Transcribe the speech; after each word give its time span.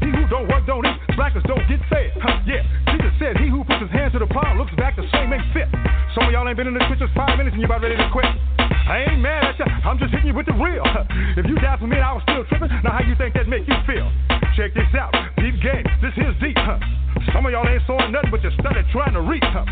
He 0.00 0.10
who 0.10 0.24
don't 0.30 0.46
work 0.48 0.64
don't 0.66 0.86
eat. 0.86 0.98
Slackers 1.14 1.44
don't 1.46 1.62
get 1.66 1.80
fed. 1.90 2.14
Huh, 2.22 2.42
yeah, 2.46 2.62
Jesus 2.94 3.12
said, 3.18 3.36
He 3.38 3.50
who 3.50 3.64
puts 3.64 3.82
his 3.82 3.90
hands 3.90 4.12
to 4.14 4.20
the 4.22 4.30
plow 4.30 4.54
looks 4.54 4.74
back 4.78 4.94
the 4.96 5.06
same 5.10 5.32
ain't 5.32 5.44
fit. 5.52 5.68
Some 6.14 6.26
of 6.26 6.32
y'all 6.32 6.46
ain't 6.46 6.56
been 6.56 6.70
in 6.70 6.74
the 6.74 6.84
trenches 6.86 7.10
five 7.14 7.36
minutes 7.38 7.54
and 7.54 7.62
you 7.62 7.68
about 7.68 7.82
ready 7.82 7.96
to 7.98 8.08
quit. 8.10 8.26
I 8.88 9.04
ain't 9.04 9.20
mad 9.20 9.44
at 9.44 9.58
ya, 9.60 9.66
I'm 9.84 10.00
just 10.00 10.10
hitting 10.10 10.32
you 10.32 10.36
with 10.36 10.46
the 10.46 10.56
real. 10.56 10.84
If 11.36 11.44
you 11.44 11.60
died 11.60 11.78
for 11.78 11.86
me 11.86 12.00
I 12.00 12.16
was 12.16 12.24
still 12.24 12.44
tripping, 12.48 12.72
now 12.80 12.96
how 12.96 13.04
you 13.04 13.12
think 13.20 13.36
that 13.36 13.44
make 13.44 13.68
you 13.68 13.76
feel? 13.84 14.08
Check 14.56 14.72
this 14.72 14.88
out, 14.96 15.12
deep 15.36 15.60
game, 15.60 15.84
this 16.00 16.16
here's 16.16 16.34
deep, 16.40 16.56
huh? 16.56 16.80
Some 17.36 17.44
of 17.44 17.52
y'all 17.52 17.68
ain't 17.68 17.84
sawing 17.86 18.12
nothing 18.12 18.30
but 18.32 18.42
you 18.42 18.50
started 18.58 18.86
trying 18.90 19.12
to 19.12 19.22
reach, 19.22 19.44
huh? 19.44 19.66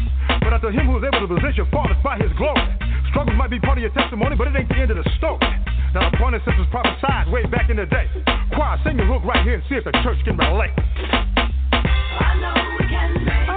But 0.45 0.53
unto 0.53 0.69
him 0.69 0.87
who 0.87 0.99
is 1.01 1.05
able 1.09 1.27
to 1.27 1.31
possess 1.33 1.57
your 1.57 1.67
fathers 1.73 1.97
by 2.05 2.19
his 2.19 2.31
glory. 2.37 2.61
Struggles 3.11 3.37
might 3.41 3.51
be 3.51 3.59
part 3.59 3.79
of 3.79 3.83
your 3.83 3.95
testimony, 3.97 4.37
but 4.37 4.49
it 4.49 4.57
ain't 4.57 4.69
the 4.69 4.77
end 4.77 4.91
of 4.91 5.01
the 5.01 5.09
story. 5.17 5.41
The 5.97 6.03
this 6.45 6.55
was 6.59 6.69
prophesied 6.71 7.33
way 7.33 7.47
back 7.47 7.71
in 7.71 7.79
the 7.79 7.87
day. 7.87 8.05
Choir, 8.53 8.77
sing 8.85 8.99
your 8.99 9.07
hook 9.07 9.25
right 9.25 9.43
here 9.43 9.55
and 9.55 9.63
see 9.67 9.77
if 9.77 9.85
the 9.85 9.93
church 10.05 10.19
can 10.27 10.37
relate. 10.37 10.77
I 11.73 12.37
know 12.37 12.53
we 12.79 12.85
can 12.85 13.25
make 13.25 13.56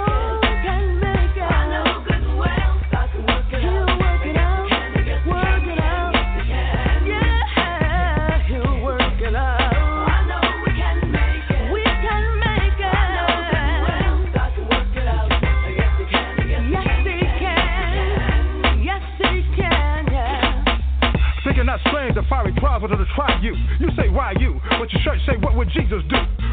fiery 22.30 22.54
trials 22.54 22.82
to 22.88 23.06
try 23.14 23.38
you. 23.42 23.54
You 23.80 23.90
say, 23.96 24.08
why 24.08 24.32
you? 24.38 24.60
But 24.78 24.90
your 24.92 25.02
church 25.02 25.18
say, 25.26 25.36
what 25.42 25.56
would 25.56 25.68
Jesus 25.68 26.00
do? 26.08 26.39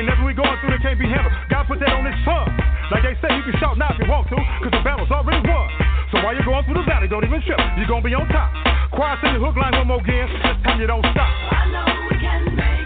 Ain't 0.00 0.08
nothing 0.08 0.24
we 0.24 0.32
going 0.32 0.56
through 0.64 0.72
that 0.72 0.80
can't 0.80 0.96
be 0.96 1.04
handled. 1.04 1.28
God 1.52 1.68
put 1.68 1.76
that 1.84 1.92
on 1.92 2.08
his 2.08 2.16
son. 2.24 2.48
Like 2.88 3.04
they 3.04 3.12
say, 3.20 3.36
you 3.36 3.44
can 3.44 3.52
shout 3.60 3.76
now 3.76 3.92
if 3.92 4.00
you 4.00 4.08
want 4.08 4.32
to, 4.32 4.36
cause 4.64 4.72
the 4.72 4.80
battle's 4.80 5.12
already 5.12 5.44
won. 5.44 5.68
So 6.08 6.24
while 6.24 6.32
you're 6.32 6.48
going 6.48 6.64
through 6.64 6.80
the 6.80 6.88
valley, 6.88 7.04
don't 7.04 7.20
even 7.20 7.36
trip. 7.44 7.60
You're 7.76 7.84
gonna 7.84 8.00
be 8.00 8.16
on 8.16 8.24
top. 8.32 8.48
Choir, 8.96 9.20
sing 9.20 9.36
the 9.36 9.44
hook 9.44 9.60
line 9.60 9.76
one 9.76 9.92
more 9.92 10.00
again. 10.00 10.24
This 10.40 10.56
time 10.64 10.80
you 10.80 10.88
don't 10.88 11.04
stop. 11.12 11.28
I 11.52 11.68
know 11.68 11.84
we 12.08 12.16
can 12.16 12.56
make 12.56 12.79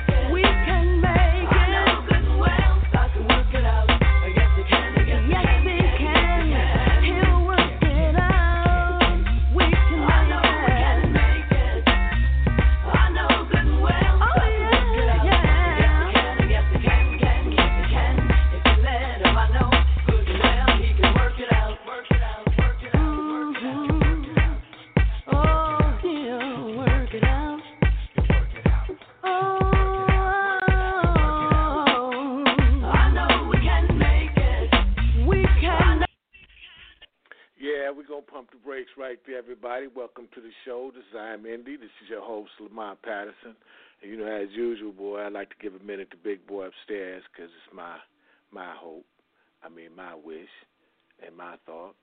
host, 42.44 42.60
Lamont 42.60 43.00
Patterson. 43.02 43.56
And, 44.02 44.10
you 44.10 44.16
know, 44.18 44.26
as 44.26 44.48
usual, 44.52 44.92
boy, 44.92 45.24
I'd 45.24 45.32
like 45.32 45.50
to 45.50 45.60
give 45.60 45.74
a 45.74 45.84
minute 45.84 46.10
to 46.10 46.16
Big 46.16 46.46
Boy 46.46 46.66
upstairs 46.68 47.22
because 47.32 47.50
it's 47.50 47.74
my, 47.74 47.96
my 48.52 48.74
hope, 48.76 49.06
I 49.64 49.68
mean, 49.68 49.96
my 49.96 50.14
wish 50.14 50.52
and 51.24 51.36
my 51.36 51.56
thought, 51.64 51.96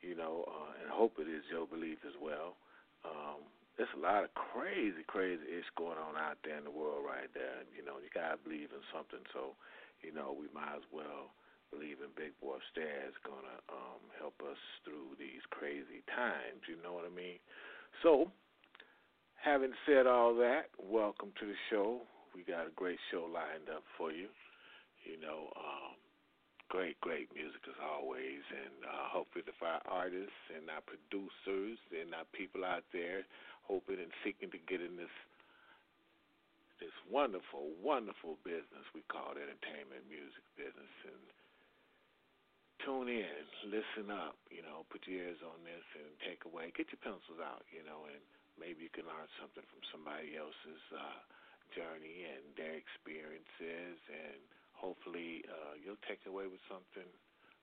you 0.00 0.16
know, 0.16 0.44
uh, 0.48 0.80
and 0.80 0.90
I 0.90 0.94
hope 0.94 1.18
it 1.18 1.28
is 1.28 1.44
your 1.50 1.66
belief 1.66 1.98
as 2.06 2.16
well. 2.18 2.56
Um, 3.04 3.44
there's 3.76 3.92
a 3.96 4.00
lot 4.00 4.24
of 4.24 4.30
crazy, 4.34 5.04
crazy 5.06 5.42
ish 5.48 5.68
going 5.76 5.98
on 5.98 6.16
out 6.16 6.38
there 6.44 6.56
in 6.56 6.64
the 6.64 6.74
world 6.74 7.04
right 7.04 7.30
there. 7.32 7.64
You 7.72 7.84
know, 7.84 7.98
you 8.00 8.08
got 8.12 8.36
to 8.36 8.38
believe 8.40 8.70
in 8.72 8.84
something. 8.92 9.22
So, 9.32 9.56
you 10.02 10.12
know, 10.12 10.34
we 10.34 10.48
might 10.52 10.76
as 10.76 10.86
well 10.92 11.32
believe 11.72 12.04
in 12.04 12.12
Big 12.12 12.36
Boy 12.36 12.60
Upstairs 12.60 13.16
to 13.24 13.32
um, 13.72 14.02
help 14.20 14.36
us 14.44 14.60
through 14.84 15.16
these 15.16 15.40
crazy 15.48 16.04
times. 16.12 16.68
You 16.68 16.76
know 16.84 16.92
what 16.92 17.08
I 17.08 17.12
mean? 17.14 17.40
So, 18.04 18.28
having 19.42 19.74
said 19.86 20.06
all 20.06 20.38
that, 20.38 20.70
welcome 20.78 21.34
to 21.42 21.46
the 21.50 21.58
show. 21.66 22.06
We 22.30 22.46
got 22.46 22.70
a 22.70 22.74
great 22.78 23.02
show 23.10 23.26
lined 23.26 23.66
up 23.66 23.82
for 23.98 24.14
you. 24.14 24.30
You 25.02 25.18
know, 25.18 25.50
um, 25.58 25.98
great, 26.70 26.94
great 27.02 27.26
music 27.34 27.58
as 27.66 27.74
always, 27.82 28.46
and 28.54 28.86
uh, 28.86 29.10
hopefully 29.10 29.42
the 29.42 29.52
our 29.66 29.82
artists 29.90 30.42
and 30.54 30.70
our 30.70 30.80
producers 30.86 31.76
and 31.90 32.14
our 32.14 32.26
people 32.30 32.62
out 32.62 32.86
there 32.94 33.26
hoping 33.66 33.98
and 33.98 34.14
seeking 34.22 34.50
to 34.54 34.62
get 34.70 34.78
in 34.78 34.94
this 34.94 35.12
this 36.78 36.94
wonderful, 37.06 37.70
wonderful 37.78 38.38
business 38.42 38.86
we 38.90 39.06
call 39.06 39.38
entertainment 39.38 40.02
music 40.10 40.42
business 40.58 40.94
and 41.06 41.22
tune 42.82 43.06
in, 43.06 43.42
listen 43.70 44.10
up, 44.10 44.34
you 44.50 44.66
know, 44.66 44.82
put 44.90 45.06
your 45.06 45.22
ears 45.22 45.38
on 45.46 45.62
this 45.62 45.86
and 45.94 46.10
take 46.26 46.42
away, 46.42 46.74
get 46.74 46.90
your 46.90 46.98
pencils 46.98 47.38
out, 47.38 47.62
you 47.70 47.86
know, 47.86 48.02
and 48.10 48.18
maybe 48.58 48.84
you 48.84 48.92
can 48.92 49.08
learn 49.08 49.28
something 49.40 49.64
from 49.68 49.82
somebody 49.92 50.36
else's 50.36 50.82
uh, 50.92 51.20
journey 51.72 52.28
and 52.28 52.44
their 52.56 52.76
experiences, 52.76 53.96
and 54.08 54.40
hopefully 54.76 55.44
uh, 55.48 55.78
you'll 55.80 56.00
take 56.08 56.20
away 56.28 56.48
with 56.48 56.60
something 56.68 57.08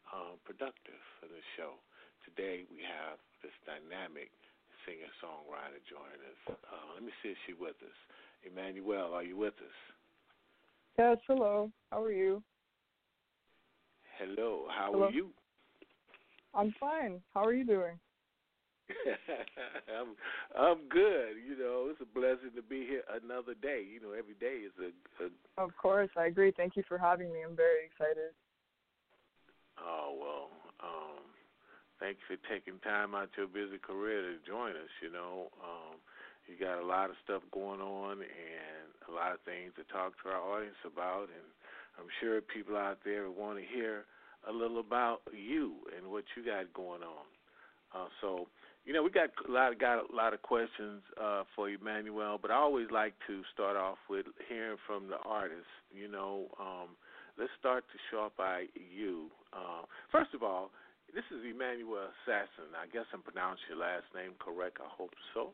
um, 0.10 0.42
productive 0.46 1.02
for 1.22 1.30
the 1.30 1.42
show. 1.58 1.78
Today 2.26 2.66
we 2.70 2.82
have 2.82 3.22
this 3.46 3.54
dynamic 3.66 4.34
singer 4.86 5.12
songwriter 5.22 5.80
joining 5.86 6.22
us. 6.26 6.42
Uh, 6.50 6.98
let 6.98 7.04
me 7.04 7.14
see 7.22 7.36
if 7.36 7.40
she's 7.46 7.60
with 7.60 7.78
us. 7.86 7.98
Emmanuelle, 8.48 9.14
are 9.14 9.24
you 9.24 9.38
with 9.38 9.58
us? 9.62 9.78
Yes, 10.98 11.18
hello. 11.28 11.72
How 11.92 12.02
are 12.02 12.12
you? 12.12 12.44
Hello, 14.18 14.68
how 14.70 14.92
Hello. 14.92 15.08
are 15.08 15.12
you? 15.12 15.30
I'm 16.54 16.74
fine. 16.80 17.22
How 17.34 17.44
are 17.46 17.54
you 17.54 17.64
doing? 17.64 18.00
I'm 20.00 20.16
I'm 20.58 20.88
good. 20.90 21.38
You 21.38 21.58
know, 21.58 21.88
it's 21.90 22.02
a 22.02 22.10
blessing 22.10 22.52
to 22.56 22.62
be 22.62 22.86
here 22.86 23.04
another 23.10 23.54
day. 23.54 23.86
You 23.86 24.02
know, 24.02 24.14
every 24.18 24.36
day 24.40 24.66
is 24.66 24.74
a, 24.82 24.90
a 25.24 25.30
Of 25.62 25.76
course, 25.78 26.10
I 26.18 26.26
agree. 26.26 26.54
Thank 26.56 26.76
you 26.76 26.84
for 26.88 26.98
having 26.98 27.32
me. 27.32 27.40
I'm 27.48 27.56
very 27.56 27.86
excited. 27.86 28.34
oh 29.78 30.16
well. 30.18 30.50
Um, 30.80 31.24
thank 32.00 32.18
you 32.18 32.36
for 32.36 32.40
taking 32.48 32.80
time 32.80 33.14
out 33.14 33.30
your 33.38 33.48
busy 33.48 33.78
career 33.78 34.22
to 34.22 34.40
join 34.48 34.72
us. 34.72 34.94
You 35.04 35.12
know, 35.12 35.52
um, 35.62 36.00
you 36.48 36.58
got 36.58 36.82
a 36.82 36.86
lot 36.86 37.10
of 37.10 37.16
stuff 37.24 37.44
going 37.52 37.82
on 37.82 38.24
and 38.24 38.88
a 39.08 39.12
lot 39.12 39.34
of 39.34 39.42
things 39.46 39.74
to 39.78 39.84
talk 39.92 40.14
to 40.24 40.30
our 40.30 40.42
audience 40.42 40.80
about, 40.86 41.30
and 41.30 41.48
I'm 42.00 42.10
sure 42.20 42.42
people 42.42 42.78
out 42.78 43.00
there 43.04 43.30
want 43.30 43.60
to 43.60 43.66
hear 43.66 44.06
a 44.48 44.54
little 44.54 44.80
about 44.80 45.22
you 45.36 45.76
and 45.96 46.10
what 46.10 46.24
you 46.36 46.46
got 46.46 46.72
going 46.74 47.04
on. 47.04 47.28
Uh, 47.94 48.08
so, 48.22 48.48
you 48.86 48.94
know, 48.94 49.04
we 49.04 49.12
got 49.12 49.30
a 49.48 49.52
lot 49.52 49.78
got 49.80 50.00
a 50.10 50.16
lot 50.16 50.34
of 50.34 50.42
questions 50.42 51.02
uh, 51.22 51.44
for 51.56 51.70
Emmanuelle, 51.70 52.42
but 52.42 52.52
I 52.52 52.56
always 52.56 52.88
like 52.92 53.14
to 53.28 53.42
start 53.54 53.76
off 53.76 53.98
with 54.10 54.26
hearing 54.48 54.78
from 54.88 55.08
the 55.08 55.18
artist. 55.26 55.70
You 55.92 56.08
know, 56.08 56.48
um, 56.60 56.96
let's 57.38 57.52
start 57.60 57.84
to 57.92 57.98
show 58.10 58.26
up 58.26 58.38
by 58.38 58.66
you. 58.76 59.30
Uh, 59.54 59.86
first 60.12 60.34
of 60.34 60.44
all, 60.44 60.72
this 61.14 61.24
is 61.32 61.44
Emmanuelle 61.44 62.10
Assassin. 62.24 62.74
I 62.78 62.88
guess 62.92 63.06
I'm 63.14 63.22
pronouncing 63.22 63.66
your 63.70 63.80
last 63.80 64.06
name 64.16 64.32
correct. 64.40 64.78
I 64.80 64.90
hope 64.90 65.14
so. 65.34 65.52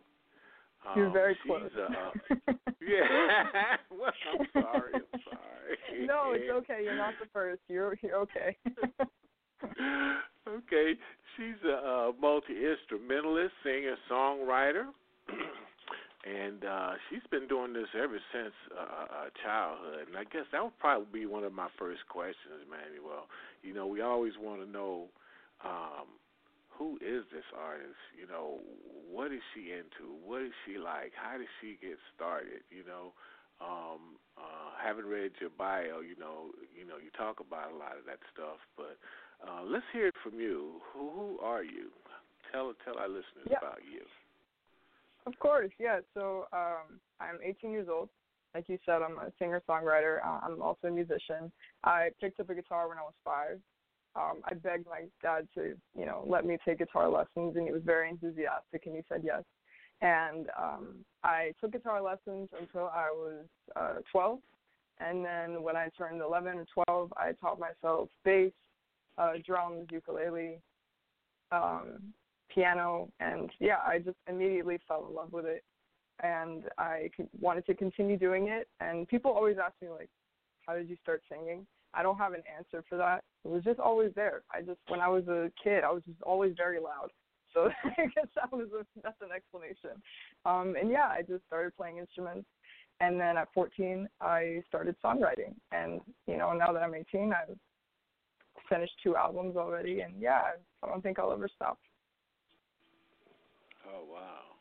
Um, 0.86 1.00
You're 1.00 1.12
very 1.12 1.38
close. 1.45 1.72
Uh, 1.74 2.12
yeah. 2.81 3.77
well, 3.92 4.12
I'm 4.31 4.48
sorry. 4.54 4.94
I'm 4.94 5.22
sorry. 5.24 6.06
no, 6.06 6.33
it's 6.33 6.51
okay. 6.51 6.81
You're 6.83 6.98
not 6.98 7.13
the 7.19 7.27
first. 7.33 7.62
You're 7.68 7.98
you're 8.01 8.18
okay. 8.18 8.57
okay, 9.63 10.93
she's 11.35 11.59
a, 11.65 12.11
a 12.11 12.13
multi 12.19 12.53
instrumentalist, 12.65 13.53
singer, 13.63 13.95
songwriter, 14.11 14.85
and 16.25 16.65
uh, 16.65 16.93
she's 17.09 17.25
been 17.31 17.47
doing 17.47 17.73
this 17.73 17.87
ever 17.95 18.19
since 18.33 18.53
uh, 18.73 18.81
uh, 18.81 19.29
childhood. 19.43 20.07
And 20.07 20.17
I 20.17 20.23
guess 20.25 20.45
that 20.51 20.63
would 20.63 20.77
probably 20.79 21.21
be 21.21 21.25
one 21.25 21.43
of 21.43 21.53
my 21.53 21.67
first 21.77 22.01
questions, 22.09 22.65
Manuel. 22.69 23.27
You 23.63 23.73
know, 23.73 23.87
we 23.87 24.01
always 24.01 24.33
want 24.39 24.61
to 24.65 24.69
know 24.69 25.07
um, 25.63 26.07
who 26.69 26.97
is 26.99 27.23
this 27.31 27.47
artist? 27.55 27.99
You 28.19 28.27
know, 28.27 28.59
what 29.09 29.31
is 29.31 29.41
she 29.53 29.71
into? 29.71 30.11
What 30.25 30.41
is 30.41 30.51
she 30.65 30.77
like? 30.77 31.13
How 31.15 31.37
did 31.37 31.47
she 31.61 31.77
get 31.81 31.97
started? 32.15 32.67
You 32.69 32.83
know, 32.83 33.15
um, 33.63 34.19
uh, 34.35 34.75
haven't 34.75 35.07
read 35.07 35.31
your 35.39 35.51
bio. 35.55 36.03
You 36.03 36.19
know, 36.19 36.51
you 36.75 36.83
know, 36.83 36.99
you 36.99 37.09
talk 37.15 37.39
about 37.39 37.71
a 37.71 37.77
lot 37.77 37.95
of 37.95 38.03
that 38.07 38.19
stuff, 38.35 38.59
but 38.75 38.99
uh, 39.43 39.63
let's 39.65 39.85
hear 39.93 40.07
it 40.07 40.15
from 40.23 40.39
you. 40.39 40.81
Who, 40.93 41.09
who 41.09 41.39
are 41.39 41.63
you? 41.63 41.89
Tell 42.51 42.73
tell 42.85 42.97
our 42.97 43.07
listeners 43.07 43.47
Yeah. 43.49 43.57
about 43.57 43.79
you. 43.91 44.01
Of 45.25 45.37
course, 45.39 45.71
yeah. 45.79 45.99
So 46.13 46.45
um, 46.53 46.99
I'm 47.19 47.39
18 47.43 47.71
years 47.71 47.87
old. 47.89 48.09
Like 48.53 48.69
you 48.69 48.77
said, 48.85 49.01
I'm 49.01 49.17
a 49.17 49.31
singer 49.37 49.61
songwriter. 49.67 50.19
Uh, 50.25 50.39
I'm 50.43 50.61
also 50.61 50.87
a 50.87 50.91
musician. 50.91 51.51
I 51.83 52.09
picked 52.21 52.39
up 52.39 52.49
a 52.49 52.55
guitar 52.55 52.87
when 52.87 52.97
I 52.97 53.01
was 53.01 53.13
five. 53.23 53.59
Um, 54.15 54.41
I 54.45 54.53
begged 54.53 54.85
my 54.85 55.03
dad 55.21 55.47
to, 55.55 55.75
you 55.97 56.05
know, 56.05 56.23
let 56.25 56.45
me 56.45 56.57
take 56.63 56.79
guitar 56.79 57.09
lessons, 57.09 57.57
and 57.57 57.65
he 57.67 57.73
was 57.73 57.81
very 57.83 58.09
enthusiastic, 58.09 58.85
and 58.85 58.95
he 58.95 59.01
said 59.09 59.21
yes. 59.25 59.43
And 60.01 60.47
um, 60.57 60.95
I 61.23 61.51
took 61.59 61.73
guitar 61.73 62.01
lessons 62.01 62.47
until 62.57 62.88
I 62.88 63.09
was 63.11 63.45
uh, 63.75 63.95
12, 64.11 64.39
and 64.99 65.25
then 65.25 65.61
when 65.63 65.75
I 65.75 65.89
turned 65.97 66.21
11 66.21 66.55
or 66.55 66.85
12, 66.88 67.13
I 67.17 67.33
taught 67.41 67.59
myself 67.59 68.07
bass, 68.23 68.53
uh, 69.17 69.33
drums, 69.45 69.88
ukulele, 69.91 70.59
um, 71.51 72.13
piano, 72.53 73.09
and 73.19 73.50
yeah, 73.59 73.77
I 73.85 74.00
just 74.00 74.17
immediately 74.27 74.79
fell 74.88 75.06
in 75.09 75.15
love 75.15 75.31
with 75.31 75.45
it, 75.45 75.63
and 76.23 76.63
I 76.77 77.09
wanted 77.39 77.65
to 77.67 77.75
continue 77.75 78.17
doing 78.17 78.47
it. 78.47 78.67
And 78.79 79.07
people 79.07 79.31
always 79.31 79.57
ask 79.63 79.73
me 79.81 79.89
like, 79.89 80.09
"How 80.65 80.75
did 80.75 80.89
you 80.89 80.97
start 81.01 81.21
singing?" 81.29 81.65
I 81.94 82.03
don't 82.03 82.17
have 82.17 82.33
an 82.33 82.44
answer 82.56 82.83
for 82.89 82.97
that. 82.97 83.23
It 83.45 83.47
was 83.47 83.63
just 83.63 83.79
always 83.79 84.12
there. 84.15 84.44
I 84.53 84.62
just 84.62 84.79
when 84.88 85.00
I 85.00 85.07
was 85.07 85.27
a 85.27 85.51
kid, 85.62 85.83
I 85.83 85.91
was 85.91 86.03
just 86.03 86.21
always 86.21 86.53
very 86.57 86.79
loud. 86.79 87.09
So 87.53 87.69
I 87.85 88.06
guess 88.13 88.27
that 88.35 88.51
was 88.51 88.67
a, 88.77 88.85
that's 89.01 89.21
an 89.21 89.29
explanation. 89.33 90.01
Um, 90.45 90.75
and 90.79 90.91
yeah, 90.91 91.07
I 91.07 91.21
just 91.21 91.45
started 91.47 91.75
playing 91.75 91.97
instruments. 91.97 92.47
And 93.01 93.19
then 93.19 93.38
at 93.38 93.50
14, 93.53 94.07
I 94.21 94.62
started 94.67 94.95
songwriting. 95.03 95.56
And 95.71 96.01
you 96.27 96.38
know, 96.38 96.53
now 96.53 96.71
that 96.73 96.83
I'm 96.83 96.94
18, 96.94 97.33
I've 97.33 97.57
finished 98.69 98.94
two 99.03 99.15
albums 99.15 99.56
already. 99.56 100.01
And 100.01 100.19
yeah, 100.19 100.41
I 100.83 100.88
don't 100.88 101.01
think 101.01 101.19
I'll 101.19 101.31
ever 101.31 101.50
stop. 101.56 101.79
Oh 103.88 104.03
wow! 104.12 104.56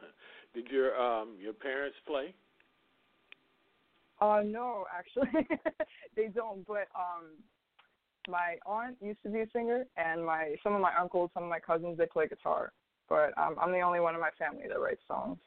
Did 0.54 0.68
your 0.68 1.00
um 1.00 1.36
your 1.40 1.52
parents 1.52 1.96
play? 2.06 2.34
Uh, 4.20 4.42
no, 4.44 4.84
actually, 4.96 5.46
they 6.16 6.28
don't. 6.28 6.64
But 6.66 6.86
um, 6.94 7.38
my 8.28 8.56
aunt 8.66 8.96
used 9.00 9.22
to 9.24 9.28
be 9.28 9.40
a 9.40 9.46
singer, 9.52 9.84
and 9.96 10.24
my 10.24 10.54
some 10.62 10.74
of 10.74 10.80
my 10.80 10.92
uncles, 11.00 11.30
some 11.34 11.42
of 11.42 11.50
my 11.50 11.58
cousins, 11.58 11.98
they 11.98 12.06
play 12.06 12.28
guitar. 12.28 12.72
But 13.08 13.36
um, 13.36 13.56
I'm 13.60 13.72
the 13.72 13.80
only 13.80 14.00
one 14.00 14.14
in 14.14 14.20
my 14.20 14.30
family 14.38 14.64
that 14.68 14.80
writes 14.80 15.02
songs. 15.08 15.38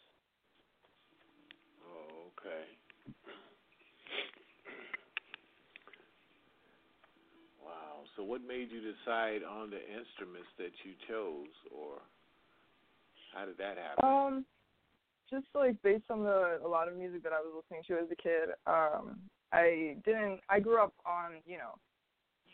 Oh, 1.87 2.31
okay. 2.37 2.65
Wow. 7.63 8.04
So, 8.15 8.23
what 8.23 8.41
made 8.41 8.71
you 8.71 8.79
decide 8.79 9.43
on 9.43 9.69
the 9.69 9.81
instruments 9.81 10.47
that 10.57 10.71
you 10.83 10.93
chose, 11.07 11.51
or 11.71 11.99
how 13.33 13.45
did 13.45 13.57
that 13.57 13.77
happen? 13.77 14.05
Um, 14.07 14.45
just 15.29 15.45
like 15.53 15.81
based 15.81 16.09
on 16.09 16.23
the 16.23 16.59
a 16.63 16.67
lot 16.67 16.87
of 16.87 16.95
music 16.95 17.23
that 17.23 17.33
I 17.33 17.41
was 17.41 17.51
listening 17.63 17.83
to 17.87 18.03
as 18.03 18.09
a 18.11 18.15
kid. 18.15 18.55
Um, 18.67 19.19
I 19.51 19.97
didn't. 20.05 20.39
I 20.49 20.59
grew 20.59 20.81
up 20.81 20.93
on 21.05 21.41
you 21.45 21.57
know. 21.57 21.75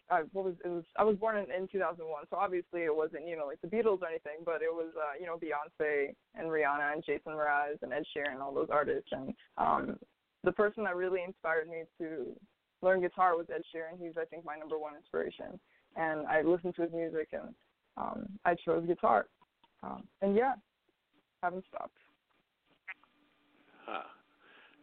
I, 0.09 0.23
what 0.33 0.43
was 0.43 0.55
it 0.65 0.67
was 0.67 0.83
I 0.97 1.03
was 1.03 1.15
born 1.15 1.37
in, 1.37 1.45
in 1.51 1.69
2001, 1.71 2.25
so 2.29 2.35
obviously 2.35 2.81
it 2.81 2.93
wasn't 2.93 3.27
you 3.27 3.37
know 3.37 3.45
like 3.45 3.61
the 3.61 3.67
Beatles 3.67 4.01
or 4.01 4.07
anything, 4.09 4.43
but 4.43 4.61
it 4.61 4.71
was 4.73 4.91
uh, 4.97 5.13
you 5.19 5.25
know 5.25 5.37
Beyonce 5.37 6.13
and 6.35 6.47
Rihanna 6.47 6.93
and 6.93 7.03
Jason 7.05 7.33
Mraz 7.33 7.81
and 7.81 7.93
Ed 7.93 8.03
Sheeran, 8.15 8.41
all 8.41 8.53
those 8.53 8.69
artists. 8.69 9.09
And 9.11 9.33
um, 9.57 9.97
the 10.43 10.51
person 10.51 10.83
that 10.83 10.95
really 10.95 11.21
inspired 11.25 11.69
me 11.69 11.83
to 11.99 12.35
learn 12.81 13.01
guitar 13.01 13.37
was 13.37 13.47
Ed 13.53 13.61
Sheeran. 13.73 13.99
He's 13.99 14.17
I 14.19 14.25
think 14.25 14.45
my 14.45 14.55
number 14.57 14.77
one 14.77 14.95
inspiration, 14.95 15.59
and 15.95 16.27
I 16.27 16.41
listened 16.41 16.75
to 16.75 16.83
his 16.83 16.91
music 16.91 17.29
and 17.33 17.53
um, 17.97 18.27
I 18.45 18.55
chose 18.55 18.85
guitar. 18.85 19.27
Um, 19.83 20.03
and 20.21 20.35
yeah, 20.35 20.53
haven't 21.41 21.65
stopped. 21.67 21.97
Huh. 23.85 24.05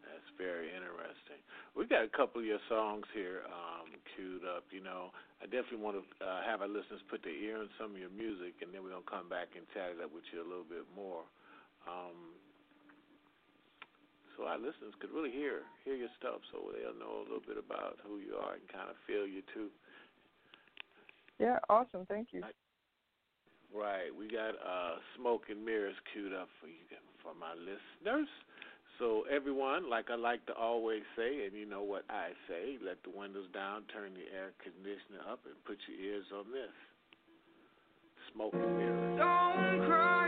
That's 0.02 0.34
very 0.34 0.74
interesting. 0.74 1.38
We 1.78 1.86
got 1.86 2.02
a 2.02 2.10
couple 2.10 2.42
of 2.42 2.46
your 2.46 2.58
songs 2.66 3.06
here 3.14 3.46
um, 3.46 3.94
queued 4.16 4.42
up. 4.42 4.66
You 4.74 4.82
know, 4.82 5.14
I 5.38 5.46
definitely 5.46 5.78
want 5.78 6.02
to 6.02 6.04
uh, 6.18 6.42
have 6.42 6.58
our 6.58 6.70
listeners 6.70 6.98
put 7.06 7.22
their 7.22 7.38
ear 7.38 7.62
on 7.62 7.70
some 7.78 7.94
of 7.94 8.00
your 8.02 8.10
music, 8.10 8.58
and 8.58 8.74
then 8.74 8.82
we're 8.82 8.90
gonna 8.90 9.06
come 9.06 9.30
back 9.30 9.54
and 9.54 9.62
chat 9.70 9.94
it 9.94 10.02
up 10.02 10.10
with 10.10 10.26
you 10.34 10.42
a 10.42 10.48
little 10.48 10.66
bit 10.66 10.82
more. 10.98 11.22
Um, 11.86 12.34
so 14.38 14.46
our 14.46 14.56
listeners 14.56 14.94
could 15.02 15.10
really 15.10 15.34
hear 15.34 15.66
hear 15.82 15.98
your 15.98 16.14
stuff, 16.14 16.38
so 16.54 16.70
they'll 16.70 16.94
know 16.94 17.18
a 17.20 17.26
little 17.26 17.42
bit 17.42 17.58
about 17.58 17.98
who 18.06 18.22
you 18.22 18.38
are 18.38 18.54
and 18.54 18.62
kind 18.70 18.86
of 18.86 18.94
feel 19.02 19.26
you 19.26 19.42
too. 19.50 19.66
Yeah, 21.42 21.58
awesome. 21.68 22.06
Thank 22.06 22.30
you. 22.30 22.46
Right. 23.74 24.14
We 24.14 24.30
got 24.30 24.54
uh, 24.62 25.02
Smoke 25.18 25.50
and 25.50 25.64
Mirrors 25.66 25.98
queued 26.14 26.32
up 26.32 26.48
for 26.62 26.70
you 26.70 26.86
for 27.22 27.34
my 27.34 27.52
listeners. 27.58 28.28
So 28.98 29.22
everyone, 29.30 29.90
like 29.90 30.10
I 30.10 30.16
like 30.16 30.44
to 30.46 30.54
always 30.54 31.02
say, 31.16 31.46
and 31.46 31.54
you 31.54 31.66
know 31.66 31.82
what 31.82 32.02
I 32.10 32.30
say, 32.48 32.78
let 32.84 33.02
the 33.04 33.10
windows 33.10 33.46
down, 33.54 33.82
turn 33.92 34.14
the 34.14 34.26
air 34.34 34.50
conditioner 34.58 35.22
up, 35.30 35.38
and 35.46 35.54
put 35.64 35.78
your 35.86 35.98
ears 35.98 36.26
on 36.34 36.50
this. 36.50 36.74
Smoke 38.34 38.54
and 38.54 38.76
Mirrors. 38.76 39.18
Don't 39.18 39.86
cry, 39.86 40.27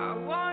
I 0.00 0.12
wasn't 0.12 0.47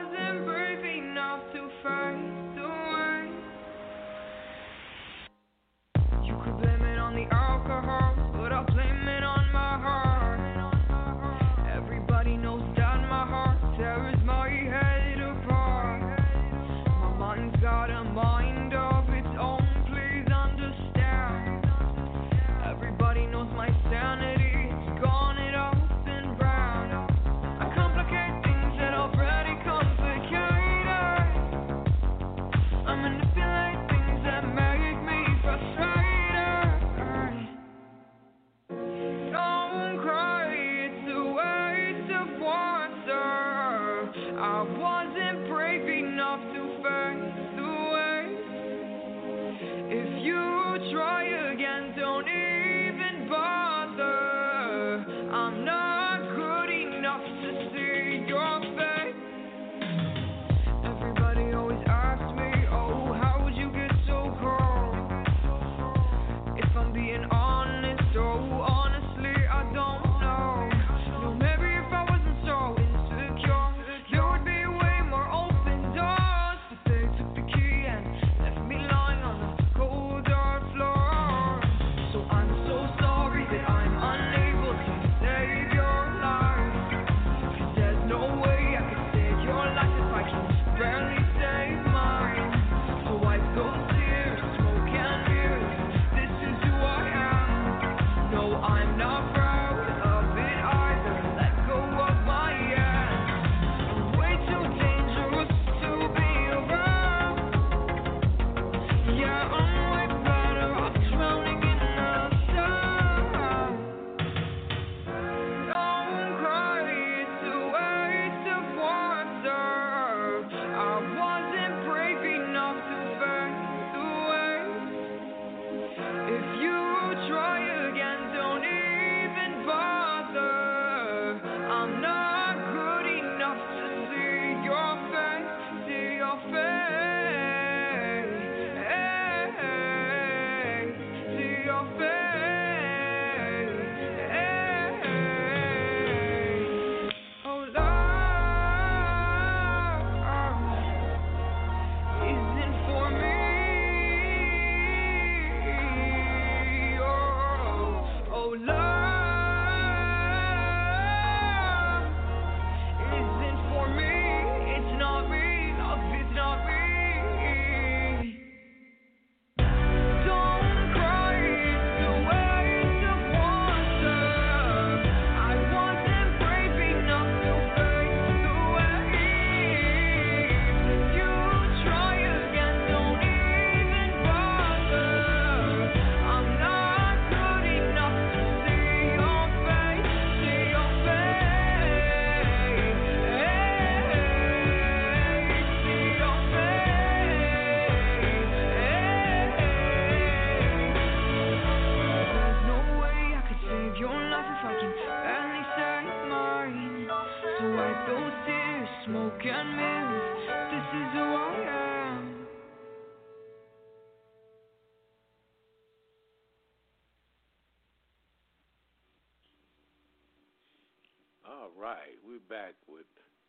right, 221.79 222.17
we're 222.25 222.39
back 222.49 222.75
with 222.87 223.05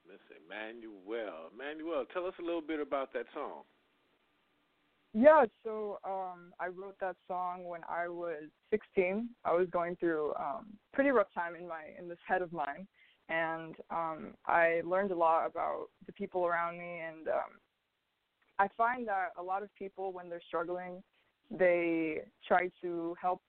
Miss 0.06 0.21
Emmanuelle. 0.35 1.50
Emmanuelle, 1.54 2.04
tell 2.12 2.26
us 2.26 2.35
a 2.40 2.42
little 2.42 2.61
bit 2.61 2.80
about 2.80 3.12
that 3.12 3.26
song. 3.35 3.62
Yeah, 5.14 5.45
so 5.64 5.99
um 6.04 6.52
I 6.61 6.66
wrote 6.66 6.97
that 7.00 7.16
song 7.26 7.64
when 7.64 7.80
I 7.88 8.09
was 8.09 8.45
16. 8.71 9.30
I 9.45 9.52
was 9.54 9.66
going 9.71 9.97
through 9.97 10.35
um 10.35 10.66
pretty 10.92 11.11
rough 11.11 11.33
time 11.35 11.54
in 11.54 11.66
my 11.66 11.83
in 11.99 12.09
this 12.09 12.18
head 12.26 12.42
of 12.42 12.52
mine 12.52 12.87
and 13.28 13.76
um 13.90 14.35
I 14.47 14.83
learned 14.85 15.12
a 15.12 15.16
lot 15.16 15.47
about 15.47 15.87
the 16.06 16.12
people 16.12 16.47
around 16.47 16.78
me 16.78 17.00
and 17.00 17.28
um 17.28 17.61
I 18.59 18.68
find 18.76 19.06
that 19.09 19.28
a 19.38 19.42
lot 19.42 19.62
of 19.62 19.75
people 19.75 20.12
when 20.12 20.28
they're 20.28 20.42
struggling, 20.47 21.02
they 21.50 22.23
try 22.47 22.71
to 22.83 23.14
help 23.21 23.40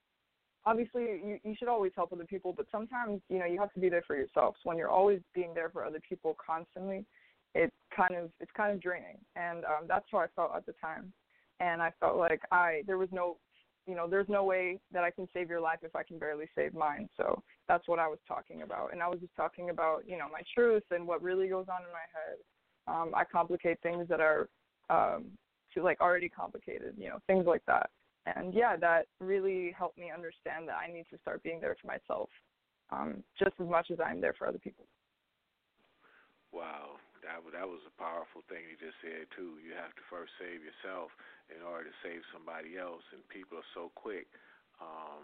obviously 0.70 1.04
you 1.04 1.40
you 1.44 1.56
should 1.58 1.68
always 1.68 1.92
help 1.96 2.12
other 2.12 2.26
people, 2.26 2.54
but 2.56 2.68
sometimes, 2.72 3.22
you 3.30 3.40
know, 3.40 3.46
you 3.46 3.60
have 3.60 3.74
to 3.74 3.80
be 3.80 3.90
there 3.90 4.04
for 4.06 4.16
yourself. 4.16 4.56
So 4.62 4.70
when 4.70 4.78
you're 4.78 4.96
always 5.00 5.22
being 5.34 5.54
there 5.54 5.70
for 5.70 5.86
other 5.86 6.02
people 6.08 6.36
constantly, 6.46 7.06
it 7.56 7.72
kind 7.96 8.16
of 8.16 8.30
it's 8.40 8.52
kind 8.56 8.72
of 8.74 8.82
draining. 8.82 9.18
And 9.36 9.64
um 9.66 9.84
that's 9.88 10.06
how 10.12 10.20
I 10.20 10.28
felt 10.36 10.52
at 10.56 10.66
the 10.66 10.74
time 10.74 11.14
and 11.60 11.82
I 11.82 11.92
felt 12.00 12.18
like 12.18 12.42
I 12.52 12.84
there 12.86 12.98
was 12.98 13.10
no 13.12 13.38
you 13.86 13.96
know 13.96 14.08
there's 14.08 14.30
no 14.30 14.44
way 14.44 14.80
that 14.92 15.04
I 15.04 15.12
can 15.12 15.28
save 15.34 15.50
your 15.50 15.62
life 15.62 15.80
if 15.84 15.96
I 15.96 16.04
can 16.04 16.20
barely 16.20 16.46
save 16.56 16.74
mine. 16.74 17.10
So 17.18 17.42
that's 17.68 17.88
what 17.88 18.00
I 18.00 18.08
was 18.08 18.20
talking 18.28 18.62
about, 18.62 18.94
and 18.94 19.02
I 19.02 19.08
was 19.08 19.20
just 19.20 19.36
talking 19.36 19.70
about 19.70 20.04
you 20.08 20.18
know 20.18 20.28
my 20.32 20.42
truth 20.54 20.84
and 20.92 21.08
what 21.08 21.22
really 21.22 21.48
goes 21.48 21.68
on 21.70 21.82
in 21.82 21.92
my 21.92 22.08
head. 22.14 22.38
Um, 22.88 23.14
I 23.16 23.24
complicate 23.26 23.80
things 23.82 24.08
that 24.10 24.22
are 24.22 24.50
um, 24.90 25.26
too 25.74 25.84
like 25.84 26.02
already 26.02 26.30
complicated, 26.30 26.96
you 26.98 27.10
know 27.10 27.20
things 27.28 27.46
like 27.46 27.64
that. 27.68 27.90
And 28.36 28.54
yeah, 28.54 28.76
that 28.76 29.08
really 29.24 29.72
helped 29.72 29.98
me 29.98 30.12
understand 30.12 30.68
that 30.68 30.76
I 30.76 30.92
need 30.92 31.08
to 31.16 31.18
start 31.24 31.44
being 31.44 31.64
there 31.64 31.78
for 31.80 31.88
myself, 31.88 32.28
um, 32.92 33.24
just 33.40 33.56
as 33.62 33.68
much 33.68 33.88
as 33.88 34.00
I'm 34.04 34.20
there 34.20 34.36
for 34.36 34.48
other 34.48 34.60
people. 34.60 34.84
Wow, 36.52 37.00
that 37.24 37.40
that 37.56 37.68
was 37.68 37.84
a 37.88 37.94
powerful 37.96 38.44
thing 38.52 38.68
you 38.68 38.76
just 38.76 39.00
said 39.00 39.32
too. 39.36 39.60
You 39.64 39.76
have 39.80 39.96
to 39.96 40.04
first 40.12 40.36
save 40.40 40.60
yourself 40.60 41.12
in 41.48 41.64
order 41.64 41.88
to 41.88 41.96
save 42.04 42.24
somebody 42.36 42.76
else, 42.76 43.04
and 43.16 43.24
people 43.32 43.60
are 43.64 43.72
so 43.76 43.92
quick 43.96 44.28
um, 44.84 45.24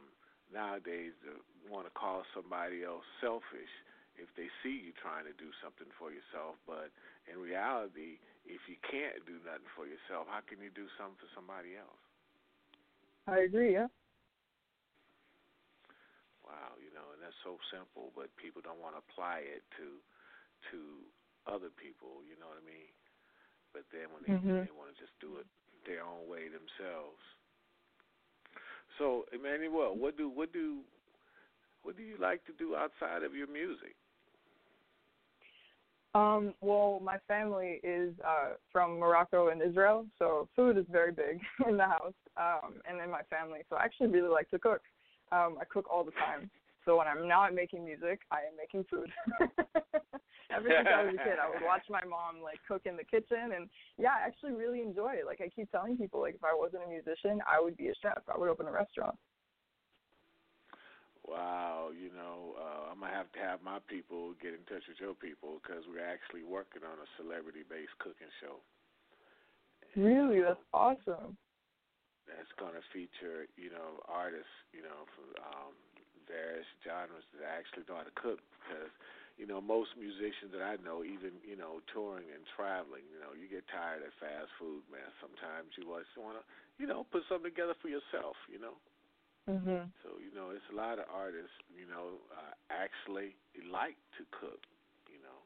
nowadays 0.51 1.11
to 1.27 1.39
want 1.67 1.87
to 1.87 1.93
call 1.95 2.23
somebody 2.31 2.83
else 2.87 3.03
selfish 3.19 3.71
if 4.15 4.29
they 4.37 4.47
see 4.61 4.77
you 4.77 4.93
trying 5.01 5.25
to 5.25 5.35
do 5.41 5.49
something 5.59 5.89
for 5.97 6.13
yourself. 6.13 6.55
But 6.69 6.93
in 7.25 7.41
reality, 7.41 8.21
if 8.45 8.61
you 8.69 8.77
can't 8.85 9.23
do 9.25 9.41
nothing 9.41 9.67
for 9.73 9.89
yourself, 9.89 10.29
how 10.29 10.45
can 10.45 10.61
you 10.61 10.69
do 10.71 10.85
something 10.95 11.17
for 11.17 11.31
somebody 11.33 11.75
else? 11.79 12.03
I 13.27 13.39
agree. 13.47 13.73
Yeah. 13.73 13.87
Wow, 16.43 16.75
you 16.77 16.91
know, 16.91 17.07
and 17.15 17.23
that's 17.23 17.39
so 17.43 17.55
simple, 17.71 18.11
but 18.15 18.27
people 18.35 18.59
don't 18.59 18.81
want 18.83 18.95
to 18.95 19.03
apply 19.03 19.47
it 19.47 19.63
to 19.79 19.99
to 20.71 20.79
other 21.47 21.71
people. 21.71 22.23
You 22.27 22.35
know 22.39 22.51
what 22.51 22.59
I 22.59 22.65
mean? 22.67 22.91
But 23.71 23.87
then 23.91 24.11
when 24.11 24.23
they 24.23 24.35
Mhm. 24.35 24.67
they 24.67 24.73
want 24.75 24.91
to 24.91 24.97
just 24.99 25.15
do 25.19 25.37
it 25.39 25.47
their 25.87 26.03
own 26.03 26.27
way 26.27 26.47
themselves. 26.51 27.19
So, 28.99 29.25
Emmanuelle, 29.33 29.95
what 29.95 30.17
do 30.17 30.29
what 30.29 30.51
do 30.53 30.83
what 31.83 31.97
do 31.97 32.03
you 32.03 32.17
like 32.17 32.45
to 32.45 32.53
do 32.53 32.75
outside 32.75 33.23
of 33.23 33.35
your 33.35 33.47
music? 33.47 33.95
Um, 36.15 36.53
well, 36.61 36.99
my 37.01 37.17
family 37.27 37.79
is 37.83 38.13
uh, 38.19 38.53
from 38.71 38.99
Morocco 38.99 39.47
and 39.47 39.61
Israel, 39.61 40.05
so 40.19 40.47
food 40.55 40.77
is 40.77 40.85
very 40.91 41.11
big 41.11 41.41
in 41.67 41.75
the 41.77 41.85
house 41.85 42.13
um, 42.37 42.81
and 42.87 42.99
in 43.01 43.09
my 43.09 43.21
family. 43.29 43.61
So 43.69 43.75
I 43.75 43.83
actually 43.83 44.07
really 44.07 44.29
like 44.29 44.49
to 44.51 44.59
cook. 44.59 44.81
Um, 45.31 45.57
I 45.59 45.65
cook 45.65 45.85
all 45.89 46.03
the 46.03 46.11
time. 46.11 46.49
So 46.85 46.97
when 46.97 47.07
I'm 47.07 47.27
not 47.27 47.55
making 47.55 47.85
music, 47.85 48.21
I 48.31 48.43
am 48.43 48.55
making 48.59 48.85
food. 48.91 49.09
Ever 50.51 50.67
since 50.67 50.87
I 50.87 51.03
was 51.03 51.15
a 51.15 51.23
kid, 51.23 51.39
I 51.39 51.47
would 51.47 51.63
watch 51.65 51.87
my 51.89 52.03
mom 52.03 52.43
like 52.43 52.59
cook 52.67 52.83
in 52.85 52.97
the 52.97 53.07
kitchen, 53.07 53.55
and 53.55 53.69
yeah, 53.97 54.19
I 54.19 54.27
actually 54.27 54.53
really 54.53 54.81
enjoy 54.81 55.15
it. 55.23 55.25
Like 55.25 55.39
I 55.41 55.49
keep 55.49 55.71
telling 55.71 55.97
people, 55.97 56.21
like 56.21 56.35
if 56.35 56.43
I 56.43 56.53
wasn't 56.53 56.83
a 56.83 56.89
musician, 56.89 57.39
I 57.47 57.61
would 57.61 57.77
be 57.77 57.87
a 57.87 57.95
chef. 58.01 58.21
I 58.27 58.37
would 58.37 58.49
open 58.49 58.67
a 58.67 58.71
restaurant. 58.71 59.15
Wow, 61.25 61.89
you 61.95 62.11
know, 62.11 62.59
uh, 62.59 62.91
I'm 62.91 62.99
gonna 62.99 63.15
have 63.15 63.31
to 63.31 63.39
have 63.39 63.63
my 63.63 63.79
people 63.87 64.35
get 64.43 64.51
in 64.51 64.59
touch 64.67 64.83
with 64.91 64.99
your 64.99 65.15
people 65.15 65.63
because 65.63 65.87
we're 65.87 66.03
actually 66.03 66.43
working 66.43 66.83
on 66.83 66.99
a 66.99 67.07
celebrity-based 67.15 67.95
cooking 68.03 68.27
show. 68.43 68.59
Really, 69.95 70.41
that's 70.41 70.59
awesome. 70.73 71.37
That's 72.27 72.51
gonna 72.55 72.83
feature, 72.95 73.45
you 73.59 73.69
know, 73.69 73.99
artists, 74.07 74.53
you 74.71 74.81
know, 74.81 75.03
from 75.11 75.27
um, 75.43 75.73
various 76.27 76.67
genres 76.83 77.25
that 77.35 77.43
actually 77.43 77.83
know 77.87 77.99
how 77.99 78.07
to 78.07 78.15
cook. 78.15 78.39
Because, 78.63 78.91
you 79.35 79.43
know, 79.43 79.59
most 79.59 79.91
musicians 79.99 80.55
that 80.55 80.63
I 80.63 80.79
know, 80.79 81.03
even 81.03 81.35
you 81.43 81.59
know, 81.59 81.83
touring 81.91 82.31
and 82.31 82.43
traveling, 82.55 83.03
you 83.11 83.19
know, 83.19 83.35
you 83.35 83.51
get 83.51 83.67
tired 83.67 84.07
of 84.07 84.15
fast 84.23 84.49
food, 84.55 84.87
man. 84.87 85.07
Sometimes 85.19 85.75
you 85.75 85.83
just 85.83 86.15
want 86.15 86.39
to, 86.39 86.43
you 86.79 86.87
know, 86.87 87.03
put 87.11 87.27
something 87.27 87.51
together 87.51 87.75
for 87.83 87.91
yourself, 87.91 88.39
you 88.47 88.59
know. 88.59 88.75
Mhm. 89.49 89.91
So 90.03 90.15
you 90.23 90.31
know, 90.31 90.55
it's 90.55 90.65
a 90.71 90.75
lot 90.75 90.99
of 90.99 91.05
artists, 91.11 91.53
you 91.75 91.85
know, 91.85 92.23
uh, 92.31 92.55
actually 92.71 93.35
like 93.67 93.99
to 94.17 94.23
cook. 94.31 94.63
You 95.11 95.19
know. 95.19 95.39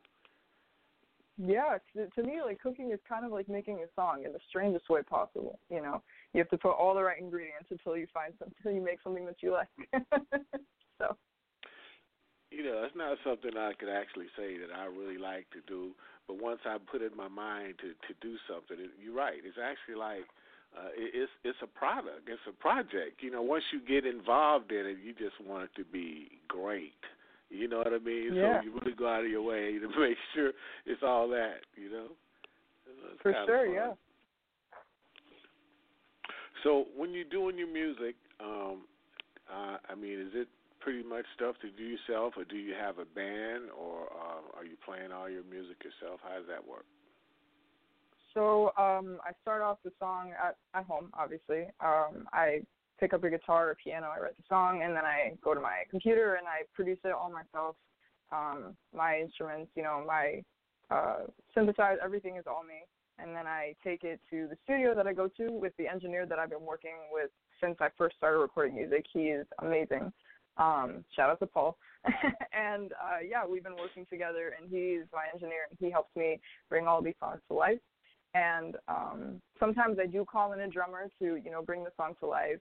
Yeah, 1.38 1.78
to, 1.94 2.10
to 2.10 2.28
me, 2.28 2.42
like 2.42 2.62
cooking 2.62 2.92
is 2.92 3.00
kind 3.08 3.26
of 3.26 3.32
like 3.32 3.48
making 3.48 3.80
a 3.80 3.88
song 3.96 4.24
in 4.26 4.34
the 4.34 4.40
strangest 4.50 4.90
way 4.90 5.02
possible. 5.04 5.60
You 5.70 5.82
know, 5.82 6.02
you 6.38 6.44
have 6.44 6.50
to 6.52 6.58
put 6.58 6.78
all 6.78 6.94
the 6.94 7.02
right 7.02 7.20
ingredients 7.20 7.66
until 7.72 7.98
you 7.98 8.06
find 8.14 8.32
some, 8.38 8.54
until 8.58 8.72
you 8.72 8.86
make 8.86 9.02
something 9.04 9.26
that 9.26 9.42
you 9.42 9.52
like. 9.52 9.74
so, 11.02 11.18
You 12.52 12.64
know, 12.64 12.86
it's 12.86 12.96
not 12.96 13.18
something 13.26 13.58
I 13.58 13.74
could 13.74 13.90
actually 13.90 14.28
say 14.38 14.58
that 14.62 14.70
I 14.70 14.86
really 14.86 15.18
like 15.18 15.50
to 15.58 15.66
do. 15.68 15.98
But 16.28 16.40
once 16.40 16.60
I 16.64 16.78
put 16.78 17.02
in 17.02 17.16
my 17.18 17.28
mind 17.28 17.82
to 17.82 17.90
to 17.90 18.14
do 18.22 18.38
something, 18.48 18.78
it, 18.78 18.92
you're 19.02 19.16
right. 19.16 19.42
It's 19.44 19.58
actually 19.58 19.96
like 19.96 20.30
uh, 20.78 20.94
it, 20.94 21.26
it's 21.26 21.32
it's 21.44 21.58
a 21.64 21.68
product. 21.68 22.30
It's 22.30 22.46
a 22.48 22.52
project. 22.52 23.24
You 23.26 23.32
know, 23.32 23.42
once 23.42 23.64
you 23.74 23.82
get 23.82 24.06
involved 24.06 24.72
in 24.72 24.86
it, 24.86 24.98
you 25.04 25.14
just 25.14 25.42
want 25.42 25.64
it 25.64 25.74
to 25.82 25.86
be 25.86 26.38
great. 26.48 27.02
You 27.50 27.68
know 27.68 27.80
what 27.80 27.94
I 27.94 28.00
mean? 28.00 28.36
Yeah. 28.36 28.60
So 28.60 28.66
you 28.66 28.74
really 28.78 28.94
go 28.94 29.08
out 29.08 29.24
of 29.24 29.32
your 29.32 29.42
way 29.42 29.80
to 29.80 29.88
make 30.00 30.18
sure 30.36 30.52
it's 30.86 31.02
all 31.02 31.30
that. 31.30 31.66
You 31.76 31.90
know. 31.90 32.08
It's 33.14 33.22
for 33.22 33.34
sure, 33.48 33.66
yeah. 33.66 33.94
So 36.68 36.84
when 36.98 37.14
you're 37.14 37.24
doing 37.24 37.58
your 37.58 37.72
music, 37.72 38.16
um, 38.42 38.82
uh, 39.50 39.78
I 39.88 39.96
mean, 39.96 40.20
is 40.20 40.34
it 40.34 40.50
pretty 40.82 41.02
much 41.02 41.24
stuff 41.34 41.56
to 41.62 41.70
do 41.72 41.82
yourself, 41.82 42.34
or 42.36 42.44
do 42.44 42.58
you 42.58 42.74
have 42.74 42.98
a 43.00 43.06
band, 43.06 43.72
or 43.72 44.12
uh, 44.12 44.58
are 44.58 44.66
you 44.66 44.76
playing 44.86 45.14
all 45.14 45.30
your 45.30 45.44
music 45.50 45.78
yourself? 45.82 46.20
How 46.22 46.36
does 46.36 46.48
that 46.50 46.68
work? 46.68 46.84
So, 48.34 48.74
um, 48.78 49.20
I 49.26 49.32
start 49.42 49.62
off 49.62 49.78
the 49.86 49.94
song 49.98 50.32
at 50.32 50.58
at 50.74 50.84
home. 50.84 51.10
Obviously, 51.14 51.68
um, 51.80 52.28
I 52.34 52.60
pick 53.00 53.14
up 53.14 53.24
a 53.24 53.30
guitar 53.30 53.70
or 53.70 53.78
piano. 53.82 54.08
I 54.14 54.20
write 54.20 54.36
the 54.36 54.44
song, 54.50 54.82
and 54.84 54.94
then 54.94 55.06
I 55.06 55.38
go 55.42 55.54
to 55.54 55.62
my 55.62 55.84
computer 55.90 56.36
and 56.36 56.48
I 56.48 56.64
produce 56.76 57.00
it 57.06 57.14
all 57.14 57.32
myself. 57.32 57.78
Um, 58.34 58.76
my 58.94 59.22
instruments, 59.22 59.72
you 59.76 59.84
know, 59.84 60.04
my 60.06 60.44
uh, 60.92 61.28
synthesizer, 61.56 61.96
everything 62.04 62.36
is 62.36 62.44
all 62.46 62.64
me. 62.68 62.84
And 63.20 63.36
then 63.36 63.48
I 63.48 63.76
take 63.84 64.04
it 64.04 64.20
to 64.30 64.48
the 64.48 64.58
studio 64.64 64.94
that 64.96 65.08
I 65.08 65.14
go 65.14 65.28
to 65.38 65.52
with 65.52 65.74
the 65.78 65.88
engineer 65.88 66.26
that 66.26 66.38
I've 66.38 66.52
been 66.52 66.66
working 66.66 66.96
with 67.12 67.30
since 67.62 67.78
I 67.80 67.90
first 67.98 68.16
started 68.18 68.38
recording 68.38 68.76
music. 68.76 69.06
He 69.12 69.30
is 69.30 69.48
amazing. 69.60 70.12
Um, 70.58 71.04
shout 71.16 71.30
out 71.30 71.40
to 71.40 71.48
Paul. 71.48 71.78
and 72.54 72.92
uh, 72.94 73.20
yeah, 73.28 73.46
we've 73.46 73.64
been 73.64 73.76
working 73.76 74.06
together, 74.10 74.54
and 74.60 74.70
he's 74.70 75.06
my 75.14 75.26
engineer, 75.34 75.68
and 75.70 75.78
he 75.80 75.92
helps 75.92 76.16
me 76.16 76.40
bring 76.70 76.88
all 76.88 77.02
these 77.02 77.16
songs 77.20 77.40
to 77.50 77.56
life. 77.56 77.80
And 78.34 78.76
um, 78.88 79.42
sometimes 79.60 79.98
I 80.02 80.06
do 80.06 80.26
call 80.26 80.54
in 80.54 80.60
a 80.60 80.68
drummer 80.68 81.10
to, 81.20 81.36
you 81.36 81.52
know, 81.52 81.62
bring 81.62 81.84
the 81.84 81.92
song 81.98 82.16
to 82.20 82.28
life. 82.28 82.60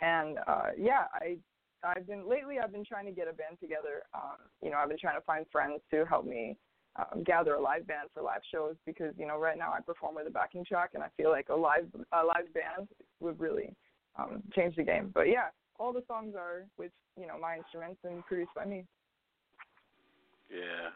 And 0.00 0.38
uh, 0.46 0.70
yeah, 0.78 1.04
I 1.14 1.36
I've 1.82 2.06
been 2.06 2.28
lately. 2.28 2.58
I've 2.58 2.72
been 2.72 2.84
trying 2.84 3.06
to 3.06 3.12
get 3.12 3.28
a 3.28 3.32
band 3.32 3.58
together. 3.60 4.02
Um, 4.14 4.36
you 4.62 4.70
know, 4.70 4.78
I've 4.78 4.88
been 4.88 4.98
trying 4.98 5.18
to 5.18 5.24
find 5.24 5.46
friends 5.50 5.80
to 5.90 6.04
help 6.04 6.26
me 6.26 6.56
um, 6.96 7.22
gather 7.24 7.54
a 7.54 7.60
live 7.60 7.86
band 7.86 8.08
for 8.12 8.22
live 8.22 8.42
shows 8.50 8.74
because 8.84 9.14
you 9.16 9.26
know 9.26 9.38
right 9.38 9.58
now 9.58 9.72
I 9.72 9.80
perform 9.80 10.16
with 10.16 10.26
a 10.26 10.30
backing 10.30 10.64
track, 10.64 10.90
and 10.94 11.02
I 11.02 11.08
feel 11.16 11.30
like 11.30 11.48
a 11.48 11.54
live 11.54 11.86
a 12.12 12.24
live 12.24 12.52
band 12.52 12.88
would 13.20 13.38
really 13.38 13.74
um, 14.18 14.42
change 14.54 14.76
the 14.76 14.82
game. 14.82 15.10
But 15.14 15.28
yeah, 15.28 15.48
all 15.78 15.92
the 15.92 16.02
songs 16.06 16.34
are 16.36 16.66
with 16.78 16.92
you 17.18 17.26
know 17.26 17.38
my 17.38 17.56
instruments 17.56 18.00
and 18.04 18.24
produced 18.26 18.54
by 18.54 18.64
me. 18.64 18.84
Yeah, 20.50 20.90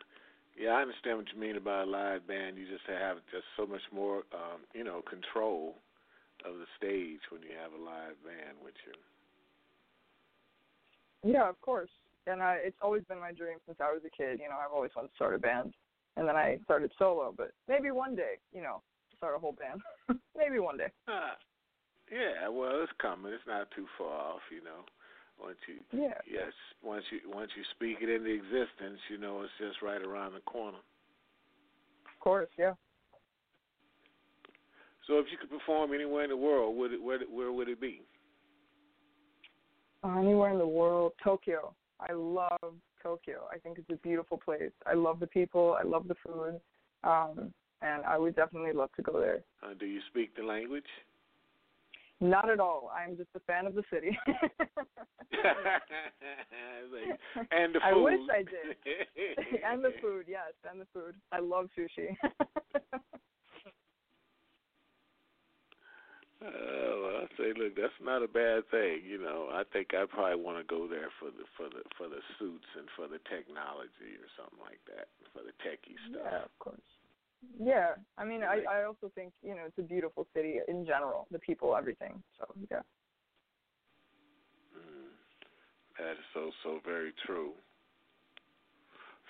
yeah, 0.58 0.70
I 0.70 0.82
understand 0.82 1.18
what 1.18 1.26
you 1.34 1.40
mean 1.40 1.56
about 1.56 1.88
a 1.88 1.90
live 1.90 2.26
band. 2.26 2.56
You 2.58 2.66
just 2.66 2.86
have 2.86 3.18
just 3.30 3.44
so 3.56 3.66
much 3.66 3.82
more, 3.92 4.18
um, 4.32 4.62
you 4.72 4.84
know, 4.84 5.02
control 5.02 5.76
of 6.44 6.54
the 6.58 6.66
stage 6.76 7.20
when 7.30 7.42
you 7.42 7.50
have 7.60 7.72
a 7.72 7.82
live 7.82 8.14
band 8.22 8.58
with 8.62 8.74
you. 8.86 8.92
Yeah, 11.32 11.48
of 11.48 11.60
course. 11.60 11.90
And 12.26 12.42
I, 12.42 12.58
it's 12.62 12.76
always 12.80 13.02
been 13.04 13.18
my 13.18 13.32
dream 13.32 13.58
since 13.66 13.78
I 13.80 13.92
was 13.92 14.02
a 14.06 14.10
kid. 14.10 14.38
You 14.40 14.48
know, 14.48 14.56
I've 14.56 14.72
always 14.72 14.90
wanted 14.94 15.08
to 15.08 15.14
start 15.14 15.34
a 15.34 15.38
band. 15.38 15.74
And 16.16 16.28
then 16.28 16.36
I 16.36 16.58
started 16.64 16.92
solo. 16.98 17.34
But 17.36 17.52
maybe 17.68 17.90
one 17.90 18.14
day, 18.14 18.38
you 18.52 18.62
know, 18.62 18.82
start 19.16 19.36
a 19.36 19.38
whole 19.38 19.56
band. 19.58 19.80
maybe 20.36 20.58
one 20.58 20.78
day. 20.78 20.90
Uh, 21.08 21.34
yeah, 22.10 22.48
well, 22.48 22.82
it's 22.82 22.92
coming. 23.00 23.32
It's 23.32 23.42
not 23.46 23.70
too 23.74 23.86
far 23.98 24.34
off, 24.34 24.40
you 24.50 24.62
know. 24.62 24.84
Once 25.40 25.56
you 25.66 25.80
Yeah. 25.90 26.14
yes, 26.30 26.52
once 26.82 27.04
you 27.10 27.18
once 27.28 27.50
you 27.56 27.64
speak 27.74 27.98
it 28.00 28.08
into 28.08 28.30
existence, 28.30 29.00
you 29.10 29.18
know 29.18 29.42
it's 29.42 29.52
just 29.58 29.82
right 29.82 30.00
around 30.00 30.34
the 30.34 30.40
corner. 30.40 30.78
Of 30.78 32.20
course, 32.20 32.48
yeah. 32.56 32.74
So 35.08 35.18
if 35.18 35.26
you 35.32 35.38
could 35.38 35.50
perform 35.50 35.92
anywhere 35.92 36.22
in 36.24 36.30
the 36.30 36.36
world, 36.36 36.76
would 36.76 36.92
it 36.92 37.02
where 37.02 37.18
where 37.30 37.52
would 37.52 37.68
it 37.68 37.80
be? 37.80 38.02
Uh, 40.04 40.18
anywhere 40.20 40.52
in 40.52 40.58
the 40.58 40.66
world, 40.66 41.12
Tokyo. 41.22 41.74
I 41.98 42.12
love 42.12 42.74
Tokyo. 43.04 43.46
I 43.52 43.58
think 43.58 43.78
it's 43.78 43.90
a 43.90 43.96
beautiful 43.96 44.38
place. 44.38 44.72
I 44.86 44.94
love 44.94 45.20
the 45.20 45.26
people. 45.26 45.76
I 45.78 45.86
love 45.86 46.08
the 46.08 46.16
food, 46.26 46.60
um, 47.04 47.52
and 47.82 48.02
I 48.04 48.18
would 48.18 48.34
definitely 48.34 48.72
love 48.72 48.90
to 48.96 49.02
go 49.02 49.20
there. 49.20 49.40
Uh, 49.62 49.74
do 49.78 49.86
you 49.86 50.00
speak 50.10 50.34
the 50.36 50.42
language? 50.42 50.82
Not 52.20 52.48
at 52.48 52.58
all. 52.60 52.90
I'm 52.96 53.16
just 53.16 53.28
a 53.36 53.40
fan 53.40 53.66
of 53.66 53.74
the 53.74 53.82
city. 53.92 54.16
and 57.50 57.74
the 57.74 57.80
food. 57.80 57.82
I 57.82 57.92
wish 57.92 58.20
I 58.32 58.38
did. 58.38 58.76
and 59.70 59.84
the 59.84 59.92
food, 60.00 60.24
yes, 60.26 60.54
and 60.70 60.80
the 60.80 60.86
food. 60.94 61.14
I 61.32 61.40
love 61.40 61.68
sushi. 61.78 62.16
Uh, 66.44 66.92
well, 67.00 67.16
I 67.24 67.26
say, 67.40 67.56
look, 67.56 67.72
that's 67.72 67.96
not 68.04 68.20
a 68.22 68.28
bad 68.28 68.68
thing. 68.68 69.00
You 69.08 69.16
know, 69.16 69.48
I 69.48 69.64
think 69.72 69.96
I 69.96 70.04
probably 70.04 70.36
want 70.36 70.60
to 70.60 70.64
go 70.68 70.86
there 70.86 71.08
for 71.16 71.32
the 71.32 71.48
for 71.56 71.72
the 71.72 71.80
for 71.96 72.08
the 72.08 72.20
suits 72.38 72.68
and 72.76 72.84
for 72.96 73.08
the 73.08 73.16
technology 73.32 74.20
or 74.20 74.28
something 74.36 74.60
like 74.60 74.80
that, 74.92 75.08
for 75.32 75.40
the 75.40 75.56
techie 75.64 75.96
stuff. 76.12 76.20
yeah, 76.20 76.44
of 76.44 76.52
course. 76.58 76.88
Yeah, 77.56 77.96
I 78.18 78.24
mean, 78.24 78.42
I 78.42 78.60
I 78.68 78.84
also 78.84 79.10
think 79.14 79.32
you 79.40 79.56
know 79.56 79.64
it's 79.64 79.78
a 79.78 79.88
beautiful 79.88 80.26
city 80.34 80.60
in 80.68 80.84
general, 80.84 81.26
the 81.30 81.38
people, 81.38 81.74
everything. 81.76 82.22
So 82.36 82.44
yeah. 82.70 82.84
Mm, 84.76 85.16
that 85.96 86.12
is 86.12 86.28
so 86.34 86.50
so 86.62 86.80
very 86.84 87.14
true. 87.24 87.52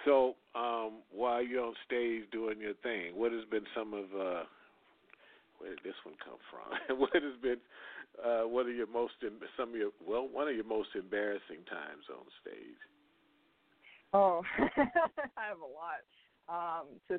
So, 0.04 0.34
um, 0.54 1.00
while 1.10 1.42
you're 1.42 1.64
on 1.64 1.74
stage 1.86 2.24
doing 2.30 2.60
your 2.60 2.74
thing, 2.82 3.14
what 3.14 3.32
has 3.32 3.44
been 3.50 3.64
some 3.74 3.94
of 3.94 4.04
uh, 4.12 4.42
where 5.64 5.74
did 5.74 5.84
this 5.84 5.96
one 6.04 6.14
come 6.20 6.36
from? 6.52 6.68
what 7.00 7.16
has 7.16 7.40
been 7.40 7.56
uh, 8.20 8.44
what 8.44 8.66
are 8.66 8.76
your 8.76 8.86
most 8.86 9.14
some 9.56 9.70
of 9.70 9.76
your 9.76 9.90
well 10.06 10.28
one 10.28 10.46
of 10.46 10.54
your 10.54 10.68
most 10.68 10.90
embarrassing 10.94 11.64
times 11.64 12.04
on 12.12 12.28
stage? 12.44 12.80
Oh, 14.12 14.42
I 14.60 15.48
have 15.48 15.64
a 15.64 15.72
lot. 15.72 16.04
Um, 16.52 17.00
to 17.08 17.18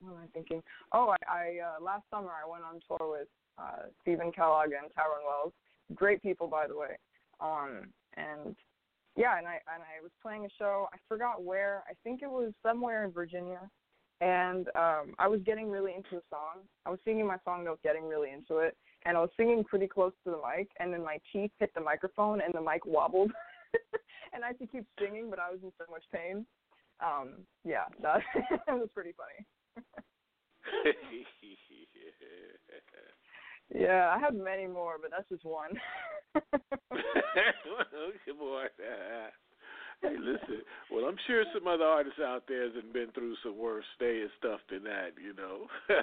what 0.00 0.16
am 0.16 0.24
I 0.24 0.26
thinking? 0.32 0.62
Oh, 0.92 1.12
I, 1.12 1.20
I 1.28 1.44
uh, 1.60 1.84
last 1.84 2.04
summer 2.10 2.30
I 2.32 2.48
went 2.48 2.64
on 2.64 2.80
tour 2.88 3.10
with 3.10 3.28
uh, 3.58 3.92
Stephen 4.00 4.32
Kellogg 4.32 4.72
and 4.72 4.90
Tyrone 4.96 5.28
Wells. 5.28 5.52
Great 5.94 6.22
people, 6.22 6.48
by 6.48 6.66
the 6.66 6.76
way. 6.76 6.96
Um, 7.40 7.92
and 8.16 8.56
yeah, 9.16 9.36
and 9.36 9.46
I 9.46 9.60
and 9.72 9.82
I 9.84 10.02
was 10.02 10.10
playing 10.22 10.46
a 10.46 10.48
show. 10.58 10.88
I 10.94 10.96
forgot 11.08 11.44
where. 11.44 11.84
I 11.88 11.92
think 12.02 12.22
it 12.22 12.30
was 12.30 12.52
somewhere 12.62 13.04
in 13.04 13.12
Virginia. 13.12 13.60
And 14.20 14.68
um, 14.76 15.14
I 15.18 15.28
was 15.28 15.40
getting 15.44 15.70
really 15.70 15.92
into 15.94 16.10
the 16.12 16.22
song. 16.30 16.62
I 16.86 16.90
was 16.90 16.98
singing 17.04 17.26
my 17.26 17.36
song 17.44 17.64
note, 17.64 17.80
getting 17.82 18.08
really 18.08 18.30
into 18.30 18.58
it, 18.58 18.76
and 19.04 19.16
I 19.16 19.20
was 19.20 19.30
singing 19.36 19.64
pretty 19.64 19.86
close 19.86 20.12
to 20.24 20.30
the 20.30 20.36
mic. 20.38 20.68
And 20.78 20.92
then 20.92 21.02
my 21.02 21.18
teeth 21.32 21.50
hit 21.58 21.72
the 21.74 21.80
microphone, 21.80 22.40
and 22.40 22.54
the 22.54 22.60
mic 22.60 22.86
wobbled. 22.86 23.32
and 24.32 24.44
I 24.44 24.48
had 24.48 24.58
to 24.60 24.66
keep 24.66 24.86
singing, 25.00 25.30
but 25.30 25.38
I 25.38 25.50
was 25.50 25.60
in 25.62 25.72
so 25.78 25.84
much 25.90 26.04
pain. 26.12 26.46
Um, 27.00 27.44
yeah, 27.64 27.84
that 28.02 28.22
was 28.68 28.88
pretty 28.94 29.12
funny. 29.16 29.46
Yeah, 33.74 34.12
I 34.14 34.18
have 34.18 34.34
many 34.34 34.66
more, 34.66 34.96
but 35.00 35.10
that's 35.10 35.28
just 35.28 35.44
one. 35.44 35.70
Come 36.34 36.52
on. 38.40 39.30
Hey, 40.04 40.16
listen. 40.20 40.62
Well, 40.92 41.06
I'm 41.06 41.16
sure 41.26 41.44
some 41.54 41.66
other 41.66 41.84
artists 41.84 42.20
out 42.20 42.44
there 42.46 42.64
have 42.64 42.92
been 42.92 43.08
through 43.14 43.34
some 43.42 43.56
worse 43.56 43.84
stay 43.96 44.20
and 44.20 44.30
stuff 44.38 44.60
than 44.70 44.84
that, 44.84 45.12
you 45.16 45.32
know. 45.34 45.66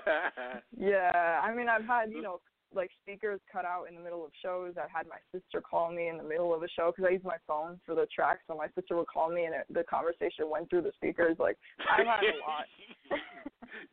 yeah, 0.77 1.39
I 1.43 1.53
mean, 1.53 1.69
I've 1.69 1.85
had 1.85 2.11
you 2.11 2.21
know 2.21 2.41
like 2.73 2.89
speakers 3.03 3.39
cut 3.51 3.65
out 3.65 3.85
in 3.89 3.95
the 3.95 4.01
middle 4.01 4.25
of 4.25 4.31
shows. 4.41 4.73
I've 4.81 4.89
had 4.89 5.05
my 5.07 5.19
sister 5.31 5.61
call 5.61 5.91
me 5.91 6.07
in 6.07 6.17
the 6.17 6.23
middle 6.23 6.53
of 6.53 6.63
a 6.63 6.69
show 6.69 6.91
because 6.91 7.07
I 7.09 7.13
use 7.13 7.23
my 7.23 7.37
phone 7.47 7.79
for 7.85 7.95
the 7.95 8.07
track, 8.13 8.39
so 8.47 8.55
my 8.55 8.67
sister 8.75 8.95
would 8.95 9.07
call 9.07 9.29
me 9.29 9.45
and 9.45 9.55
it, 9.55 9.65
the 9.69 9.83
conversation 9.83 10.49
went 10.49 10.69
through 10.69 10.83
the 10.83 10.91
speakers. 10.95 11.37
Like 11.39 11.57
I've 11.89 12.07
had 12.07 12.23
a 12.23 12.39
lot. 12.39 12.65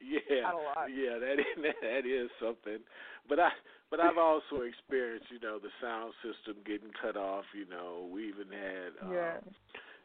yeah, 0.00 0.46
Had 0.46 0.54
a 0.54 0.56
lot. 0.56 0.86
yeah, 0.90 1.18
that 1.18 1.38
is, 1.38 1.74
that 1.82 2.06
is 2.06 2.30
something. 2.40 2.78
But 3.28 3.40
I, 3.40 3.50
but 3.90 4.00
I've 4.00 4.18
also 4.18 4.62
experienced, 4.62 5.26
you 5.30 5.40
know, 5.40 5.58
the 5.58 5.70
sound 5.82 6.12
system 6.22 6.62
getting 6.64 6.90
cut 7.02 7.16
off. 7.16 7.44
You 7.54 7.68
know, 7.68 8.08
we 8.12 8.28
even 8.28 8.48
had, 8.48 8.92
um, 9.02 9.12
Yeah. 9.12 9.36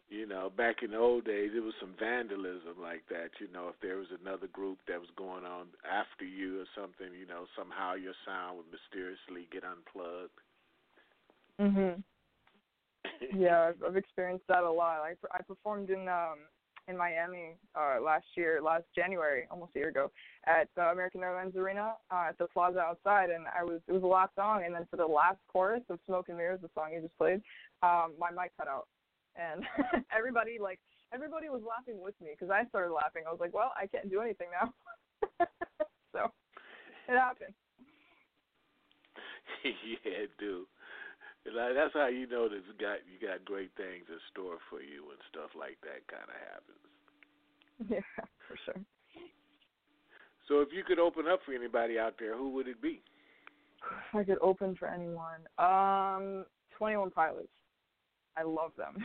You 0.10 0.28
know, 0.28 0.52
back 0.56 0.84
in 0.84 0.92
the 0.92 0.98
old 0.98 1.26
days, 1.26 1.52
it 1.56 1.64
was 1.64 1.74
some 1.80 1.96
vandalism 2.00 2.76
like 2.82 3.04
that. 3.10 3.32
You 3.40 3.48
know, 3.52 3.70
if 3.70 3.76
there 3.82 3.98
was 3.98 4.08
another 4.22 4.48
group 4.48 4.78
that 4.88 5.00
was 5.00 5.10
going 5.18 5.44
on 5.44 5.68
after 5.90 6.26
you 6.26 6.62
or 6.62 6.66
something, 6.76 7.14
you 7.18 7.26
know, 7.26 7.46
somehow 7.58 7.96
your 7.96 8.14
sound 8.26 8.58
would 8.58 8.68
mysteriously 8.72 9.48
get 9.52 9.64
unplugged. 9.64 10.40
Mhm. 11.60 12.04
Yeah, 13.36 13.70
I've, 13.70 13.84
I've 13.84 13.96
experienced 13.98 14.48
that 14.48 14.64
a 14.64 14.72
lot. 14.72 15.00
I 15.02 15.16
I 15.32 15.42
performed 15.42 15.90
in 15.90 16.08
um 16.08 16.40
in 16.88 16.98
Miami 16.98 17.56
uh 17.76 18.00
last 18.02 18.26
year, 18.36 18.62
last 18.62 18.86
January, 18.96 19.48
almost 19.50 19.76
a 19.76 19.80
year 19.80 19.90
ago, 19.90 20.12
at 20.46 20.68
the 20.76 20.84
American 20.84 21.22
Airlines 21.24 21.56
Arena 21.56 21.96
uh, 22.12 22.26
at 22.30 22.38
the 22.38 22.48
plaza 22.48 22.80
outside, 22.80 23.30
and 23.30 23.46
I 23.48 23.64
was 23.64 23.82
it 23.88 23.92
was 23.92 24.02
the 24.02 24.08
last 24.08 24.36
song, 24.36 24.64
and 24.66 24.74
then 24.76 24.86
for 24.90 24.98
the 24.98 25.06
last 25.06 25.40
chorus 25.52 25.84
of 25.90 26.00
Smoke 26.06 26.30
and 26.30 26.38
Mirrors, 26.38 26.62
the 26.62 26.70
song 26.76 26.94
you 26.94 27.02
just 27.02 27.18
played, 27.18 27.42
um 27.82 28.14
my 28.20 28.30
mic 28.32 28.52
cut 28.58 28.68
out, 28.68 28.88
and 29.36 29.64
everybody 30.16 30.58
like 30.62 30.80
everybody 31.14 31.50
was 31.50 31.62
laughing 31.62 32.02
with 32.02 32.20
me 32.22 32.32
because 32.32 32.52
I 32.52 32.66
started 32.70 32.94
laughing. 32.94 33.24
I 33.28 33.32
was 33.32 33.40
like, 33.40 33.54
well, 33.54 33.74
I 33.78 33.88
can't 33.88 34.10
do 34.10 34.22
anything 34.22 34.48
now, 34.52 34.74
so 36.14 36.32
it 37.08 37.18
happened. 37.18 37.54
yeah, 39.64 40.28
it 40.28 40.32
do. 40.40 40.68
Like, 41.46 41.76
that's 41.76 41.94
how 41.94 42.08
you 42.08 42.26
know 42.28 42.48
that 42.48 42.64
you 42.64 42.74
got 42.80 43.04
you 43.04 43.20
got 43.20 43.44
great 43.44 43.72
things 43.76 44.08
in 44.08 44.20
store 44.32 44.58
for 44.70 44.82
you 44.82 45.06
when 45.08 45.18
stuff 45.30 45.52
like 45.60 45.78
that 45.84 46.08
kind 46.08 46.28
of 46.28 46.40
happens. 46.40 46.84
Yeah, 47.90 48.24
for 48.48 48.58
sure. 48.64 48.82
So, 50.48 50.62
if 50.62 50.70
you 50.72 50.84
could 50.84 51.00
open 51.00 51.28
up 51.28 51.40
for 51.46 51.54
anybody 51.54 52.00
out 52.00 52.16
there, 52.18 52.38
who 52.38 52.50
would 52.52 52.68
it 52.68 52.82
be? 52.82 53.02
If 53.84 54.16
I 54.16 54.24
could 54.24 54.38
open 54.42 54.76
for 54.76 54.88
anyone, 54.88 55.44
um, 55.58 56.46
Twenty 56.78 56.96
One 56.96 57.12
Pilots. 57.12 57.50
I 58.38 58.44
love 58.44 58.72
them. 58.78 58.98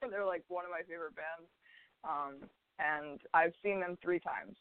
They're 0.10 0.26
like 0.26 0.44
one 0.48 0.64
of 0.64 0.70
my 0.70 0.82
favorite 0.88 1.14
bands, 1.16 1.48
um, 2.04 2.48
and 2.78 3.20
I've 3.34 3.52
seen 3.62 3.80
them 3.80 3.98
three 4.02 4.20
times, 4.20 4.56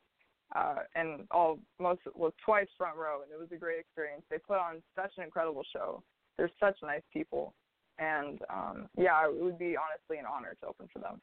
uh, 0.56 0.84
and 0.96 1.28
all 1.32 1.60
most 1.80 2.02
well 2.16 2.34
twice 2.44 2.68
front 2.78 2.98
row, 2.98 3.22
and 3.22 3.32
it 3.32 3.40
was 3.40 3.50
a 3.52 3.60
great 3.60 3.80
experience. 3.80 4.24
They 4.30 4.38
put 4.38 4.58
on 4.58 4.82
such 4.96 5.12
an 5.18 5.24
incredible 5.24 5.64
show. 5.72 6.04
They're 6.38 6.52
such 6.60 6.78
nice 6.82 7.02
people, 7.14 7.54
and 8.00 8.40
um, 8.50 8.90
yeah, 8.98 9.28
it 9.28 9.36
would 9.36 9.60
be 9.60 9.76
honestly 9.78 10.18
an 10.18 10.26
honor 10.26 10.56
to 10.62 10.68
open 10.68 10.88
for 10.92 11.00
them. 11.00 11.22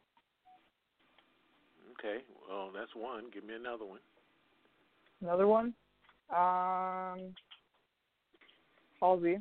Okay, 1.99 2.23
well, 2.49 2.71
that's 2.75 2.95
one. 2.95 3.25
Give 3.33 3.45
me 3.45 3.55
another 3.55 3.85
one. 3.85 4.01
Another 5.23 5.47
one, 5.47 5.73
um, 6.31 7.35
Halsey, 9.01 9.39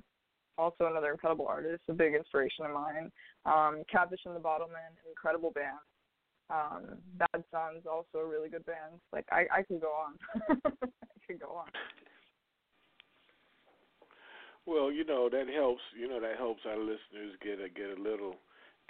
also 0.57 0.85
another 0.85 1.11
incredible 1.11 1.47
artist, 1.47 1.81
a 1.89 1.93
big 1.93 2.13
inspiration 2.13 2.65
of 2.65 2.71
mine. 2.71 3.11
Um, 3.45 3.83
Catfish 3.91 4.21
and 4.25 4.35
the 4.35 4.39
Bottlemen, 4.39 4.93
incredible 5.07 5.51
band. 5.51 5.79
Um, 6.49 6.97
Bad 7.17 7.43
Sons, 7.51 7.85
also 7.89 8.19
a 8.19 8.27
really 8.27 8.49
good 8.49 8.65
band. 8.65 8.99
Like 9.11 9.25
I, 9.31 9.45
I 9.51 9.63
could 9.63 9.81
go 9.81 9.91
on. 9.91 10.13
I 10.49 11.19
could 11.25 11.39
go 11.39 11.55
on. 11.55 11.67
Well, 14.65 14.91
you 14.91 15.03
know 15.03 15.29
that 15.29 15.47
helps. 15.49 15.81
You 15.97 16.07
know 16.07 16.19
that 16.21 16.37
helps 16.37 16.61
our 16.67 16.77
listeners 16.77 17.35
get 17.41 17.59
a 17.59 17.69
get 17.69 17.97
a 17.97 18.01
little 18.01 18.35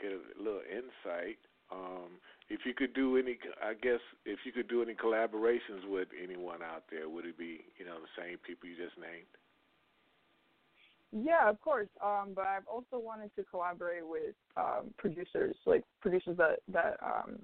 get 0.02 0.12
a 0.12 0.22
little 0.38 0.62
insight. 0.70 1.38
Um, 1.72 2.22
if 2.50 2.62
you 2.66 2.74
could 2.74 2.94
do 2.94 3.18
any, 3.18 3.40
I 3.64 3.74
guess, 3.74 4.02
if 4.26 4.40
you 4.46 4.52
could 4.52 4.68
do 4.68 4.84
any 4.84 4.94
collaborations 4.94 5.88
with 5.90 6.10
anyone 6.22 6.62
out 6.62 6.84
there, 6.92 7.10
would 7.10 7.26
it 7.26 7.38
be 7.38 7.66
you 7.78 7.86
know 7.86 7.98
the 7.98 8.22
same 8.22 8.38
people 8.46 8.70
you 8.70 8.76
just 8.76 8.98
named? 8.98 9.30
Yeah, 11.16 11.48
of 11.48 11.62
course. 11.62 11.90
Um, 12.04 12.32
but 12.36 12.46
I've 12.46 12.68
also 12.68 12.98
wanted 12.98 13.32
to 13.36 13.44
collaborate 13.44 14.06
with 14.06 14.36
um, 14.58 14.94
producers, 14.98 15.56
like 15.66 15.84
producers 16.02 16.38
that 16.38 16.60
that 16.72 16.98
um, 17.04 17.40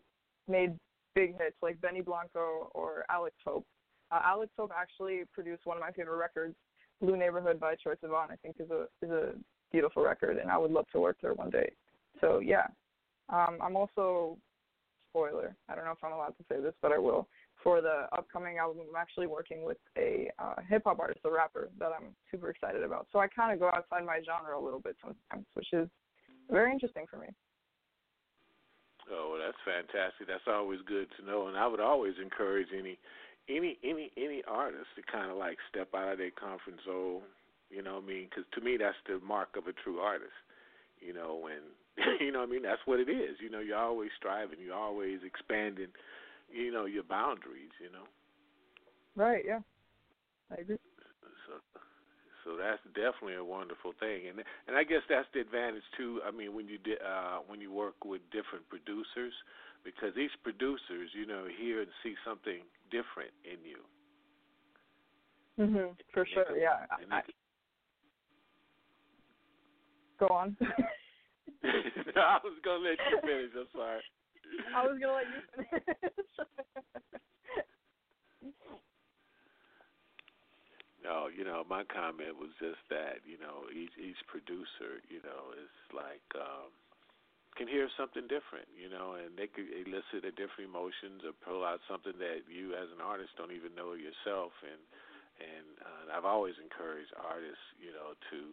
made 0.48 0.76
big 1.14 1.34
hits, 1.38 1.56
like 1.62 1.80
Benny 1.82 2.02
Blanco 2.02 2.72
or 2.74 3.06
Alex 3.10 3.36
Hope. 3.46 3.66
Uh, 4.12 4.22
Alex 4.26 4.52
Hope 4.58 4.72
actually 4.76 5.22
produced 5.34 5.66
one 5.66 5.78
of 5.78 5.82
my 5.82 5.92
favorite 5.92 6.18
records, 6.18 6.56
Blue 7.00 7.16
Neighborhood 7.16 7.60
by 7.60 7.76
Troye 7.76 7.96
Sivan. 8.04 8.32
I 8.32 8.36
think 8.42 8.56
is 8.60 8.72
a 8.72 8.88
is 9.06 9.12
a 9.12 9.34
beautiful 9.72 10.04
record, 10.04 10.38
and 10.38 10.50
I 10.50 10.58
would 10.58 10.72
love 10.72 10.88
to 10.94 11.00
work 11.00 11.18
there 11.22 11.36
one 11.36 11.52
day. 11.52 11.72
So 12.22 12.40
yeah, 12.40 12.66
um, 13.30 13.60
I'm 13.62 13.76
also 13.76 14.38
spoiler. 15.12 15.56
I 15.68 15.76
don't 15.76 15.86
know 15.86 15.92
if 15.92 16.04
I'm 16.04 16.12
allowed 16.14 16.36
to 16.38 16.46
say 16.50 16.60
this, 16.60 16.74
but 16.82 16.92
I 16.92 16.98
will. 16.98 17.28
For 17.64 17.82
the 17.82 18.08
upcoming 18.18 18.58
album, 18.58 18.82
I'm 18.90 18.96
actually 18.96 19.28
working 19.28 19.64
with 19.64 19.78
a 19.98 20.30
uh, 20.40 20.56
hip 20.68 20.84
hop 20.86 21.00
artist, 21.00 21.20
a 21.26 21.32
rapper 21.32 21.70
that 21.80 21.92
I'm 21.92 22.16
super 22.32 22.50
excited 22.50 22.84
about. 22.84 23.08
So 23.12 23.20
I 23.20 23.28
kind 23.28 23.54
of 23.54 23.60
go 23.60 23.68
outside 23.68 24.06
my 24.06 24.22
genre 24.26 24.58
a 24.58 24.64
little 24.64 24.80
bit 24.80 24.96
sometimes, 25.02 25.46
which 25.54 25.68
is 25.74 25.90
very 26.50 26.72
interesting 26.72 27.06
for 27.10 27.18
me. 27.18 27.28
Oh, 29.12 29.38
that's 29.42 29.58
fantastic. 29.66 30.28
That's 30.28 30.46
always 30.48 30.80
good 30.88 31.08
to 31.18 31.26
know, 31.26 31.48
and 31.48 31.58
I 31.58 31.66
would 31.68 31.80
always 31.80 32.14
encourage 32.22 32.68
any 32.78 32.98
any 33.50 33.78
any 33.84 34.12
any 34.18 34.44
artist 34.48 34.86
to 34.96 35.02
kind 35.12 35.32
of 35.32 35.38
like 35.38 35.58
step 35.70 35.90
out 35.96 36.14
of 36.14 36.18
their 36.20 36.32
comfort 36.32 36.78
zone. 36.86 37.22
You 37.70 37.82
know 37.82 37.96
what 37.96 38.04
I 38.04 38.08
mean? 38.08 38.28
Because 38.30 38.46
to 38.54 38.62
me, 38.62 38.78
that's 38.78 38.98
the 39.08 39.20
mark 39.26 39.58
of 39.58 39.68
a 39.68 39.74
true 39.74 39.98
artist. 39.98 40.38
You 41.02 41.14
know, 41.14 41.42
when 41.42 41.74
you 42.20 42.32
know 42.32 42.40
what 42.40 42.50
I 42.50 42.52
mean, 42.52 42.64
that's 42.64 42.86
what 42.86 43.00
it 43.00 43.10
is. 43.10 43.38
You 43.42 43.50
know, 43.50 43.60
you're 43.60 43.78
always 43.78 44.12
striving, 44.18 44.60
you're 44.64 44.78
always 44.78 45.20
expanding. 45.26 45.90
You 46.52 46.72
know, 46.72 46.86
your 46.86 47.04
boundaries. 47.04 47.72
You 47.82 47.92
know. 47.92 48.06
Right. 49.16 49.44
Yeah. 49.46 49.60
I 50.52 50.62
agree. 50.62 50.78
So, 51.48 51.54
so 52.46 52.58
that's 52.58 52.82
definitely 52.96 53.36
a 53.36 53.44
wonderful 53.44 53.94
thing, 54.00 54.28
and 54.30 54.40
and 54.68 54.78
I 54.78 54.84
guess 54.84 55.02
that's 55.10 55.28
the 55.34 55.42
advantage 55.42 55.84
too. 55.98 56.22
I 56.26 56.32
mean, 56.32 56.54
when 56.56 56.68
you 56.68 56.78
di- 56.78 57.02
uh, 57.04 57.40
when 57.48 57.62
you 57.62 57.72
work 57.72 58.04
with 58.06 58.22
different 58.32 58.68
producers, 58.70 59.34
because 59.84 60.18
each 60.18 60.32
producers, 60.44 61.10
you 61.14 61.26
know, 61.26 61.46
hear 61.60 61.82
and 61.82 61.92
see 62.04 62.16
something 62.26 62.62
different 62.90 63.32
in 63.46 63.60
you. 63.66 63.82
Mhm. 65.60 65.96
For 66.14 66.22
And 66.22 66.30
sure. 66.30 66.46
can- 66.46 66.60
Yeah. 66.60 66.86
I, 67.12 67.22
go 70.18 70.28
on. 70.28 70.56
can- 70.56 70.74
I 72.16 72.40
was 72.44 72.58
gonna 72.64 72.84
let 72.84 72.98
you 73.12 73.20
finish. 73.22 73.52
I'm 73.56 73.68
sorry. 73.76 74.02
I 74.76 74.88
was 74.88 75.00
gonna 75.00 75.14
let 75.14 75.28
you 75.28 75.42
finish. 75.56 76.26
No, 81.04 81.32
you 81.32 81.48
know, 81.48 81.64
my 81.66 81.88
comment 81.88 82.36
was 82.38 82.52
just 82.60 82.84
that, 82.92 83.24
you 83.24 83.40
know, 83.40 83.72
each 83.72 83.96
each 83.98 84.20
producer, 84.28 85.00
you 85.08 85.24
know, 85.24 85.56
is 85.56 85.72
like 85.96 86.24
um 86.36 86.70
can 87.58 87.68
hear 87.68 87.90
something 87.98 88.24
different, 88.30 88.68
you 88.78 88.88
know, 88.88 89.18
and 89.20 89.36
they 89.36 89.48
could 89.50 89.68
elicit 89.68 90.24
a 90.24 90.32
different 90.32 90.70
emotions 90.70 91.26
or 91.28 91.34
pull 91.44 91.66
out 91.66 91.82
something 91.90 92.16
that 92.22 92.46
you 92.48 92.72
as 92.78 92.88
an 92.94 93.02
artist 93.04 93.36
don't 93.36 93.52
even 93.52 93.74
know 93.76 93.96
yourself 93.98 94.54
and 94.64 94.80
and 95.40 95.68
uh, 95.82 96.04
I've 96.14 96.28
always 96.28 96.60
encouraged 96.60 97.16
artists, 97.16 97.64
you 97.80 97.96
know, 97.96 98.12
to 98.32 98.52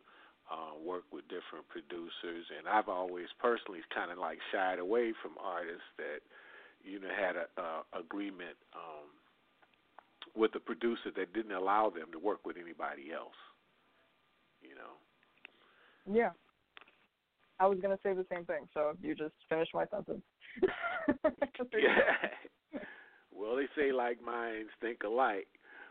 uh, 0.51 0.79
work 0.79 1.05
with 1.13 1.25
different 1.29 1.67
producers, 1.69 2.47
and 2.57 2.69
I've 2.69 2.89
always 2.89 3.27
personally 3.41 3.81
kind 3.95 4.11
of 4.11 4.19
like 4.19 4.39
shied 4.53 4.79
away 4.79 5.13
from 5.23 5.33
artists 5.43 5.89
that, 5.99 6.21
you 6.85 7.01
know, 7.01 7.09
had 7.09 7.37
a, 7.37 7.47
a 7.61 8.01
agreement 8.01 8.57
um, 8.75 9.09
with 10.37 10.55
a 10.55 10.61
producer 10.61 11.11
that 11.17 11.33
didn't 11.33 11.53
allow 11.53 11.91
them 11.91 12.13
to 12.13 12.19
work 12.19 12.45
with 12.47 12.57
anybody 12.57 13.13
else. 13.13 13.37
You 14.63 14.75
know. 14.75 16.15
yeah. 16.19 16.31
I 17.59 17.67
was 17.67 17.79
gonna 17.81 17.99
say 18.03 18.13
the 18.13 18.27
same 18.31 18.45
thing, 18.45 18.69
so 18.75 18.97
you 19.03 19.15
just 19.15 19.35
finished 19.49 19.75
my 19.75 19.87
sentence. 19.87 20.23
Yeah. 21.73 22.31
well, 23.35 23.57
they 23.57 23.67
say 23.77 23.93
like 23.93 24.23
minds 24.25 24.71
think 24.81 25.03
alike. 25.05 25.49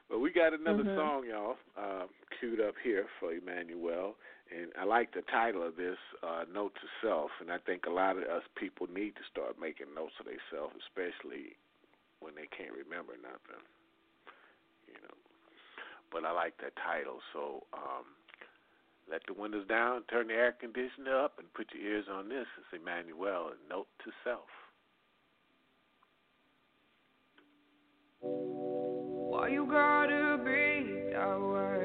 But 0.09 0.19
we 0.19 0.31
got 0.31 0.53
another 0.53 0.83
Mhm. 0.83 0.95
song, 0.95 1.25
y'all, 1.25 1.57
uh, 1.75 2.07
queued 2.39 2.61
up 2.61 2.75
here 2.83 3.07
for 3.19 3.33
Emmanuelle, 3.33 4.15
and 4.51 4.71
I 4.79 4.85
like 4.85 5.13
the 5.13 5.23
title 5.23 5.63
of 5.65 5.75
this, 5.75 5.97
uh, 6.21 6.45
"Note 6.51 6.75
to 6.75 6.87
Self." 7.01 7.31
And 7.41 7.51
I 7.51 7.57
think 7.57 7.85
a 7.85 7.89
lot 7.89 8.17
of 8.17 8.23
us 8.23 8.43
people 8.55 8.87
need 8.87 9.15
to 9.15 9.23
start 9.31 9.59
making 9.59 9.93
notes 9.93 10.13
of 10.19 10.25
themselves, 10.25 10.75
especially 10.87 11.57
when 12.19 12.35
they 12.35 12.47
can't 12.47 12.73
remember 12.73 13.13
nothing. 13.21 13.63
You 14.87 15.01
know. 15.01 15.17
But 16.11 16.25
I 16.25 16.31
like 16.31 16.57
that 16.57 16.75
title, 16.77 17.19
so 17.33 17.63
um, 17.73 18.05
let 19.09 19.21
the 19.27 19.33
windows 19.33 19.67
down, 19.67 20.03
turn 20.09 20.27
the 20.27 20.33
air 20.33 20.53
conditioner 20.53 21.17
up, 21.17 21.37
and 21.39 21.51
put 21.53 21.73
your 21.73 21.83
ears 21.83 22.05
on 22.11 22.29
this. 22.29 22.47
It's 22.57 22.81
Emmanuelle, 22.81 23.51
a 23.51 23.69
note 23.69 23.87
to 24.03 24.11
self. 24.23 24.49
Why 28.21 29.49
you 29.49 29.65
gotta 29.65 30.37
be 30.43 31.11
that 31.11 31.39
way? 31.39 31.84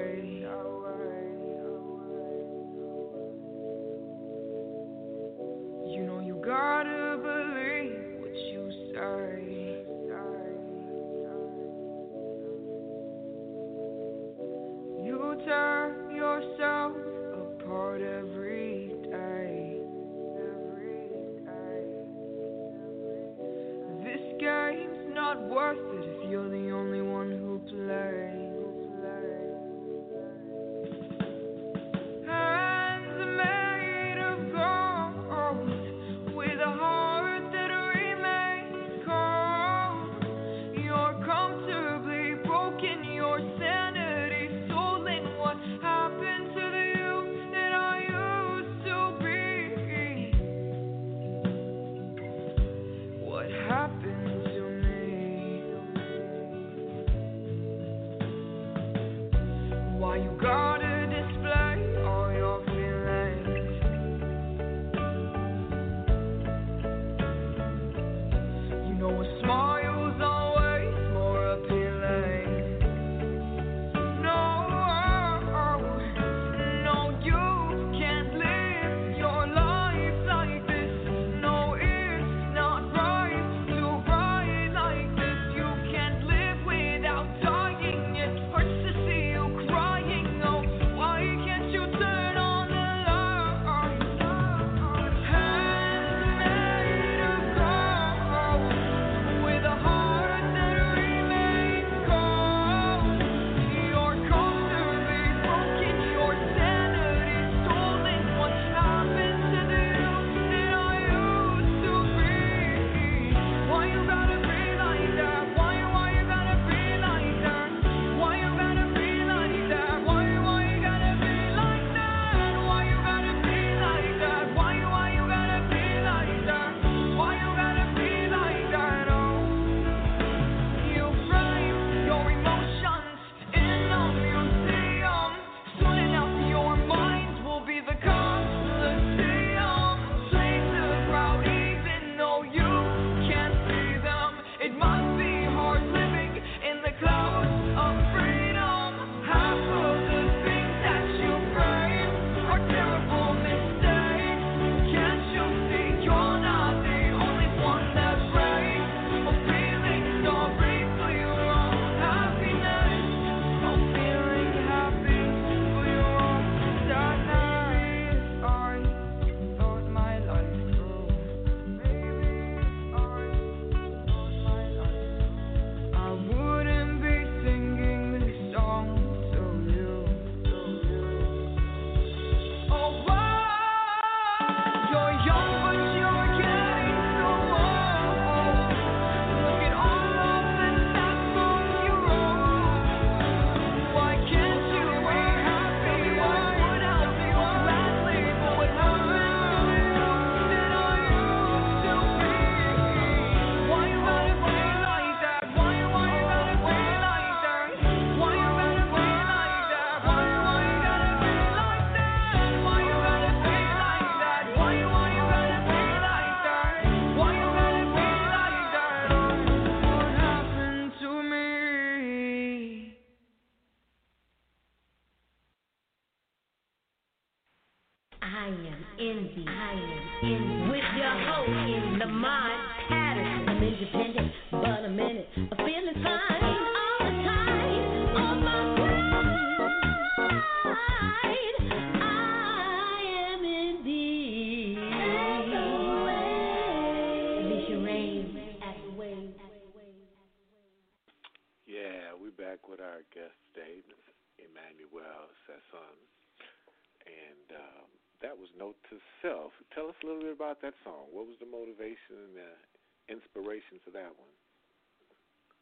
Note 259.22 259.28
to 259.28 259.28
Self. 259.28 259.52
Tell 259.74 259.88
us 259.88 259.94
a 260.02 260.06
little 260.06 260.22
bit 260.22 260.32
about 260.32 260.60
that 260.62 260.74
song. 260.84 261.06
What 261.12 261.26
was 261.26 261.36
the 261.40 261.46
motivation 261.46 262.16
and 262.24 262.36
the 262.36 263.12
inspiration 263.12 263.80
for 263.84 263.90
that 263.90 264.12
one? 264.16 264.32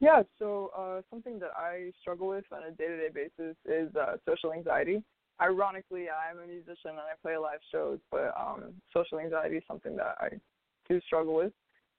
Yeah, 0.01 0.23
so 0.39 0.71
uh, 0.77 1.03
something 1.11 1.41
that 1.41 1.51
I 1.57 1.91
struggle 2.01 2.29
with 2.29 2.45
on 2.53 2.63
a 2.63 2.71
day-to-day 2.71 3.09
basis 3.13 3.57
is 3.65 3.95
uh, 3.97 4.17
social 4.29 4.53
anxiety. 4.53 5.03
Ironically, 5.41 6.07
I'm 6.09 6.39
a 6.39 6.47
musician 6.47 6.91
and 6.91 7.01
I 7.01 7.15
play 7.23 7.37
live 7.37 7.61
shows, 7.73 7.99
but 8.11 8.33
um, 8.39 8.75
social 8.93 9.19
anxiety 9.19 9.57
is 9.57 9.65
something 9.67 9.97
that 9.97 10.17
I 10.21 10.29
do 10.89 11.01
struggle 11.07 11.35
with. 11.35 11.53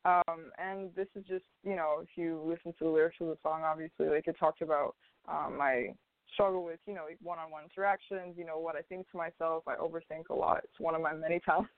Um, 0.06 0.52
and 0.58 0.95
this 0.95 1.08
is 1.15 1.26
just, 1.28 1.43
you 1.63 1.76
know, 1.76 2.00
if 2.02 2.10
you 2.15 2.41
listen 2.45 2.74
to 2.80 2.86
the 2.86 2.89
lyrics 2.89 3.17
of 3.19 3.28
the 3.28 3.38
song, 3.43 3.63
obviously, 3.65 4.08
like 4.08 4.28
it 4.28 4.38
talks 4.39 4.62
about 4.62 4.95
um, 5.28 5.58
my 5.58 5.93
struggle 6.34 6.63
with, 6.63 6.80
you 6.86 6.94
know, 6.94 7.06
one-on-one 7.22 7.63
interactions, 7.63 8.36
you 8.38 8.46
know, 8.46 8.58
what 8.60 8.76
I 8.76 8.82
think 8.82 9.10
to 9.12 9.18
myself. 9.18 9.63
I 9.68 9.76
overthink 9.76 10.30
a 10.30 10.36
lot. 10.36 10.62
It's 10.63 10.80
one 10.80 10.96
of 10.96 11.02
my 11.02 11.13
many 11.13 11.39
talents. 11.46 11.72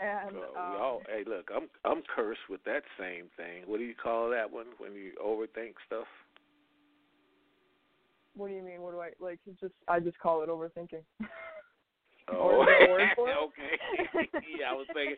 and 0.00 0.30
So 0.32 0.58
um, 0.58 0.76
all, 0.80 1.02
hey, 1.08 1.24
look, 1.26 1.50
I'm 1.54 1.68
I'm 1.84 2.02
cursed 2.14 2.48
with 2.48 2.62
that 2.64 2.82
same 2.98 3.26
thing. 3.36 3.64
What 3.66 3.78
do 3.78 3.84
you 3.84 3.94
call 3.94 4.30
that 4.30 4.50
one 4.50 4.66
when 4.78 4.94
you 4.94 5.12
overthink 5.22 5.74
stuff? 5.86 6.06
what 8.36 8.48
do 8.48 8.54
you 8.54 8.62
mean? 8.62 8.80
What 8.80 8.92
do 8.92 9.00
I 9.00 9.10
like? 9.20 9.38
It's 9.46 9.60
just 9.60 9.74
I 9.88 10.00
just 10.00 10.18
call 10.18 10.42
it 10.42 10.48
overthinking. 10.48 11.04
Oh, 12.32 12.36
Or 12.38 12.62
is 12.62 12.66
there 12.66 12.86
a 12.86 12.90
word 12.90 13.08
for 13.16 13.28
it? 13.28 13.36
okay. 13.36 14.28
yeah, 14.58 14.70
I 14.70 14.74
was 14.74 14.86
thinking 14.94 15.16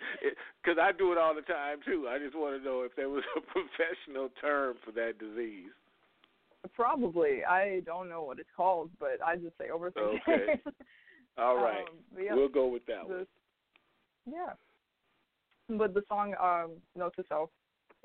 because 0.63 0.79
I 0.81 0.93
do 0.93 1.13
it 1.13 1.19
all 1.19 1.35
the 1.35 1.43
time 1.43 1.79
too. 1.85 2.07
I 2.09 2.19
just 2.19 2.37
want 2.37 2.59
to 2.59 2.65
know 2.65 2.83
if 2.83 2.97
there 2.97 3.09
was 3.09 3.25
a 3.37 3.41
professional 3.41 4.31
term 4.41 4.77
for 4.85 4.93
that 4.93 5.19
disease. 5.19 5.71
Probably. 6.75 7.45
I 7.45 7.81
don't 7.85 8.09
know 8.09 8.23
what 8.23 8.39
it's 8.39 8.49
called, 8.57 8.91
but 9.01 9.19
I 9.25 9.37
just 9.37 9.57
say 9.59 9.67
overthinking. 9.75 10.21
Okay. 10.29 10.61
All 11.39 11.57
right, 11.57 11.79
Um, 11.89 12.23
yeah, 12.23 12.35
we'll 12.35 12.49
go 12.49 12.67
with 12.67 12.85
that 12.87 13.09
one. 13.09 13.27
yeah. 14.31 14.53
But 15.69 15.95
the 15.95 16.03
song 16.09 16.35
um, 16.41 16.73
"Note 16.95 17.15
to 17.17 17.25
Self" 17.29 17.51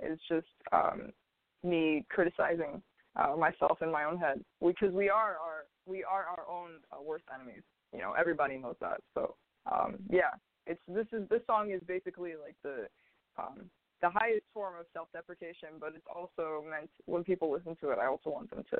is 0.01 0.17
just 0.29 0.47
um, 0.71 1.11
me 1.63 2.05
criticizing 2.09 2.81
uh, 3.17 3.35
myself 3.35 3.79
in 3.81 3.91
my 3.91 4.05
own 4.05 4.17
head 4.17 4.43
because 4.65 4.93
we 4.93 5.09
are 5.09 5.35
our 5.37 5.65
we 5.85 6.03
are 6.03 6.23
our 6.25 6.45
own 6.49 6.75
uh, 6.91 7.01
worst 7.01 7.25
enemies. 7.33 7.63
You 7.93 7.99
know, 7.99 8.13
everybody 8.17 8.57
knows 8.57 8.75
that. 8.79 9.01
So 9.13 9.35
um, 9.71 9.97
yeah, 10.09 10.31
it's 10.65 10.79
this 10.87 11.07
is 11.11 11.27
this 11.29 11.41
song 11.47 11.71
is 11.71 11.81
basically 11.87 12.31
like 12.41 12.55
the 12.63 12.87
um, 13.37 13.69
the 14.01 14.09
highest 14.09 14.45
form 14.53 14.75
of 14.79 14.85
self-deprecation, 14.93 15.79
but 15.79 15.93
it's 15.95 16.07
also 16.13 16.63
meant 16.69 16.89
when 17.05 17.23
people 17.23 17.51
listen 17.51 17.75
to 17.81 17.89
it, 17.89 17.97
I 17.99 18.05
also 18.05 18.29
want 18.29 18.49
them 18.49 18.63
to 18.71 18.79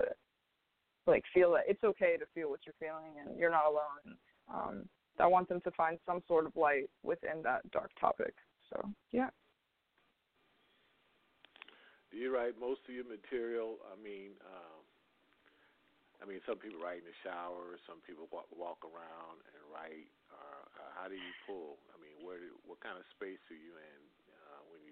like 1.08 1.24
feel 1.34 1.54
that 1.54 1.66
it's 1.68 1.84
okay 1.84 2.18
to 2.18 2.26
feel 2.36 2.50
what 2.50 2.62
you're 2.68 2.78
feeling 2.80 3.16
and 3.18 3.40
you're 3.40 3.52
not 3.52 3.66
alone. 3.66 4.06
Um, 4.52 4.76
I 5.18 5.26
want 5.26 5.50
them 5.50 5.62
to 5.62 5.72
find 5.72 5.98
some 6.06 6.22
sort 6.28 6.46
of 6.46 6.54
light 6.56 6.90
within 7.02 7.42
that 7.44 7.66
dark 7.72 7.90
topic. 8.00 8.36
So 8.70 8.78
yeah. 9.12 9.34
Do 12.12 12.18
you 12.18 12.30
write 12.32 12.60
most 12.60 12.82
of 12.88 12.94
your 12.94 13.08
material? 13.08 13.82
I 13.90 13.96
mean, 14.00 14.38
um, 14.46 14.82
I 16.22 16.26
mean, 16.26 16.40
some 16.46 16.58
people 16.58 16.80
write 16.80 17.02
in 17.04 17.10
the 17.10 17.20
shower. 17.26 17.78
Some 17.90 18.00
people 18.06 18.30
walk, 18.32 18.48
walk 18.54 18.82
around 18.86 19.42
and 19.54 19.62
write. 19.70 20.10
Uh, 20.32 20.64
uh, 20.82 20.90
how 20.96 21.08
do 21.10 21.18
you 21.18 21.34
pull? 21.46 21.82
I 21.92 21.98
mean, 22.00 22.16
where 22.22 22.40
do, 22.40 22.54
what 22.64 22.80
kind 22.80 22.96
of 22.96 23.04
space 23.14 23.42
are 23.50 23.60
you 23.60 23.76
in 23.76 24.02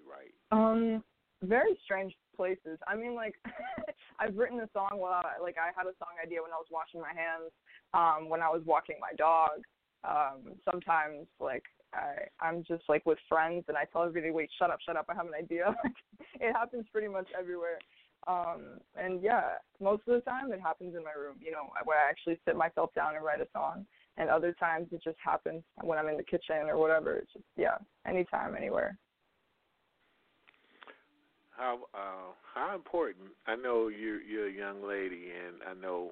write? 0.10 0.34
Um, 0.52 1.04
very 1.44 1.78
strange 1.84 2.13
places. 2.36 2.80
I 2.88 2.96
mean, 2.96 3.15
like 3.15 3.36
I've 4.20 4.36
written 4.36 4.60
a 4.60 4.70
song 4.74 4.98
while 5.00 5.24
like 5.41 5.58
I 5.58 5.72
had 5.76 5.88
a 5.88 5.96
song 6.00 6.15
idea 6.24 6.41
when 6.41 6.52
I 6.52 6.58
was 6.58 6.68
washing 6.72 7.02
my 7.02 7.13
hands, 7.13 7.52
um, 7.94 8.30
when 8.30 8.41
I 8.41 8.50
was 8.50 8.62
walking 8.65 8.98
my 9.00 9.13
dog. 9.18 9.63
Um, 10.04 10.54
sometimes 10.70 11.28
like 11.39 11.63
I 11.94 12.30
I'm 12.39 12.63
just 12.63 12.84
like 12.88 13.06
with 13.06 13.18
friends 13.28 13.65
and 13.68 13.78
I 13.78 13.86
tell 13.86 14.04
everybody, 14.04 14.32
wait, 14.32 14.50
shut 14.58 14.70
up, 14.70 14.80
shut 14.86 14.98
up, 14.98 15.06
I 15.10 15.15
have 15.15 15.28
an 15.28 15.34
idea. 15.38 15.76
it 16.39 16.54
happens 16.54 16.86
pretty 16.91 17.08
much 17.08 17.28
everywhere. 17.38 17.80
Um, 18.28 18.80
and 18.96 19.22
yeah, 19.22 19.62
most 19.80 20.04
of 20.08 20.15
the 20.15 20.22
time 20.22 20.52
it 20.52 20.62
happens 20.62 20.96
in 20.96 21.04
my 21.04 21.12
room, 21.12 21.38
you 21.39 21.52
know, 21.52 21.70
where 21.84 21.98
I 21.98 22.10
actually 22.10 22.39
sit 22.46 22.56
myself 22.56 22.89
down 22.96 23.15
and 23.15 23.24
write 23.24 23.41
a 23.41 23.48
song. 23.54 23.86
And 24.18 24.30
other 24.30 24.54
times 24.54 24.88
it 24.91 25.04
just 25.04 25.18
happens 25.24 25.62
when 25.82 26.00
I'm 26.00 26.08
in 26.08 26.18
the 26.18 26.24
kitchen 26.24 26.68
or 26.68 26.78
whatever. 26.78 27.18
It's 27.18 27.34
just 27.34 27.46
yeah, 27.58 27.78
anytime, 28.08 28.56
anywhere. 28.56 28.98
How 31.58 31.88
uh, 31.94 32.36
how 32.54 32.76
important? 32.76 33.32
I 33.48 33.56
know 33.56 33.88
you're 33.88 34.22
you're 34.22 34.48
a 34.48 34.52
young 34.52 34.84
lady, 34.84 35.32
and 35.32 35.63
I 35.63 35.74
know. 35.80 36.12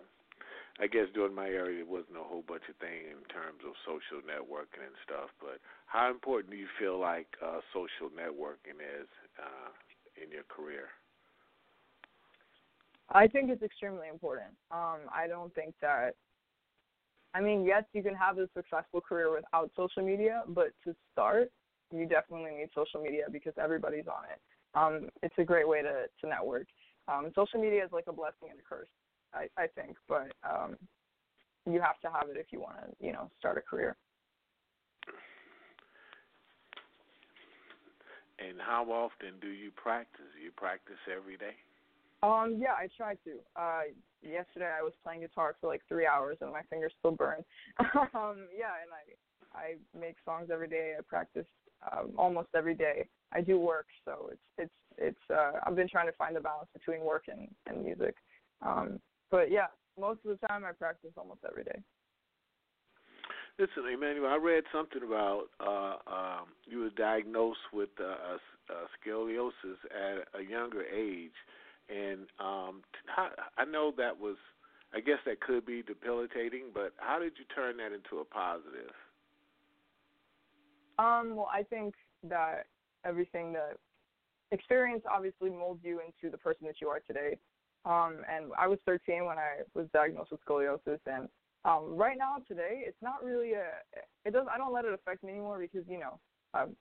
I 0.80 0.88
guess 0.88 1.06
during 1.14 1.36
my 1.36 1.46
area 1.46 1.86
there 1.86 1.94
wasn't 1.94 2.18
a 2.18 2.26
whole 2.26 2.44
bunch 2.48 2.64
of 2.68 2.76
thing 2.78 3.06
in 3.06 3.22
terms 3.30 3.62
of 3.62 3.78
social 3.86 4.26
networking 4.26 4.82
and 4.82 4.98
stuff. 5.06 5.30
But 5.40 5.62
how 5.86 6.10
important 6.10 6.50
do 6.50 6.58
you 6.58 6.68
feel 6.80 6.98
like 7.00 7.28
uh, 7.46 7.60
social 7.72 8.10
networking 8.10 8.82
is 8.82 9.08
uh, 9.38 9.70
in 10.18 10.32
your 10.32 10.44
career? 10.50 10.90
I 13.12 13.28
think 13.28 13.52
it's 13.52 13.62
extremely 13.62 14.08
important. 14.08 14.50
Um, 14.72 15.06
I 15.14 15.28
don't 15.28 15.54
think 15.54 15.76
that. 15.82 16.16
I 17.36 17.42
mean, 17.42 17.66
yes, 17.66 17.84
you 17.94 18.02
can 18.02 18.16
have 18.16 18.38
a 18.38 18.48
successful 18.56 19.02
career 19.02 19.32
without 19.32 19.70
social 19.76 20.04
media, 20.04 20.44
but 20.48 20.70
to 20.86 20.96
start, 21.12 21.52
you 21.92 22.08
definitely 22.08 22.52
need 22.52 22.70
social 22.74 23.02
media 23.02 23.26
because 23.32 23.54
everybody's 23.62 24.08
on 24.08 24.24
it. 24.32 24.40
Um, 24.76 25.10
it's 25.22 25.36
a 25.38 25.44
great 25.44 25.68
way 25.68 25.82
to 25.82 26.06
to 26.22 26.28
network. 26.28 26.68
Um, 27.08 27.32
social 27.36 27.60
media 27.60 27.84
is 27.84 27.92
like 27.92 28.06
a 28.08 28.14
blessing 28.14 28.50
and 28.50 28.60
a 28.60 28.64
curse, 28.64 28.88
I, 29.34 29.48
I 29.58 29.68
think, 29.68 29.98
but 30.08 30.32
um, 30.50 30.78
you 31.66 31.82
have 31.82 32.00
to 32.02 32.10
have 32.10 32.30
it 32.30 32.38
if 32.38 32.48
you 32.52 32.62
want 32.62 32.78
to, 32.78 33.06
you 33.06 33.12
know, 33.12 33.30
start 33.38 33.58
a 33.58 33.62
career. 33.62 33.98
And 38.40 38.60
how 38.60 38.86
often 38.90 39.40
do 39.42 39.50
you 39.50 39.70
practice? 39.72 40.32
You 40.42 40.52
practice 40.56 40.98
every 41.14 41.38
day? 41.38 41.56
Um, 42.24 42.58
yeah, 42.58 42.74
I 42.80 42.88
try 42.96 43.16
to. 43.16 43.40
Uh, 43.56 43.82
yesterday 44.22 44.72
I 44.72 44.82
was 44.82 44.94
playing 45.04 45.22
guitar 45.22 45.56
for 45.60 45.68
like 45.68 45.82
three 45.90 46.08
hours 46.08 46.38
and 46.40 46.52
my 46.52 46.62
fingers 46.70 46.94
still 47.00 47.12
burn. 47.12 47.44
um, 47.80 48.48
yeah, 48.56 48.80
and 48.80 48.92
I 48.96 49.04
I 49.54 49.76
make 49.98 50.16
songs 50.26 50.50
every 50.52 50.68
day. 50.70 50.94
I 50.98 51.02
practice 51.02 51.46
um, 51.92 52.12
almost 52.18 52.50
every 52.56 52.76
day. 52.76 53.08
I 53.34 53.42
do 53.42 53.60
work, 53.60 53.88
so 54.06 54.30
it's 54.32 54.42
it's 54.58 54.74
it's. 54.98 55.32
Uh, 55.34 55.54
I've 55.66 55.76
been 55.76 55.90
trying 55.90 56.08
to 56.08 56.14
find 56.14 56.36
the 56.36 56.40
balance 56.40 56.70
between 56.74 57.02
work 57.02 57.26
and 57.28 57.48
and 57.68 57.84
music. 57.84 58.16
Um, 58.62 59.00
but 59.32 59.52
yeah, 59.52 59.68
most 60.00 60.20
of 60.26 60.38
the 60.40 60.48
time 60.48 60.64
I 60.66 60.72
practice 60.72 61.12
almost 61.18 61.42
every 61.50 61.64
day. 61.64 61.82
Listen, 63.60 63.84
Emmanuelle, 63.84 64.32
I 64.32 64.38
read 64.38 64.64
something 64.74 65.04
about 65.06 65.46
uh, 65.60 65.98
um, 66.12 66.46
you 66.66 66.80
were 66.80 66.90
diagnosed 66.90 67.60
with 67.72 67.90
uh, 68.00 68.38
uh, 68.70 68.86
scoliosis 68.98 69.78
at 69.92 70.40
a 70.40 70.44
younger 70.44 70.84
age, 70.84 71.38
and 71.88 72.22
um, 72.40 72.82
I 73.58 73.66
know 73.66 73.94
that 73.98 74.20
was, 74.20 74.38
I 74.92 75.02
guess 75.02 75.20
that 75.28 75.40
could 75.42 75.68
be 75.68 75.84
debilitating, 75.84 76.72
but 76.74 76.94
how 76.98 77.20
did 77.20 77.34
you 77.38 77.46
turn 77.54 77.78
that 77.78 77.92
into 77.94 78.22
a 78.22 78.26
positive? 78.26 78.94
Um, 81.00 81.36
well, 81.36 81.50
I 81.52 81.64
think 81.64 81.96
that 82.30 82.66
everything 83.06 83.54
that 83.54 83.78
experience 84.52 85.04
obviously 85.12 85.50
molds 85.50 85.82
you 85.84 86.00
into 86.00 86.32
the 86.32 86.38
person 86.38 86.68
that 86.68 86.76
you 86.80 86.88
are 86.88 87.00
today. 87.00 87.38
Um, 87.86 88.18
and 88.32 88.52
I 88.58 88.68
was 88.68 88.80
13 88.86 89.26
when 89.26 89.38
I 89.38 89.64
was 89.74 89.88
diagnosed 89.94 90.32
with 90.32 90.40
scoliosis, 90.48 91.00
and 91.06 91.28
um, 91.66 91.96
right 91.98 92.18
now 92.18 92.38
today, 92.48 92.84
it's 92.86 93.02
not 93.02 93.24
really 93.24 93.54
a. 93.54 93.66
It 94.26 94.32
does. 94.32 94.48
I 94.54 94.58
don't 94.58 94.74
let 94.74 94.86
it 94.86 94.94
affect 94.94 95.24
me 95.24 95.32
anymore 95.32 95.60
because 95.60 95.86
you 95.88 96.00
know, 96.00 96.20
um, 96.54 96.76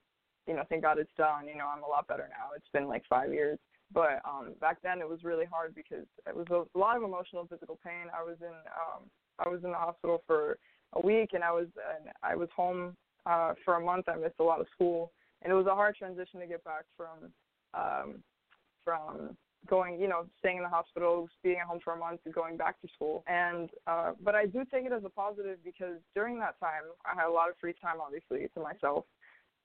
you 0.46 0.54
know, 0.54 0.62
thank 0.68 0.82
God 0.82 0.98
it's 0.98 1.10
done. 1.16 1.48
You 1.48 1.56
know, 1.56 1.66
I'm 1.66 1.82
a 1.82 1.88
lot 1.88 2.06
better 2.06 2.28
now. 2.30 2.54
It's 2.56 2.68
been 2.72 2.86
like 2.86 3.02
five 3.08 3.32
years. 3.32 3.58
But 3.92 4.22
um, 4.24 4.54
back 4.60 4.78
then 4.82 5.00
it 5.00 5.08
was 5.08 5.22
really 5.22 5.44
hard 5.44 5.74
because 5.74 6.06
it 6.26 6.34
was 6.34 6.46
a 6.50 6.78
lot 6.78 6.96
of 6.96 7.02
emotional, 7.02 7.46
physical 7.46 7.78
pain. 7.84 8.06
I 8.16 8.22
was 8.22 8.36
in 8.40 8.46
um, 8.48 9.10
I 9.44 9.48
was 9.48 9.64
in 9.64 9.70
the 9.70 9.76
hospital 9.76 10.22
for 10.26 10.58
a 10.94 11.04
week, 11.04 11.30
and 11.34 11.44
I 11.44 11.52
was 11.52 11.66
and 11.96 12.08
I 12.22 12.36
was 12.36 12.48
home 12.54 12.96
uh, 13.26 13.54
for 13.64 13.74
a 13.74 13.80
month. 13.84 14.08
I 14.08 14.16
missed 14.16 14.40
a 14.40 14.44
lot 14.44 14.60
of 14.60 14.66
school, 14.74 15.12
and 15.42 15.52
it 15.52 15.56
was 15.56 15.66
a 15.66 15.74
hard 15.74 15.96
transition 15.96 16.40
to 16.40 16.46
get 16.46 16.64
back 16.64 16.84
from 16.96 17.32
um, 17.74 18.22
from 18.84 19.36
going, 19.68 20.00
you 20.00 20.08
know, 20.08 20.26
staying 20.40 20.56
in 20.56 20.62
the 20.62 20.68
hospital, 20.68 21.28
being 21.42 21.58
at 21.60 21.66
home 21.66 21.78
for 21.82 21.92
a 21.92 21.98
month, 21.98 22.20
and 22.24 22.34
going 22.34 22.56
back 22.56 22.80
to 22.80 22.88
school. 22.94 23.22
And 23.26 23.70
uh, 23.86 24.12
but 24.22 24.34
I 24.34 24.46
do 24.46 24.64
take 24.70 24.84
it 24.84 24.92
as 24.92 25.04
a 25.04 25.08
positive 25.08 25.58
because 25.64 25.98
during 26.14 26.38
that 26.40 26.58
time 26.58 26.82
I 27.04 27.14
had 27.14 27.28
a 27.28 27.32
lot 27.32 27.48
of 27.48 27.56
free 27.60 27.74
time, 27.80 27.96
obviously, 28.00 28.48
to 28.54 28.60
myself. 28.60 29.04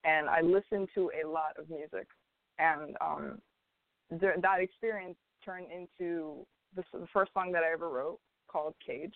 and 0.03 0.29
I 0.29 0.41
listened 0.41 0.89
to 0.95 1.11
a 1.23 1.27
lot 1.27 1.57
of 1.57 1.69
music, 1.69 2.07
and 2.59 2.95
um, 3.01 3.41
th- 4.09 4.41
that 4.41 4.59
experience 4.59 5.17
turned 5.43 5.67
into 5.71 6.45
the, 6.75 6.83
the 6.93 7.07
first 7.13 7.33
song 7.33 7.51
that 7.53 7.63
I 7.63 7.71
ever 7.73 7.89
wrote 7.89 8.19
called 8.47 8.75
Cage, 8.85 9.15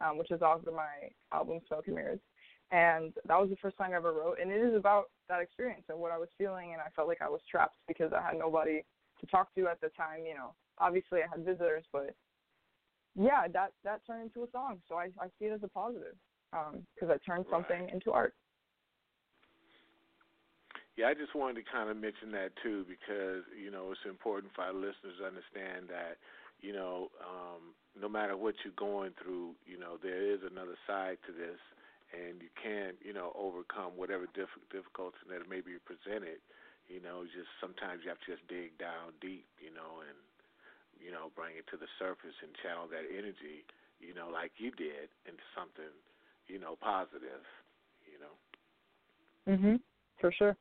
um, 0.00 0.18
which 0.18 0.30
is 0.30 0.42
off 0.42 0.66
of 0.66 0.74
my 0.74 1.10
album 1.32 1.60
Smoke 1.68 1.86
and 1.86 1.96
Mirrors. 1.96 2.20
And 2.72 3.12
that 3.26 3.40
was 3.40 3.50
the 3.50 3.56
first 3.56 3.76
song 3.76 3.92
I 3.92 3.96
ever 3.96 4.12
wrote, 4.12 4.38
and 4.40 4.50
it 4.50 4.60
is 4.60 4.74
about 4.76 5.10
that 5.28 5.40
experience 5.40 5.84
and 5.88 5.98
what 5.98 6.12
I 6.12 6.18
was 6.18 6.28
feeling, 6.38 6.72
and 6.72 6.80
I 6.80 6.88
felt 6.94 7.08
like 7.08 7.20
I 7.20 7.28
was 7.28 7.40
trapped 7.50 7.76
because 7.88 8.12
I 8.12 8.22
had 8.22 8.38
nobody 8.38 8.84
to 9.20 9.26
talk 9.26 9.52
to 9.56 9.66
at 9.66 9.80
the 9.80 9.88
time. 9.90 10.24
You 10.24 10.34
know, 10.34 10.54
obviously 10.78 11.20
I 11.20 11.26
had 11.30 11.44
visitors, 11.44 11.84
but 11.92 12.14
yeah, 13.16 13.48
that 13.48 13.72
that 13.84 14.06
turned 14.06 14.22
into 14.22 14.44
a 14.44 14.50
song. 14.52 14.80
So 14.88 14.94
I 14.94 15.10
I 15.20 15.26
see 15.38 15.46
it 15.46 15.52
as 15.52 15.62
a 15.64 15.68
positive 15.68 16.14
because 16.94 17.10
I 17.10 17.18
turned 17.26 17.46
something 17.50 17.84
Right. 17.84 17.92
into 17.92 18.12
art. 18.12 18.34
Yeah, 20.96 21.08
I 21.08 21.14
just 21.14 21.34
wanted 21.34 21.64
to 21.64 21.70
kind 21.70 21.88
of 21.88 21.96
mention 21.96 22.30
that 22.32 22.52
too 22.62 22.84
because 22.88 23.44
you 23.56 23.70
know 23.70 23.90
it's 23.90 24.04
important 24.06 24.52
for 24.54 24.62
our 24.62 24.74
listeners 24.74 25.16
to 25.18 25.26
understand 25.26 25.88
that 25.88 26.18
you 26.60 26.72
know 26.72 27.10
um, 27.24 27.74
no 28.00 28.08
matter 28.08 28.36
what 28.36 28.54
you're 28.64 28.76
going 28.76 29.12
through, 29.22 29.54
you 29.66 29.78
know 29.78 29.96
there 30.02 30.22
is 30.22 30.40
another 30.48 30.76
side 30.86 31.18
to 31.26 31.32
this, 31.32 31.58
and 32.12 32.42
you 32.42 32.50
can't 32.58 32.96
you 33.02 33.14
know 33.14 33.32
overcome 33.38 33.94
whatever 33.96 34.26
diff- 34.34 34.68
difficulty 34.70 35.18
that 35.30 35.46
may 35.48 35.60
be 35.62 35.78
presented. 35.82 36.42
You 36.90 36.98
know, 36.98 37.22
just 37.22 37.46
sometimes 37.62 38.02
you 38.02 38.10
have 38.10 38.18
to 38.26 38.34
just 38.34 38.42
dig 38.50 38.74
down 38.82 39.14
deep, 39.22 39.46
you 39.62 39.70
know, 39.70 40.02
and 40.02 40.18
you 40.98 41.14
know 41.14 41.30
bring 41.38 41.54
it 41.54 41.66
to 41.70 41.78
the 41.78 41.90
surface 42.02 42.34
and 42.42 42.50
channel 42.62 42.90
that 42.90 43.06
energy, 43.06 43.62
you 44.02 44.10
know, 44.10 44.26
like 44.26 44.50
you 44.58 44.74
did 44.74 45.06
into 45.22 45.44
something, 45.54 45.94
you 46.50 46.58
know, 46.58 46.74
positive. 46.82 47.46
You 48.06 48.18
know. 48.18 48.34
Mhm. 49.46 49.80
For 50.18 50.32
sure. 50.32 50.56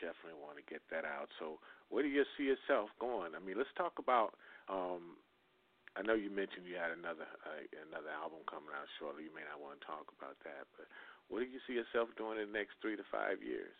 definitely 0.00 0.40
want 0.40 0.56
to 0.56 0.64
get 0.64 0.80
that 0.88 1.04
out. 1.04 1.28
So, 1.38 1.60
where 1.92 2.02
do 2.02 2.08
you 2.08 2.24
see 2.36 2.48
yourself 2.48 2.88
going? 2.98 3.36
I 3.36 3.40
mean, 3.44 3.60
let's 3.60 3.72
talk 3.76 4.00
about. 4.00 4.34
Um, 4.68 5.20
I 5.98 6.06
know 6.06 6.14
you 6.14 6.30
mentioned 6.30 6.70
you 6.70 6.78
had 6.78 6.94
another 6.94 7.26
uh, 7.42 7.66
another 7.90 8.14
album 8.14 8.46
coming 8.46 8.70
out 8.70 8.86
shortly. 9.02 9.26
You 9.26 9.34
may 9.34 9.42
not 9.42 9.58
want 9.58 9.82
to 9.82 9.86
talk 9.86 10.06
about 10.14 10.38
that, 10.46 10.70
but 10.78 10.86
what 11.26 11.42
do 11.42 11.50
you 11.50 11.58
see 11.66 11.74
yourself 11.74 12.10
doing 12.14 12.38
in 12.38 12.50
the 12.50 12.56
next 12.56 12.78
three 12.78 12.94
to 12.94 13.06
five 13.10 13.42
years? 13.42 13.74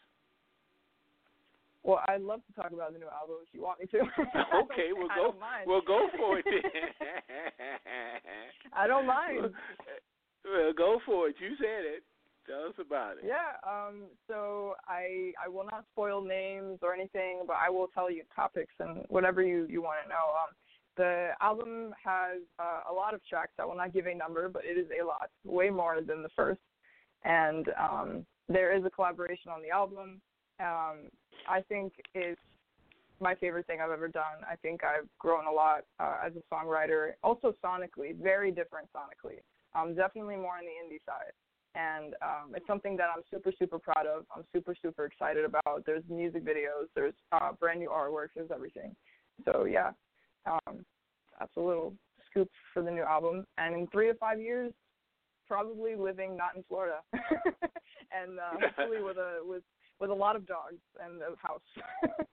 Well, 1.83 2.03
I'd 2.09 2.21
love 2.21 2.41
to 2.45 2.53
talk 2.53 2.73
about 2.73 2.93
the 2.93 2.99
new 2.99 3.09
album 3.09 3.41
if 3.41 3.49
you 3.55 3.63
want 3.63 3.81
me 3.81 3.87
to. 3.95 3.99
okay, 4.69 4.93
we'll 4.93 5.09
go. 5.15 5.35
We'll 5.67 5.87
go 5.87 6.09
for 6.19 6.39
it 6.39 6.45
then. 6.45 6.61
I 8.73 8.87
don't 8.87 9.07
mind. 9.07 9.55
Well, 10.43 10.73
go 10.73 10.99
for 11.05 11.29
it. 11.29 11.37
You 11.39 11.55
said 11.59 11.85
it. 11.85 12.03
Tell 12.47 12.65
us 12.65 12.75
about 12.81 13.19
it. 13.19 13.25
Yeah, 13.29 13.61
um, 13.63 14.05
so 14.27 14.75
I 14.89 15.33
I 15.37 15.49
will 15.49 15.65
not 15.65 15.85
spoil 15.93 16.25
names 16.25 16.79
or 16.81 16.95
anything, 16.95 17.43
but 17.47 17.57
I 17.61 17.69
will 17.69 17.89
tell 17.89 18.11
you 18.11 18.23
topics 18.35 18.73
and 18.81 19.05
whatever 19.09 19.43
you 19.43 19.67
you 19.69 19.83
want 19.83 19.99
to 20.03 20.09
know. 20.09 20.33
Um, 20.41 20.57
the 21.01 21.31
album 21.41 21.95
has 22.05 22.43
uh, 22.59 22.91
a 22.91 22.93
lot 22.93 23.15
of 23.15 23.25
tracks. 23.25 23.53
I 23.59 23.65
will 23.65 23.75
not 23.75 23.95
give 23.95 24.07
a 24.07 24.15
number, 24.15 24.51
but 24.51 24.63
it 24.67 24.77
is 24.77 24.87
a 25.01 25.03
lot, 25.03 25.31
way 25.47 25.71
more 25.71 26.03
than 26.03 26.23
the 26.23 26.29
first. 26.37 26.61
And 27.25 27.67
um, 27.81 28.27
there 28.51 28.77
is 28.77 28.85
a 28.85 28.91
collaboration 28.91 29.51
on 29.51 29.63
the 29.63 29.71
album. 29.71 30.21
Um, 30.61 31.09
I 31.49 31.63
think 31.71 31.95
it's 32.15 32.41
my 33.19 33.35
favorite 33.35 33.67
thing 33.67 33.79
I've 33.83 33.91
ever 33.91 34.09
done. 34.09 34.45
I 34.51 34.57
think 34.57 34.83
I've 34.85 35.09
grown 35.19 35.47
a 35.47 35.51
lot 35.51 35.85
uh, 35.99 36.17
as 36.27 36.33
a 36.37 36.55
songwriter. 36.55 37.13
Also 37.25 37.55
sonically, 37.65 38.15
very 38.15 38.51
different 38.51 38.89
sonically. 38.95 39.41
Um, 39.75 39.95
definitely 39.95 40.37
more 40.37 40.59
on 40.59 40.65
the 40.65 40.77
indie 40.85 41.01
side 41.07 41.33
and 41.77 42.15
um, 42.21 42.53
it's 42.57 42.67
something 42.67 42.97
that 42.97 43.07
I'm 43.15 43.23
super 43.31 43.53
super 43.57 43.79
proud 43.79 44.05
of. 44.05 44.25
I'm 44.35 44.43
super 44.53 44.75
super 44.83 45.05
excited 45.05 45.45
about. 45.45 45.85
There's 45.87 46.03
music 46.11 46.45
videos, 46.45 46.89
there's 46.97 47.15
uh, 47.31 47.53
brand 47.53 47.79
new 47.79 47.91
artwork, 47.91 48.29
there's 48.35 48.51
everything. 48.53 48.95
So 49.45 49.67
yeah, 49.67 49.91
um, 50.47 50.85
that's 51.39 51.57
a 51.57 51.61
little 51.61 51.95
scoop 52.31 52.49
for 52.73 52.83
the 52.83 52.91
new 52.91 53.03
album. 53.03 53.45
And 53.59 53.75
in 53.75 53.87
three 53.89 54.09
to 54.09 54.15
five 54.15 54.41
years, 54.41 54.73
probably 55.49 55.95
living 55.97 56.37
not 56.37 56.55
in 56.57 56.63
Florida, 56.69 57.01
and 57.13 58.39
uh, 58.39 58.69
hopefully 58.77 59.03
with 59.03 59.17
a 59.17 59.41
with 59.43 59.63
with 60.01 60.11
a 60.11 60.15
lot 60.15 60.37
of 60.37 60.47
dogs 60.47 60.79
and 61.05 61.21
a 61.21 61.35
house. 61.45 61.61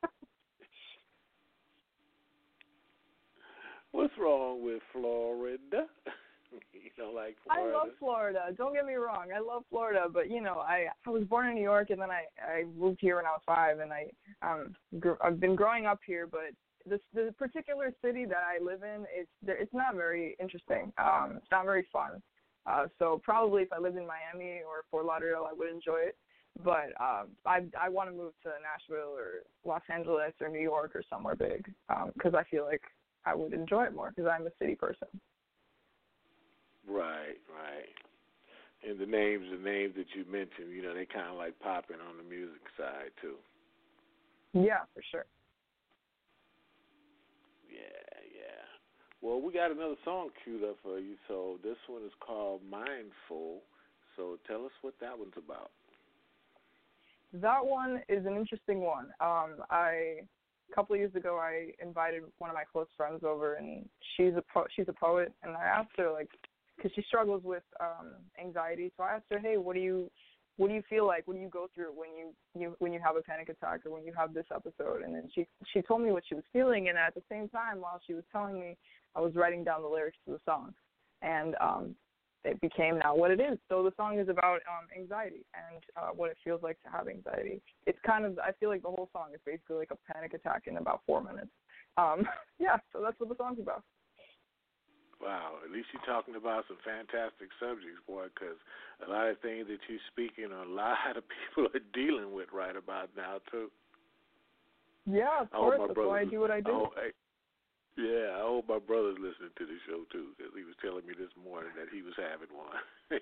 What's 3.91 4.13
wrong 4.19 4.63
with 4.63 4.81
Florida? 4.93 5.57
you 6.73 6.91
don't 6.97 7.15
like 7.15 7.37
I 7.49 7.55
Florida? 7.55 7.77
love 7.77 7.87
Florida. 7.97 8.39
Don't 8.55 8.73
get 8.73 8.85
me 8.85 8.93
wrong. 8.95 9.29
I 9.35 9.39
love 9.39 9.63
Florida, 9.69 10.05
but 10.11 10.29
you 10.29 10.41
know, 10.41 10.59
I 10.59 10.87
I 11.05 11.09
was 11.09 11.23
born 11.23 11.47
in 11.47 11.55
New 11.55 11.63
York 11.63 11.89
and 11.89 11.99
then 11.99 12.11
I 12.11 12.25
I 12.45 12.65
moved 12.77 12.99
here 13.01 13.15
when 13.15 13.25
I 13.25 13.29
was 13.29 13.41
five, 13.45 13.79
and 13.79 13.91
I 13.91 14.05
um 14.43 14.75
gr- 14.99 15.21
I've 15.23 15.39
been 15.39 15.55
growing 15.55 15.87
up 15.87 15.99
here, 16.05 16.27
but 16.27 16.51
this 16.89 17.01
the 17.13 17.33
particular 17.37 17.93
city 18.01 18.25
that 18.25 18.43
I 18.45 18.63
live 18.63 18.83
in 18.83 19.05
it's 19.09 19.29
there- 19.41 19.57
it's 19.57 19.73
not 19.73 19.95
very 19.95 20.35
interesting. 20.39 20.93
Um, 20.97 21.37
it's 21.37 21.51
not 21.51 21.65
very 21.65 21.83
fun. 21.91 22.21
Uh, 22.65 22.87
so 22.99 23.21
probably 23.23 23.63
if 23.63 23.71
I 23.71 23.79
lived 23.79 23.97
in 23.97 24.05
Miami 24.05 24.61
or 24.61 24.83
Fort 24.91 25.05
Lauderdale, 25.05 25.47
I 25.49 25.53
would 25.53 25.69
enjoy 25.69 25.99
it. 25.99 26.17
But 26.63 26.89
um, 26.99 27.29
I 27.45 27.65
I 27.79 27.89
want 27.89 28.09
to 28.09 28.15
move 28.15 28.33
to 28.43 28.49
Nashville 28.61 29.15
or 29.15 29.43
Los 29.63 29.83
Angeles 29.89 30.33
or 30.41 30.49
New 30.49 30.61
York 30.61 30.95
or 30.95 31.03
somewhere 31.09 31.35
big 31.35 31.71
because 32.15 32.33
I 32.33 32.43
feel 32.45 32.65
like 32.65 32.81
I 33.25 33.35
would 33.35 33.53
enjoy 33.53 33.83
it 33.83 33.93
more 33.93 34.09
because 34.09 34.29
I'm 34.31 34.47
a 34.47 34.51
city 34.59 34.75
person. 34.75 35.07
Right, 36.89 37.37
right. 37.51 37.91
And 38.87 38.99
the 38.99 39.05
names, 39.05 39.45
the 39.51 39.57
names 39.57 39.95
that 39.97 40.05
you 40.15 40.23
mentioned, 40.31 40.71
you 40.71 40.81
know, 40.81 40.93
they 40.93 41.05
kind 41.05 41.29
of 41.29 41.35
like 41.35 41.59
popping 41.59 41.97
on 41.97 42.17
the 42.17 42.23
music 42.23 42.61
side 42.77 43.11
too. 43.21 43.35
Yeah, 44.53 44.85
for 44.93 45.03
sure. 45.11 45.25
Yeah, 47.77 48.19
yeah. 48.33 48.63
Well, 49.21 49.41
we 49.41 49.53
got 49.53 49.71
another 49.71 49.95
song 50.03 50.29
queued 50.43 50.63
up 50.63 50.77
for 50.81 50.99
you. 50.99 51.15
So 51.27 51.59
this 51.63 51.77
one 51.87 52.03
is 52.03 52.11
called 52.25 52.61
Mindful. 52.69 53.61
So 54.15 54.37
tell 54.47 54.65
us 54.65 54.71
what 54.81 54.95
that 55.01 55.17
one's 55.17 55.33
about. 55.37 55.69
That 57.33 57.65
one 57.65 58.01
is 58.09 58.25
an 58.25 58.35
interesting 58.35 58.81
one. 58.81 59.07
Um, 59.19 59.61
I 59.69 60.21
a 60.69 60.75
couple 60.75 60.95
of 60.95 60.99
years 60.99 61.15
ago 61.15 61.37
I 61.37 61.71
invited 61.85 62.23
one 62.39 62.49
of 62.49 62.55
my 62.55 62.63
close 62.71 62.87
friends 62.95 63.23
over, 63.23 63.55
and 63.55 63.87
she's 64.15 64.33
a 64.35 64.43
po- 64.53 64.67
she's 64.75 64.87
a 64.87 64.93
poet, 64.93 65.31
and 65.43 65.55
I 65.55 65.63
asked 65.63 65.91
her 65.97 66.11
like, 66.11 66.29
because 66.75 66.91
she 66.95 67.01
struggles 67.03 67.43
with 67.43 67.63
um, 67.79 68.13
anxiety, 68.41 68.91
so 68.97 69.03
I 69.03 69.15
asked 69.15 69.25
her, 69.31 69.39
hey, 69.39 69.57
what 69.57 69.75
do 69.75 69.81
you 69.81 70.09
what 70.57 70.69
do 70.69 70.73
you 70.73 70.83
feel 70.89 71.05
like? 71.05 71.27
What 71.27 71.35
do 71.35 71.41
you 71.41 71.49
go 71.49 71.67
through 71.73 71.91
when 71.95 72.09
you, 72.17 72.33
you 72.59 72.75
when 72.79 72.91
you 72.91 72.99
have 73.03 73.15
a 73.15 73.21
panic 73.21 73.49
attack 73.49 73.85
or 73.85 73.91
when 73.91 74.03
you 74.05 74.13
have 74.17 74.33
this 74.33 74.45
episode? 74.53 75.03
And 75.03 75.13
then 75.13 75.29
she 75.33 75.47
she 75.71 75.81
told 75.81 76.01
me 76.01 76.11
what 76.11 76.23
she 76.27 76.35
was 76.35 76.43
feeling, 76.51 76.89
and 76.89 76.97
at 76.97 77.13
the 77.13 77.23
same 77.29 77.47
time, 77.49 77.79
while 77.79 78.01
she 78.05 78.13
was 78.13 78.23
telling 78.31 78.59
me, 78.59 78.75
I 79.15 79.21
was 79.21 79.35
writing 79.35 79.63
down 79.63 79.83
the 79.83 79.87
lyrics 79.87 80.17
to 80.25 80.31
the 80.31 80.39
song, 80.45 80.73
and 81.21 81.55
um, 81.61 81.95
it 82.43 82.59
became 82.59 82.99
now 82.99 83.15
what 83.15 83.29
it 83.31 83.39
is. 83.39 83.57
So 83.69 83.83
the 83.83 83.93
song 83.97 84.19
is 84.19 84.29
about 84.29 84.61
um, 84.67 84.87
anxiety 84.97 85.45
and 85.53 85.83
uh, 85.95 86.09
what 86.15 86.31
it 86.31 86.37
feels 86.43 86.63
like 86.63 86.81
to 86.83 86.89
have 86.89 87.07
anxiety. 87.07 87.61
It's 87.85 87.99
kind 88.05 88.25
of 88.25 88.39
I 88.39 88.51
feel 88.59 88.69
like 88.69 88.81
the 88.81 88.89
whole 88.89 89.09
song 89.13 89.27
is 89.33 89.41
basically 89.45 89.77
like 89.77 89.91
a 89.91 90.13
panic 90.13 90.33
attack 90.33 90.63
in 90.65 90.77
about 90.77 91.01
four 91.05 91.21
minutes. 91.23 91.51
Um, 91.97 92.23
yeah, 92.59 92.77
so 92.91 93.01
that's 93.01 93.19
what 93.19 93.29
the 93.29 93.35
song's 93.37 93.59
about. 93.59 93.83
Wow, 95.17 95.57
at 95.65 95.73
least 95.73 95.89
you're 95.93 96.05
talking 96.05 96.37
about 96.37 96.69
some 96.69 96.77
fantastic 96.85 97.49
subjects, 97.57 97.97
boy, 98.05 98.29
because 98.29 98.57
a 99.01 99.09
lot 99.09 99.25
of 99.25 99.41
things 99.41 99.65
that 99.65 99.81
you're 99.89 100.07
speaking, 100.13 100.53
a 100.53 100.69
lot 100.69 101.17
of 101.17 101.25
people 101.33 101.73
are 101.73 101.85
dealing 101.93 102.37
with 102.37 102.53
right 102.53 102.77
about 102.77 103.09
now, 103.17 103.41
too. 103.49 103.73
Yeah, 105.09 105.41
of 105.41 105.49
course. 105.49 105.81
That's 105.81 105.97
why 105.97 106.21
I 106.21 106.25
do 106.25 106.39
what 106.39 106.51
I 106.51 106.61
do. 106.61 106.85
hope- 106.85 106.97
I- 106.97 107.17
yeah, 107.97 108.37
I 108.37 108.45
hope 108.45 108.69
my 108.69 108.77
brother's 108.77 109.17
listening 109.17 109.49
to 109.57 109.65
the 109.65 109.77
show, 109.89 110.05
too, 110.13 110.37
because 110.37 110.53
he 110.53 110.61
was 110.61 110.77
telling 110.85 111.01
me 111.09 111.17
this 111.17 111.33
morning 111.33 111.73
that 111.73 111.89
he 111.89 112.05
was 112.05 112.13
having 112.13 112.53
one. 112.53 112.77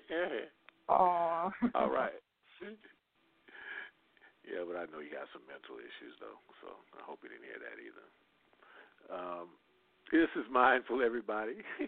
Aw. 0.92 1.48
All 1.72 1.88
right. 1.88 2.12
Yeah, 4.46 4.62
but 4.62 4.78
I 4.78 4.86
know 4.94 5.02
you 5.02 5.10
got 5.10 5.26
some 5.34 5.42
mental 5.50 5.74
issues 5.82 6.14
though, 6.22 6.38
so 6.62 6.70
I 6.94 7.02
hope 7.02 7.18
you 7.26 7.34
didn't 7.34 7.50
hear 7.50 7.58
that 7.58 7.82
either. 7.82 8.06
Um, 9.10 9.48
this 10.12 10.28
is 10.36 10.44
mindful, 10.50 11.02
everybody. 11.02 11.56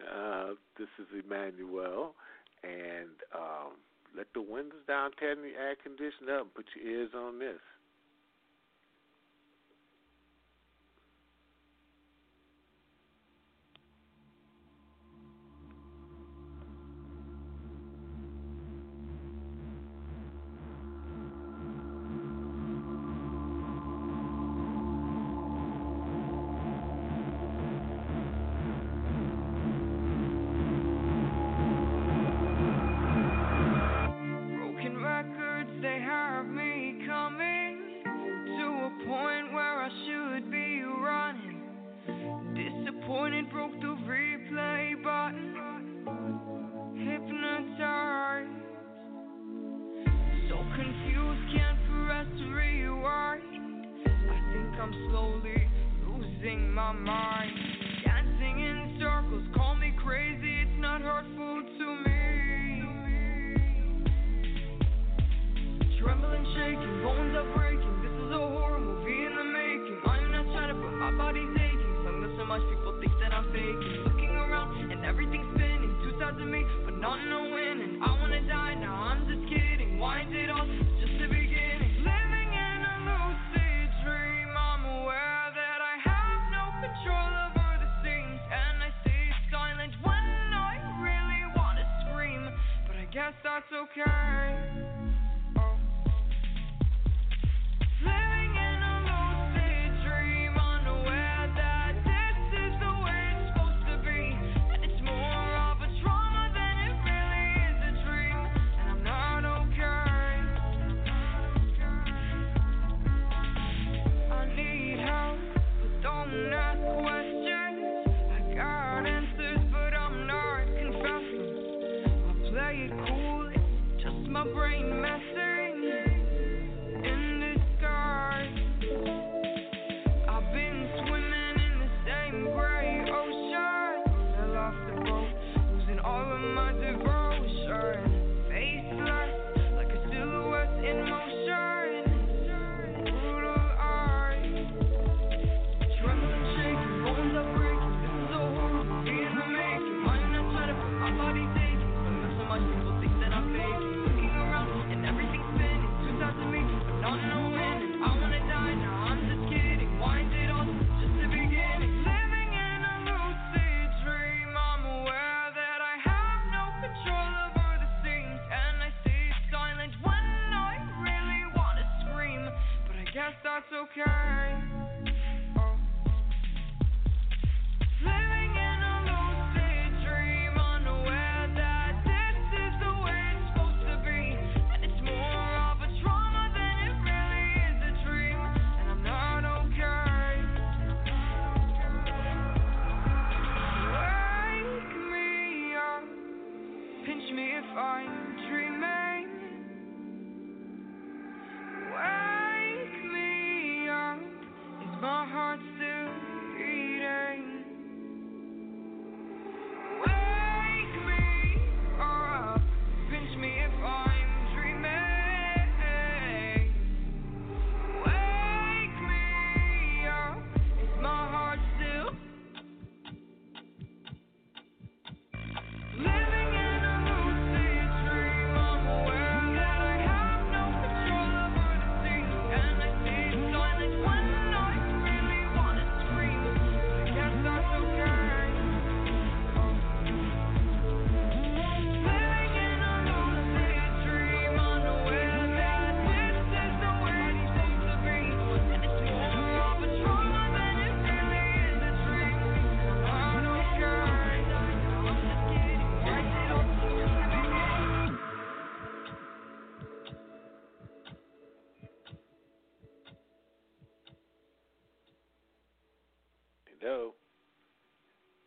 uh, 0.00 0.50
this 0.78 0.88
is 0.98 1.06
Emmanuelle, 1.14 2.12
and 2.62 3.16
um, 3.34 3.72
let 4.16 4.26
the 4.34 4.42
windows 4.42 4.84
down, 4.86 5.10
turn 5.12 5.42
the 5.42 5.58
air 5.58 5.76
conditioner 5.82 6.38
up, 6.38 6.42
and 6.42 6.54
put 6.54 6.66
your 6.76 6.86
ears 6.86 7.10
on 7.16 7.38
this. 7.38 7.60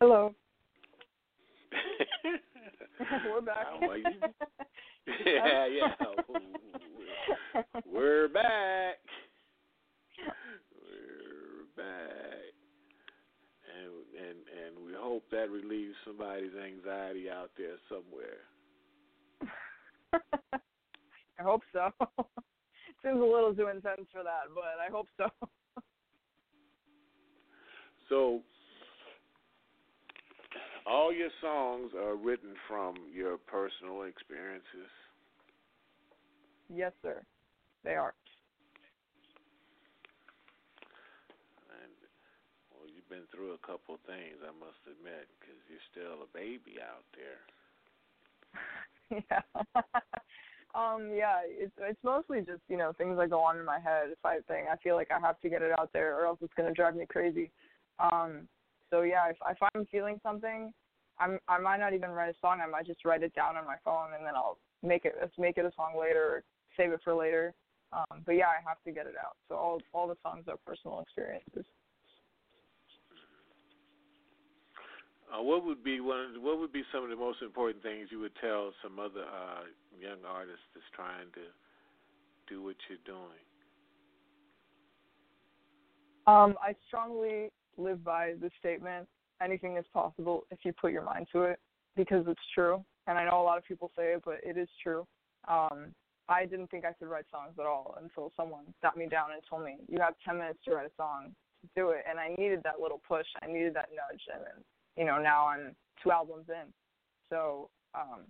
Hello. 0.07 0.33
We're 3.29 3.41
back. 3.41 3.65
yeah, 5.25 5.67
yeah. 5.67 5.95
We're 7.85 8.29
back. 8.29 8.99
We're 10.71 11.65
back. 11.75 12.53
And 13.75 13.91
and 14.15 14.37
and 14.47 14.85
we 14.85 14.93
hope 14.97 15.23
that 15.31 15.49
relieves 15.49 15.95
somebody's 16.05 16.55
anxiety 16.55 17.29
out 17.29 17.51
there 17.57 17.75
somewhere. 17.89 18.47
I 21.37 21.43
hope 21.43 21.63
so. 21.73 21.91
Seems 23.03 23.19
a 23.19 23.25
little 23.25 23.53
too 23.53 23.67
intense 23.67 24.07
for 24.13 24.23
that, 24.23 24.47
but 24.55 24.79
I 24.79 24.89
hope 24.89 25.07
so. 25.17 25.27
so 28.07 28.41
all 30.87 31.11
your 31.11 31.29
songs 31.41 31.91
are 31.97 32.15
written 32.15 32.55
from 32.67 32.95
your 33.13 33.37
personal 33.37 34.03
experiences? 34.03 34.89
Yes, 36.73 36.93
sir. 37.01 37.21
They 37.83 37.95
are. 37.95 38.13
Well, 42.71 42.87
you've 42.93 43.09
been 43.09 43.27
through 43.33 43.53
a 43.53 43.67
couple 43.67 43.95
of 43.95 44.01
things, 44.01 44.37
I 44.43 44.51
must 44.59 44.79
admit, 44.85 45.27
because 45.39 45.59
you're 45.67 45.87
still 45.91 46.23
a 46.23 46.29
baby 46.31 46.77
out 46.79 47.03
there. 47.15 47.41
yeah. 49.29 49.43
um. 50.75 51.11
Yeah. 51.13 51.41
It's 51.45 51.73
it's 51.79 52.03
mostly 52.03 52.39
just 52.39 52.61
you 52.69 52.77
know 52.77 52.93
things 52.97 53.17
that 53.17 53.29
go 53.29 53.39
on 53.39 53.57
in 53.57 53.65
my 53.65 53.79
head 53.79 54.09
type 54.23 54.47
thing. 54.47 54.65
I 54.71 54.77
feel 54.77 54.95
like 54.95 55.09
I 55.11 55.19
have 55.19 55.39
to 55.41 55.49
get 55.49 55.61
it 55.61 55.77
out 55.79 55.91
there, 55.93 56.17
or 56.19 56.25
else 56.25 56.39
it's 56.41 56.53
gonna 56.55 56.73
drive 56.73 56.95
me 56.95 57.05
crazy. 57.05 57.51
Um 57.99 58.47
so 58.89 59.01
yeah, 59.01 59.29
if, 59.29 59.37
if 59.49 59.57
I'm 59.73 59.85
feeling 59.85 60.19
something, 60.23 60.73
I'm 61.19 61.39
I 61.47 61.57
might 61.59 61.79
not 61.79 61.93
even 61.93 62.11
write 62.11 62.29
a 62.29 62.37
song. 62.39 62.59
I 62.63 62.69
might 62.69 62.85
just 62.85 63.05
write 63.05 63.23
it 63.23 63.33
down 63.35 63.57
on 63.57 63.65
my 63.65 63.77
phone 63.83 64.09
and 64.17 64.25
then 64.25 64.35
I'll 64.35 64.57
make 64.83 65.05
it 65.05 65.15
make 65.37 65.57
it 65.57 65.65
a 65.65 65.71
song 65.75 65.93
later, 65.99 66.23
or 66.23 66.43
save 66.75 66.91
it 66.91 67.01
for 67.03 67.13
later. 67.13 67.53
Um, 67.93 68.23
but 68.25 68.33
yeah, 68.33 68.47
I 68.47 68.67
have 68.67 68.81
to 68.85 68.91
get 68.91 69.07
it 69.07 69.15
out. 69.19 69.35
So 69.49 69.55
all 69.55 69.81
all 69.93 70.07
the 70.07 70.17
songs 70.23 70.45
are 70.47 70.57
personal 70.65 70.99
experiences. 71.01 71.65
Uh, 75.27 75.43
what 75.43 75.65
would 75.65 75.83
be 75.83 75.99
one? 75.99 76.41
What 76.41 76.59
would 76.59 76.71
be 76.71 76.83
some 76.91 77.03
of 77.03 77.09
the 77.09 77.15
most 77.15 77.41
important 77.41 77.83
things 77.83 78.07
you 78.11 78.19
would 78.19 78.35
tell 78.39 78.71
some 78.81 78.99
other 78.99 79.23
uh, 79.23 79.63
young 79.99 80.23
artist 80.27 80.63
that's 80.73 80.85
trying 80.95 81.27
to 81.33 81.43
do 82.47 82.63
what 82.63 82.75
you're 82.87 83.03
doing? 83.05 83.43
Um, 86.27 86.55
I 86.61 86.75
strongly 86.87 87.49
live 87.77 88.03
by 88.03 88.33
the 88.41 88.49
statement 88.59 89.07
anything 89.41 89.77
is 89.77 89.85
possible 89.93 90.45
if 90.51 90.59
you 90.63 90.73
put 90.73 90.91
your 90.91 91.03
mind 91.03 91.27
to 91.31 91.43
it 91.43 91.59
because 91.95 92.25
it's 92.27 92.41
true. 92.53 92.83
And 93.07 93.17
I 93.17 93.25
know 93.25 93.41
a 93.41 93.43
lot 93.43 93.57
of 93.57 93.63
people 93.65 93.91
say 93.97 94.13
it, 94.13 94.21
but 94.25 94.39
it 94.43 94.57
is 94.57 94.67
true. 94.81 95.05
Um, 95.47 95.93
I 96.29 96.45
didn't 96.45 96.67
think 96.67 96.83
I 96.85 96.91
could 96.93 97.07
write 97.07 97.25
songs 97.31 97.53
at 97.59 97.65
all 97.65 97.97
until 98.01 98.31
someone 98.35 98.63
sat 98.81 98.97
me 98.97 99.07
down 99.07 99.31
and 99.31 99.41
told 99.49 99.63
me, 99.63 99.77
"You 99.87 99.99
have 100.01 100.15
10 100.25 100.37
minutes 100.37 100.59
to 100.65 100.75
write 100.75 100.87
a 100.87 100.95
song. 100.95 101.33
to 101.61 101.67
Do 101.75 101.89
it." 101.91 102.03
And 102.07 102.19
I 102.19 102.35
needed 102.37 102.61
that 102.63 102.81
little 102.81 102.99
push. 103.07 103.27
I 103.41 103.47
needed 103.47 103.73
that 103.75 103.89
nudge. 103.91 104.21
And 104.33 104.43
then, 104.43 104.65
you 104.97 105.05
know, 105.05 105.19
now 105.19 105.47
I'm 105.47 105.75
two 106.03 106.11
albums 106.11 106.49
in. 106.49 106.73
So, 107.29 107.69
um, 107.95 108.25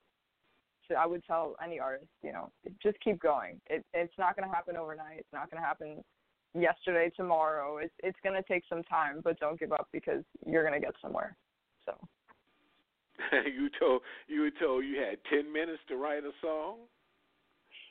so 0.88 0.96
I 0.96 1.06
would 1.06 1.24
tell 1.26 1.56
any 1.64 1.80
artist, 1.80 2.12
you 2.22 2.32
know, 2.32 2.52
just 2.82 3.00
keep 3.02 3.20
going. 3.20 3.60
It, 3.68 3.84
it's 3.94 4.18
not 4.18 4.36
going 4.36 4.48
to 4.48 4.56
happen 4.56 4.78
overnight. 4.78 5.20
It's 5.20 5.34
not 5.34 5.50
going 5.50 5.62
to 5.62 5.68
happen 5.68 6.04
yesterday, 6.54 7.12
tomorrow. 7.16 7.78
It's 7.78 7.94
it's 8.04 8.18
going 8.24 8.36
to 8.36 8.48
take 8.48 8.64
some 8.70 8.84
time, 8.84 9.22
but 9.24 9.40
don't 9.40 9.60
give 9.60 9.72
up 9.72 9.88
because 9.92 10.24
you're 10.46 10.68
going 10.68 10.80
to 10.80 10.86
get 10.86 10.96
somewhere. 11.02 11.36
So. 11.86 11.94
you 13.46 13.70
told 13.80 14.02
you 14.28 14.42
were 14.42 14.52
told 14.60 14.86
you 14.86 15.00
had 15.00 15.18
ten 15.30 15.52
minutes 15.52 15.80
to 15.90 15.96
write 15.96 16.24
a 16.24 16.32
song. 16.42 16.78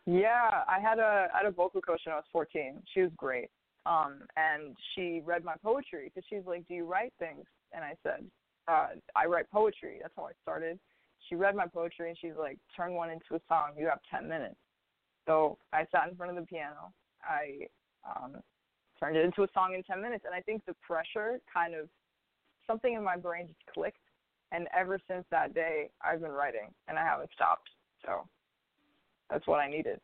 Yeah, 0.06 0.62
I 0.68 0.78
had 0.80 0.98
a 0.98 1.28
I 1.34 1.38
had 1.38 1.46
a 1.46 1.50
vocal 1.50 1.80
coach 1.80 2.00
when 2.04 2.14
I 2.14 2.16
was 2.16 2.24
14. 2.32 2.82
She 2.94 3.00
was 3.00 3.10
great. 3.16 3.50
Um, 3.86 4.22
and 4.36 4.76
she 4.94 5.22
read 5.24 5.44
my 5.44 5.54
poetry 5.62 6.10
because 6.12 6.26
she's 6.28 6.46
like, 6.46 6.66
"Do 6.68 6.74
you 6.74 6.84
write 6.84 7.12
things?" 7.18 7.44
And 7.72 7.84
I 7.84 7.94
said, 8.02 8.24
uh, 8.68 8.88
"I 9.14 9.26
write 9.26 9.50
poetry." 9.50 9.98
That's 10.00 10.14
how 10.16 10.24
I 10.24 10.32
started. 10.42 10.78
She 11.28 11.34
read 11.34 11.56
my 11.56 11.66
poetry 11.66 12.08
and 12.08 12.18
she's 12.18 12.36
like, 12.38 12.58
"Turn 12.76 12.94
one 12.94 13.10
into 13.10 13.34
a 13.34 13.40
song. 13.48 13.74
You 13.76 13.86
have 13.86 14.00
10 14.10 14.28
minutes." 14.28 14.56
So 15.26 15.58
I 15.72 15.86
sat 15.90 16.08
in 16.08 16.16
front 16.16 16.30
of 16.30 16.36
the 16.36 16.46
piano. 16.46 16.92
I 17.22 17.66
um, 18.14 18.36
turned 18.98 19.16
it 19.16 19.24
into 19.24 19.42
a 19.42 19.48
song 19.52 19.74
in 19.74 19.82
10 19.82 20.00
minutes, 20.00 20.24
and 20.24 20.34
I 20.34 20.40
think 20.40 20.64
the 20.66 20.74
pressure 20.86 21.40
kind 21.52 21.74
of 21.74 21.88
something 22.66 22.94
in 22.94 23.02
my 23.02 23.16
brain 23.16 23.46
just 23.46 23.74
clicked. 23.74 23.98
And 24.52 24.68
ever 24.78 24.98
since 25.10 25.24
that 25.30 25.54
day, 25.54 25.90
I've 26.02 26.20
been 26.20 26.30
writing, 26.30 26.70
and 26.88 26.98
I 26.98 27.04
haven't 27.04 27.30
stopped. 27.34 27.68
So 28.04 28.28
that's 29.28 29.46
what 29.46 29.58
I 29.58 29.68
needed. 29.68 30.00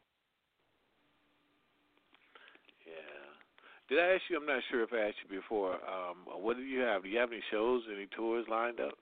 Yeah. 2.84 3.22
Did 3.88 4.00
I 4.00 4.14
ask 4.14 4.22
you? 4.28 4.36
I'm 4.36 4.46
not 4.46 4.62
sure 4.70 4.82
if 4.82 4.92
I 4.92 5.09
asked 5.09 5.16
you 5.22 5.40
before. 5.40 5.74
Um, 5.74 6.26
what 6.26 6.57
do 6.57 6.62
you 6.62 6.80
have? 6.80 7.05
Do 7.05 7.09
you 7.09 7.18
have 7.18 7.30
any 7.30 7.42
shows, 7.50 7.82
any 7.94 8.09
tours 8.16 8.46
lined 8.50 8.80
up? 8.80 8.94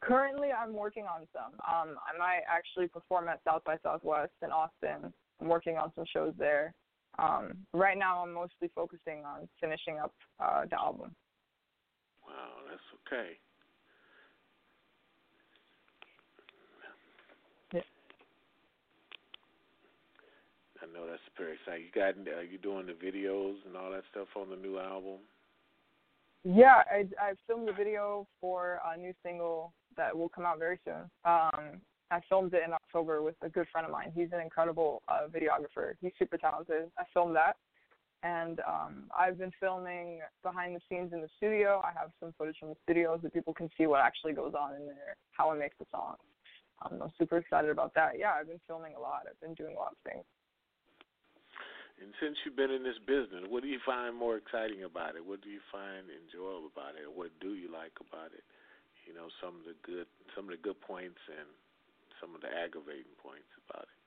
Currently, 0.00 0.48
I'm 0.50 0.74
working 0.74 1.04
on 1.04 1.26
some. 1.32 1.52
Um, 1.60 1.96
I 2.04 2.18
might 2.18 2.40
actually 2.48 2.88
perform 2.88 3.28
at 3.28 3.40
South 3.44 3.62
by 3.64 3.76
Southwest 3.82 4.32
in 4.42 4.50
Austin. 4.50 5.12
I'm 5.40 5.48
working 5.48 5.76
on 5.76 5.92
some 5.94 6.04
shows 6.10 6.32
there. 6.38 6.74
Um, 7.18 7.66
right 7.72 7.98
now, 7.98 8.22
I'm 8.22 8.32
mostly 8.32 8.70
focusing 8.74 9.24
on 9.24 9.48
finishing 9.60 9.98
up 9.98 10.12
uh, 10.38 10.64
the 10.70 10.78
album. 10.78 11.14
Wow, 12.26 12.64
that's 12.68 12.80
okay. 13.06 13.32
Yeah. 17.72 17.80
I 20.82 20.86
know 20.94 21.06
that's 21.06 21.20
very 21.36 21.54
exciting. 21.54 21.86
You 21.86 21.92
got 21.92 22.36
are 22.36 22.44
you 22.44 22.58
doing 22.58 22.86
the 22.86 22.92
videos 22.92 23.56
and 23.66 23.76
all 23.76 23.90
that 23.90 24.04
stuff 24.10 24.28
on 24.36 24.50
the 24.50 24.56
new 24.56 24.78
album? 24.78 25.18
Yeah, 26.44 26.82
I 26.90 27.06
I 27.20 27.32
filmed 27.46 27.68
a 27.68 27.72
video 27.72 28.26
for 28.40 28.80
a 28.86 28.96
new 28.96 29.12
single 29.22 29.72
that 29.96 30.16
will 30.16 30.28
come 30.28 30.46
out 30.46 30.58
very 30.58 30.78
soon. 30.84 31.10
Um, 31.24 31.80
I 32.10 32.20
filmed 32.28 32.54
it 32.54 32.62
in 32.66 32.72
October 32.72 33.22
with 33.22 33.36
a 33.42 33.48
good 33.48 33.66
friend 33.70 33.86
of 33.86 33.92
mine. 33.92 34.12
He's 34.14 34.28
an 34.32 34.40
incredible 34.40 35.02
uh, 35.08 35.28
videographer. 35.28 35.94
He's 36.00 36.12
super 36.18 36.36
talented. 36.36 36.90
I 36.98 37.04
filmed 37.14 37.36
that, 37.36 37.56
and 38.22 38.60
um, 38.66 39.04
I've 39.16 39.38
been 39.38 39.52
filming 39.60 40.20
behind 40.42 40.74
the 40.74 40.80
scenes 40.88 41.12
in 41.12 41.20
the 41.20 41.28
studio. 41.36 41.80
I 41.84 41.92
have 41.98 42.10
some 42.18 42.34
footage 42.36 42.56
from 42.58 42.70
the 42.70 42.76
studio 42.82 43.18
so 43.22 43.28
people 43.28 43.54
can 43.54 43.70
see 43.78 43.86
what 43.86 44.00
actually 44.00 44.32
goes 44.32 44.54
on 44.58 44.74
in 44.74 44.86
there, 44.86 45.16
how 45.32 45.50
I 45.50 45.56
make 45.56 45.78
the 45.78 45.86
songs. 45.90 46.18
Um, 46.82 47.00
I'm 47.02 47.12
super 47.18 47.36
excited 47.36 47.70
about 47.70 47.94
that. 47.94 48.18
Yeah, 48.18 48.32
I've 48.38 48.48
been 48.48 48.60
filming 48.66 48.94
a 48.96 49.00
lot. 49.00 49.28
I've 49.28 49.40
been 49.40 49.54
doing 49.54 49.76
a 49.76 49.78
lot 49.78 49.92
of 49.92 50.00
things. 50.10 50.24
And 52.00 52.16
since 52.16 52.32
you've 52.42 52.56
been 52.56 52.72
in 52.72 52.80
this 52.80 52.96
business, 53.04 53.44
what 53.52 53.60
do 53.60 53.68
you 53.68 53.78
find 53.84 54.16
more 54.16 54.40
exciting 54.40 54.88
about 54.88 55.20
it? 55.20 55.22
What 55.24 55.44
do 55.44 55.52
you 55.52 55.60
find 55.68 56.08
enjoyable 56.08 56.72
about 56.72 56.96
it? 56.96 57.04
What 57.04 57.28
do 57.44 57.52
you 57.52 57.68
like 57.68 57.92
about 58.00 58.32
it? 58.32 58.40
You 59.04 59.12
know, 59.12 59.28
some 59.36 59.60
of 59.60 59.68
the 59.68 59.76
good 59.84 60.08
some 60.32 60.48
of 60.48 60.56
the 60.56 60.62
good 60.64 60.80
points 60.80 61.20
and 61.28 61.48
some 62.20 62.34
of 62.34 62.40
the 62.40 62.48
aggravating 62.48 63.12
points 63.22 63.48
about 63.68 63.84
it. 63.84 64.00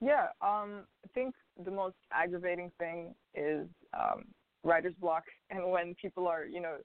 Yeah, 0.00 0.28
um, 0.42 0.84
I 1.04 1.08
think 1.14 1.34
the 1.64 1.70
most 1.70 1.96
aggravating 2.12 2.70
thing 2.78 3.14
is 3.34 3.66
um, 3.98 4.24
writer's 4.62 4.94
block, 5.00 5.24
and 5.50 5.70
when 5.70 5.94
people 5.94 6.26
are, 6.26 6.44
you 6.44 6.60
know, 6.60 6.76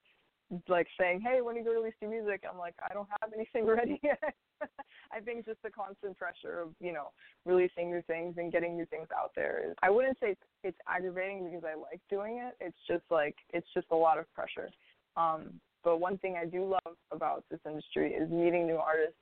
like 0.68 0.88
saying, 1.00 1.22
"Hey, 1.22 1.42
when 1.42 1.56
are 1.56 1.60
you 1.60 1.64
going 1.64 1.78
to 1.78 1.82
release 1.82 1.96
your 2.02 2.10
music?" 2.10 2.44
I'm 2.50 2.58
like, 2.58 2.76
I 2.90 2.94
don't 2.94 3.08
have 3.22 3.34
anything 3.34 3.66
ready 3.78 4.00
yet. 4.04 4.36
I 5.12 5.20
think 5.20 5.46
just 5.46 5.62
the 5.64 5.70
constant 5.70 6.18
pressure 6.18 6.62
of, 6.62 6.70
you 6.80 6.94
know, 6.94 7.10
releasing 7.46 7.90
new 7.90 8.02
things 8.04 8.36
and 8.38 8.52
getting 8.52 8.76
new 8.76 8.86
things 8.86 9.08
out 9.18 9.32
there. 9.36 9.64
Is, 9.70 9.76
I 9.82 9.90
wouldn't 9.90 10.18
say 10.20 10.36
it's, 10.64 10.78
aggravating 10.88 11.46
because 11.46 11.64
I 11.64 11.76
like 11.80 12.02
doing 12.10 12.38
it. 12.38 12.56
It's 12.60 12.78
just 12.88 13.04
like 13.10 13.36
it's 13.54 13.68
just 13.74 13.88
a 13.92 13.96
lot 13.96 14.18
of 14.18 14.32
pressure. 14.34 14.70
Um, 15.18 15.60
but 15.84 16.00
one 16.00 16.18
thing 16.18 16.36
I 16.40 16.46
do 16.46 16.66
love 16.66 16.96
about 17.12 17.44
this 17.50 17.60
industry 17.66 18.14
is 18.14 18.30
meeting 18.30 18.68
new 18.68 18.76
artists 18.76 19.18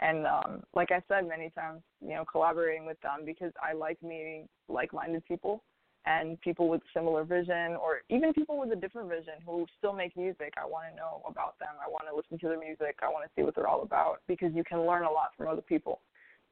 and 0.00 0.26
um, 0.26 0.62
like 0.74 0.90
I 0.90 1.02
said 1.08 1.28
many 1.28 1.50
times, 1.50 1.82
you 2.00 2.14
know, 2.14 2.24
collaborating 2.24 2.86
with 2.86 3.00
them 3.00 3.20
because 3.24 3.52
I 3.62 3.72
like 3.72 4.02
meeting 4.02 4.48
like-minded 4.68 5.24
people 5.26 5.62
and 6.04 6.40
people 6.40 6.68
with 6.68 6.80
similar 6.92 7.22
vision 7.24 7.76
or 7.76 8.00
even 8.10 8.32
people 8.32 8.58
with 8.58 8.72
a 8.72 8.76
different 8.76 9.08
vision 9.08 9.34
who 9.46 9.66
still 9.78 9.92
make 9.92 10.16
music. 10.16 10.54
I 10.60 10.66
want 10.66 10.86
to 10.90 10.96
know 10.96 11.22
about 11.28 11.58
them. 11.60 11.68
I 11.84 11.88
want 11.88 12.04
to 12.10 12.16
listen 12.16 12.38
to 12.38 12.48
their 12.48 12.58
music. 12.58 12.96
I 13.02 13.08
want 13.08 13.24
to 13.24 13.30
see 13.36 13.44
what 13.44 13.54
they're 13.54 13.68
all 13.68 13.82
about 13.82 14.20
because 14.26 14.52
you 14.54 14.64
can 14.64 14.80
learn 14.80 15.04
a 15.04 15.10
lot 15.10 15.30
from 15.36 15.48
other 15.48 15.62
people. 15.62 16.00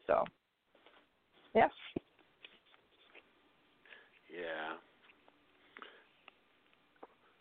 So, 0.07 0.25
yeah. 1.55 1.69
Yeah. 4.33 4.77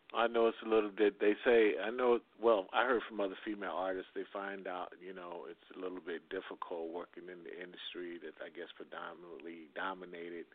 I 0.10 0.26
know 0.26 0.49
it's 0.49 0.64
a 0.66 0.70
little 0.70 0.89
bit. 0.89 1.22
They 1.22 1.38
say 1.45 1.78
I 1.78 1.93
know. 1.93 2.18
Well, 2.41 2.66
I 2.74 2.86
heard 2.86 3.05
from 3.05 3.22
other 3.22 3.38
female 3.45 3.78
artists. 3.78 4.10
They 4.18 4.26
find 4.34 4.66
out, 4.66 4.97
you 4.97 5.14
know, 5.14 5.45
it's 5.45 5.70
a 5.78 5.78
little 5.78 6.01
bit 6.01 6.26
difficult 6.34 6.89
working 6.89 7.30
in 7.30 7.45
the 7.45 7.53
industry 7.53 8.18
that 8.26 8.34
I 8.41 8.49
guess 8.49 8.74
predominantly 8.74 9.70
dominated 9.78 10.49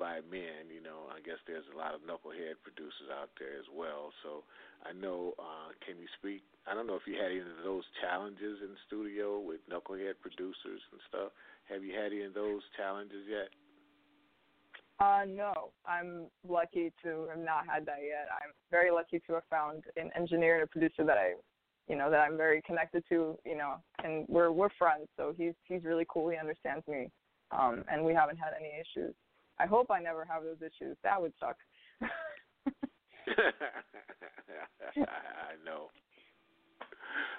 by 0.00 0.24
men. 0.32 0.72
You 0.72 0.80
know, 0.80 1.12
I 1.12 1.20
guess 1.20 1.36
there's 1.44 1.68
a 1.68 1.76
lot 1.76 1.92
of 1.92 2.08
knucklehead 2.08 2.56
producers 2.64 3.12
out 3.12 3.28
there 3.36 3.60
as 3.60 3.68
well. 3.68 4.16
So 4.24 4.48
I 4.80 4.96
know. 4.96 5.36
Uh, 5.36 5.76
can 5.84 6.00
you 6.00 6.08
speak? 6.16 6.40
I 6.64 6.72
don't 6.72 6.88
know 6.88 6.96
if 6.96 7.04
you 7.04 7.20
had 7.20 7.36
any 7.36 7.44
of 7.44 7.60
those 7.68 7.84
challenges 8.00 8.64
in 8.64 8.80
studio 8.88 9.36
with 9.36 9.60
knucklehead 9.68 10.24
producers 10.24 10.80
and 10.88 11.00
stuff. 11.12 11.36
Have 11.68 11.84
you 11.84 11.92
had 11.92 12.16
any 12.16 12.24
of 12.24 12.32
those 12.32 12.64
challenges 12.80 13.28
yet? 13.28 13.52
Uh, 14.98 15.24
no, 15.28 15.52
I'm 15.84 16.26
lucky 16.48 16.90
to 17.02 17.26
have 17.28 17.38
not 17.38 17.66
had 17.68 17.84
that 17.86 17.98
yet. 18.02 18.28
I'm 18.32 18.52
very 18.70 18.90
lucky 18.90 19.20
to 19.26 19.34
have 19.34 19.44
found 19.50 19.84
an 19.96 20.10
engineer 20.16 20.54
and 20.54 20.64
a 20.64 20.66
producer 20.66 21.04
that 21.04 21.18
I, 21.18 21.34
you 21.86 21.96
know, 21.96 22.10
that 22.10 22.20
I'm 22.20 22.36
very 22.36 22.62
connected 22.62 23.04
to. 23.10 23.38
You 23.44 23.56
know, 23.56 23.74
and 24.02 24.24
we're 24.28 24.52
we're 24.52 24.70
friends, 24.78 25.08
so 25.16 25.34
he's 25.36 25.52
he's 25.64 25.84
really 25.84 26.06
cool. 26.08 26.30
He 26.30 26.38
understands 26.38 26.86
me, 26.88 27.10
um, 27.50 27.84
and 27.92 28.04
we 28.04 28.14
haven't 28.14 28.38
had 28.38 28.54
any 28.58 28.72
issues. 28.80 29.14
I 29.58 29.66
hope 29.66 29.90
I 29.90 30.00
never 30.00 30.24
have 30.24 30.44
those 30.44 30.60
issues. 30.60 30.96
That 31.02 31.20
would 31.20 31.34
suck. 31.38 31.56
I 34.96 35.56
know. 35.64 35.90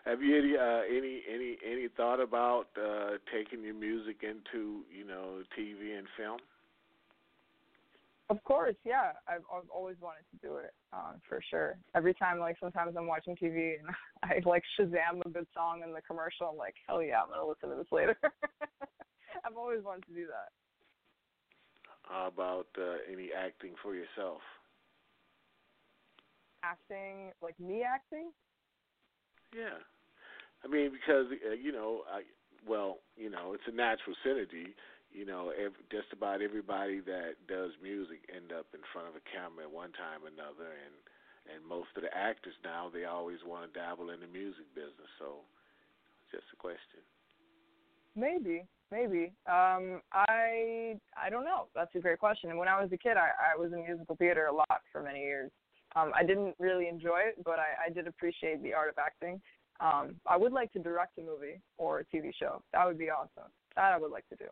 Have 0.05 0.22
you 0.22 0.38
any 0.38 0.55
uh, 0.55 0.82
any 0.89 1.24
any 1.28 1.58
any 1.66 1.88
thought 1.97 2.20
about 2.20 2.68
uh, 2.78 3.18
taking 3.34 3.64
your 3.64 3.74
music 3.74 4.18
into 4.22 4.84
you 4.95 5.05
know 5.05 5.41
TV 5.58 5.97
and 5.97 6.08
film? 6.16 6.39
Of 8.30 8.43
course, 8.43 8.75
yeah. 8.84 9.11
I've, 9.28 9.43
I've 9.53 9.69
always 9.73 9.95
wanted 10.01 10.25
to 10.32 10.47
do 10.47 10.57
it, 10.57 10.73
um, 10.91 11.21
for 11.30 11.41
sure. 11.49 11.78
Every 11.95 12.13
time, 12.13 12.39
like 12.39 12.57
sometimes 12.59 12.95
I'm 12.97 13.07
watching 13.07 13.38
TV 13.38 13.75
and 13.80 13.88
I 14.23 14.41
like 14.47 14.63
Shazam 14.78 15.25
a 15.25 15.30
good 15.30 15.47
song 15.53 15.82
in 15.86 15.93
the 15.93 16.01
commercial. 16.01 16.47
I'm 16.47 16.57
like, 16.57 16.75
hell 16.88 17.01
yeah, 17.01 17.21
I'm 17.21 17.30
gonna 17.30 17.47
listen 17.47 17.69
to 17.69 17.75
this 17.75 17.91
later. 17.91 18.17
I've 19.45 19.55
always 19.55 19.84
wanted 19.84 20.05
to 20.07 20.13
do 20.13 20.25
that. 20.28 20.51
How 22.03 22.28
about 22.28 22.67
uh, 22.78 22.97
any 23.11 23.30
acting 23.38 23.73
for 23.82 23.95
yourself? 23.95 24.41
Acting, 26.63 27.32
like 27.41 27.57
me 27.59 27.84
acting? 27.84 28.32
Yeah, 29.55 29.80
I 30.65 30.67
mean 30.67 30.91
because 30.91 31.28
uh, 31.49 31.53
you 31.53 31.71
know, 31.71 32.01
I 32.11 32.23
well, 32.67 32.97
you 33.15 33.30
know, 33.30 33.53
it's 33.53 33.63
a 33.67 33.75
natural 33.75 34.15
synergy 34.25 34.73
you 35.12 35.26
know, 35.26 35.51
every, 35.55 35.82
just 35.91 36.12
about 36.12 36.41
everybody 36.41 36.99
that 37.01 37.39
does 37.47 37.72
music 37.82 38.22
end 38.30 38.51
up 38.51 38.68
in 38.74 38.82
front 38.91 39.08
of 39.08 39.16
a 39.16 39.24
camera 39.28 39.66
at 39.66 39.72
one 39.72 39.91
time 39.93 40.24
or 40.24 40.32
another, 40.32 40.72
and 40.72 40.95
and 41.47 41.64
most 41.64 41.88
of 41.95 42.03
the 42.03 42.12
actors 42.12 42.55
now 42.64 42.91
they 42.91 43.05
always 43.05 43.39
want 43.47 43.72
to 43.72 43.72
dabble 43.72 44.12
in 44.12 44.20
the 44.20 44.28
music 44.28 44.68
business. 44.76 45.08
So, 45.20 45.47
just 46.32 46.43
a 46.51 46.58
question. 46.60 46.99
Maybe, 48.16 48.68
maybe. 48.91 49.32
Um, 49.47 50.01
I 50.12 50.99
I 51.16 51.30
don't 51.30 51.45
know. 51.45 51.68
That's 51.74 51.93
a 51.95 51.99
great 51.99 52.20
question. 52.20 52.49
And 52.49 52.60
when 52.60 52.68
I 52.68 52.82
was 52.82 52.91
a 52.91 52.97
kid, 52.97 53.16
I 53.16 53.32
I 53.53 53.55
was 53.58 53.72
in 53.72 53.84
musical 53.84 54.16
theater 54.16 54.47
a 54.47 54.53
lot 54.53 54.82
for 54.91 55.01
many 55.01 55.22
years. 55.22 55.51
Um, 55.95 56.12
I 56.14 56.24
didn't 56.24 56.55
really 56.60 56.88
enjoy 56.89 57.20
it, 57.32 57.43
but 57.43 57.58
I, 57.60 57.88
I 57.88 57.89
did 57.89 58.08
appreciate 58.08 58.62
the 58.62 58.74
art 58.74 58.89
of 58.89 58.97
acting. 58.99 59.41
Um, 59.80 60.16
I 60.28 60.38
would 60.38 60.51
like 60.51 60.72
to 60.74 60.80
direct 60.80 61.18
a 61.18 61.22
movie 61.22 61.62
or 61.78 61.99
a 61.99 62.05
TV 62.05 62.32
show. 62.38 62.62
That 62.74 62.86
would 62.86 62.97
be 62.97 63.10
awesome. 63.10 63.49
That 63.76 63.93
I 63.93 63.97
would 63.97 64.12
like 64.12 64.28
to 64.30 64.36
do. 64.36 64.45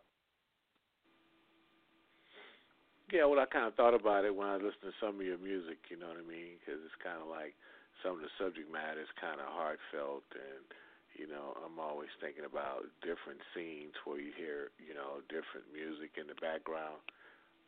Yeah, 3.12 3.30
well, 3.30 3.38
I 3.38 3.46
kind 3.46 3.70
of 3.70 3.78
thought 3.78 3.94
about 3.94 4.26
it 4.26 4.34
when 4.34 4.50
I 4.50 4.58
listened 4.58 4.90
to 4.90 4.96
some 4.98 5.22
of 5.22 5.26
your 5.26 5.38
music. 5.38 5.78
You 5.90 5.98
know 5.98 6.10
what 6.10 6.18
I 6.18 6.26
mean? 6.26 6.58
Because 6.58 6.82
it's 6.82 6.98
kind 6.98 7.22
of 7.22 7.30
like 7.30 7.54
some 8.02 8.18
of 8.18 8.22
the 8.22 8.32
subject 8.34 8.66
matter 8.66 8.98
is 8.98 9.10
kind 9.22 9.38
of 9.38 9.46
heartfelt, 9.46 10.26
and 10.34 10.66
you 11.14 11.24
know, 11.24 11.56
I'm 11.64 11.80
always 11.80 12.12
thinking 12.20 12.44
about 12.44 12.84
different 13.00 13.40
scenes 13.56 13.96
where 14.04 14.20
you 14.20 14.36
hear, 14.36 14.68
you 14.76 14.92
know, 14.92 15.24
different 15.32 15.64
music 15.72 16.20
in 16.20 16.28
the 16.28 16.36
background. 16.44 17.00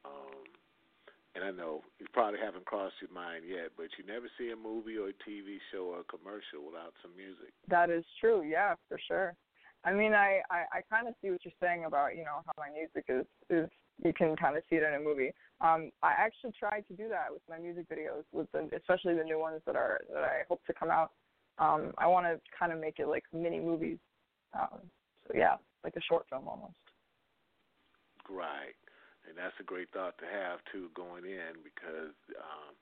Um, 0.05 0.45
and 1.33 1.41
I 1.45 1.53
know 1.55 1.81
you 1.97 2.07
probably 2.13 2.43
haven't 2.43 2.69
crossed 2.69 3.01
your 3.01 3.15
mind 3.15 3.49
yet, 3.49 3.73
but 3.79 3.89
you 3.97 4.05
never 4.05 4.29
see 4.37 4.53
a 4.53 4.59
movie 4.59 5.01
or 5.01 5.15
a 5.15 5.19
TV 5.25 5.63
show 5.73 5.97
or 5.97 6.05
a 6.05 6.09
commercial 6.11 6.67
without 6.67 6.93
some 7.01 7.17
music. 7.17 7.57
That 7.73 7.89
is 7.89 8.05
true. 8.21 8.45
Yeah, 8.45 8.75
for 8.89 9.01
sure. 9.01 9.33
I 9.85 9.95
mean, 9.95 10.13
I 10.13 10.43
I, 10.51 10.67
I 10.69 10.81
kind 10.91 11.09
of 11.09 11.15
see 11.23 11.31
what 11.31 11.41
you're 11.47 11.57
saying 11.63 11.85
about 11.87 12.17
you 12.17 12.25
know 12.27 12.45
how 12.45 12.53
my 12.59 12.69
music 12.69 13.07
is 13.09 13.25
is 13.49 13.71
you 14.05 14.13
can 14.13 14.37
kind 14.37 14.57
of 14.57 14.63
see 14.71 14.77
it 14.77 14.83
in 14.83 14.95
a 14.95 15.01
movie. 15.01 15.33
Um, 15.61 15.91
I 16.03 16.13
actually 16.17 16.53
tried 16.59 16.87
to 16.89 16.95
do 16.95 17.09
that 17.09 17.33
with 17.33 17.43
my 17.49 17.59
music 17.59 17.87
videos, 17.89 18.23
with 18.33 18.51
the, 18.53 18.69
especially 18.77 19.15
the 19.15 19.25
new 19.25 19.39
ones 19.39 19.61
that 19.67 19.77
are 19.77 20.01
that 20.13 20.23
I 20.23 20.43
hope 20.49 20.65
to 20.67 20.73
come 20.73 20.91
out. 20.91 21.13
Um, 21.59 21.93
I 21.99 22.07
want 22.07 22.27
to 22.27 22.39
kind 22.57 22.73
of 22.73 22.79
make 22.79 22.99
it 22.99 23.09
like 23.09 23.25
mini 23.33 23.59
movies. 23.59 23.99
Um, 24.55 24.79
so 25.27 25.37
yeah, 25.37 25.57
like 25.83 25.97
a 25.97 26.03
short 26.09 26.27
film 26.31 26.47
almost. 26.47 26.79
Right. 28.31 28.77
And 29.29 29.37
that's 29.37 29.57
a 29.61 29.67
great 29.67 29.91
thought 29.93 30.17
to 30.19 30.29
have 30.29 30.61
too 30.73 30.89
going 30.95 31.25
in 31.25 31.61
because 31.65 32.17
um 32.39 32.73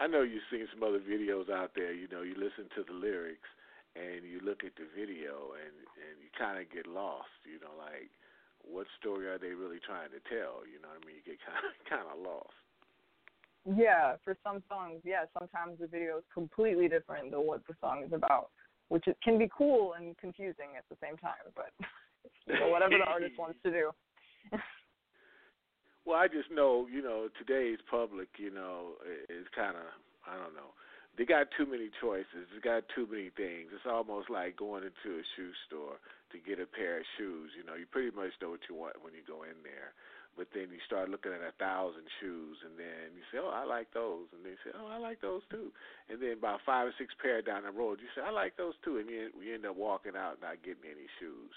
I 0.00 0.08
know 0.08 0.24
you've 0.24 0.46
seen 0.48 0.64
some 0.72 0.80
other 0.80 1.00
videos 1.00 1.52
out 1.52 1.76
there, 1.76 1.92
you 1.92 2.08
know, 2.08 2.24
you 2.24 2.32
listen 2.32 2.72
to 2.72 2.80
the 2.88 2.96
lyrics 2.96 3.50
and 3.92 4.24
you 4.24 4.40
look 4.40 4.64
at 4.64 4.72
the 4.80 4.88
video 4.96 5.52
and 5.58 5.76
and 6.00 6.14
you 6.22 6.30
kind 6.38 6.56
of 6.56 6.70
get 6.72 6.86
lost, 6.86 7.34
you 7.44 7.60
know, 7.60 7.74
like 7.76 8.08
what 8.64 8.86
story 8.98 9.26
are 9.26 9.38
they 9.38 9.54
really 9.56 9.80
trying 9.84 10.10
to 10.10 10.20
tell, 10.28 10.64
you 10.66 10.80
know 10.80 10.92
what 10.92 11.02
I 11.02 11.06
mean? 11.06 11.20
You 11.20 11.34
get 11.34 11.40
kind 11.44 11.64
of 11.64 11.72
kind 11.88 12.06
of 12.08 12.18
lost. 12.20 12.56
Yeah, 13.68 14.16
for 14.24 14.36
some 14.42 14.62
songs, 14.68 15.02
yeah, 15.04 15.28
sometimes 15.36 15.78
the 15.80 15.86
video 15.86 16.18
is 16.18 16.24
completely 16.32 16.88
different 16.88 17.30
than 17.30 17.44
what 17.46 17.60
the 17.68 17.74
song 17.80 18.02
is 18.06 18.12
about, 18.12 18.50
which 18.88 19.06
it 19.06 19.18
can 19.22 19.36
be 19.36 19.50
cool 19.52 19.94
and 19.94 20.16
confusing 20.16 20.78
at 20.78 20.84
the 20.88 20.96
same 21.02 21.16
time, 21.18 21.44
but 21.54 21.70
you 22.46 22.58
know, 22.58 22.68
whatever 22.68 22.96
the 22.96 23.04
artist 23.04 23.38
wants 23.38 23.58
to 23.64 23.70
do. 23.70 23.90
Well, 26.06 26.18
I 26.18 26.28
just 26.28 26.50
know, 26.50 26.88
you 26.90 27.02
know, 27.02 27.28
today's 27.38 27.78
public, 27.90 28.28
you 28.38 28.50
know, 28.50 28.96
is 29.28 29.46
kind 29.54 29.76
of, 29.76 29.84
I 30.26 30.32
don't 30.32 30.56
know. 30.56 30.72
They 31.18 31.26
got 31.26 31.50
too 31.58 31.66
many 31.66 31.90
choices. 32.00 32.48
They 32.54 32.62
got 32.62 32.86
too 32.94 33.06
many 33.10 33.30
things. 33.34 33.74
It's 33.74 33.88
almost 33.88 34.30
like 34.30 34.56
going 34.56 34.84
into 34.86 35.18
a 35.18 35.24
shoe 35.36 35.52
store 35.66 35.98
to 36.32 36.36
get 36.38 36.62
a 36.62 36.66
pair 36.66 37.02
of 37.02 37.06
shoes. 37.18 37.50
You 37.58 37.66
know, 37.66 37.74
you 37.74 37.84
pretty 37.90 38.14
much 38.14 38.32
know 38.40 38.54
what 38.54 38.64
you 38.70 38.74
want 38.78 39.02
when 39.02 39.12
you 39.12 39.20
go 39.26 39.42
in 39.42 39.58
there. 39.66 39.92
But 40.38 40.46
then 40.54 40.70
you 40.70 40.78
start 40.86 41.10
looking 41.10 41.34
at 41.34 41.42
a 41.42 41.52
thousand 41.58 42.06
shoes, 42.22 42.56
and 42.64 42.78
then 42.78 43.12
you 43.18 43.22
say, 43.34 43.42
"Oh, 43.42 43.50
I 43.50 43.66
like 43.66 43.90
those," 43.92 44.30
and 44.32 44.46
they 44.46 44.54
say, 44.62 44.70
"Oh, 44.78 44.86
I 44.86 44.96
like 44.96 45.20
those 45.20 45.42
too." 45.50 45.72
And 46.08 46.22
then 46.22 46.38
about 46.38 46.62
five 46.64 46.86
or 46.86 46.94
six 46.96 47.12
pair 47.20 47.42
down 47.42 47.64
the 47.64 47.74
road, 47.74 47.98
you 48.00 48.06
say, 48.14 48.22
"I 48.22 48.30
like 48.30 48.56
those 48.56 48.74
too," 48.84 48.98
and 48.98 49.10
you 49.10 49.30
you 49.42 49.54
end 49.54 49.66
up 49.66 49.74
walking 49.76 50.14
out 50.16 50.40
not 50.40 50.62
getting 50.62 50.86
any 50.86 51.10
shoes. 51.18 51.56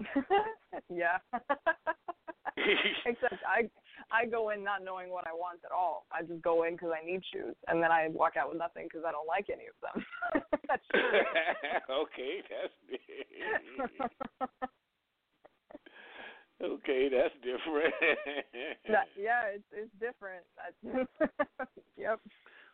yeah. 0.90 1.18
Except 3.06 3.40
I 3.46 3.70
I 4.10 4.26
go 4.26 4.50
in 4.50 4.64
not 4.64 4.84
knowing 4.84 5.10
what 5.10 5.26
I 5.26 5.32
want 5.32 5.60
at 5.64 5.72
all. 5.72 6.06
I 6.12 6.22
just 6.22 6.42
go 6.42 6.64
in 6.64 6.74
because 6.74 6.90
I 6.94 7.04
need 7.04 7.22
shoes, 7.32 7.54
and 7.66 7.82
then 7.82 7.90
I 7.90 8.08
walk 8.08 8.36
out 8.36 8.48
with 8.48 8.58
nothing 8.58 8.86
because 8.88 9.04
I 9.06 9.12
don't 9.12 9.26
like 9.26 9.46
any 9.50 9.66
of 9.66 9.76
them. 9.82 10.04
that's 10.68 10.86
true. 10.90 11.02
okay, 12.06 12.42
that's 12.48 12.72
okay. 16.62 17.08
That's 17.10 17.34
different. 17.42 17.94
that, 18.88 19.08
yeah, 19.18 19.54
it's 19.54 19.68
it's 19.72 19.92
different. 20.00 20.44
That's, 20.56 20.76
yep. 21.96 22.20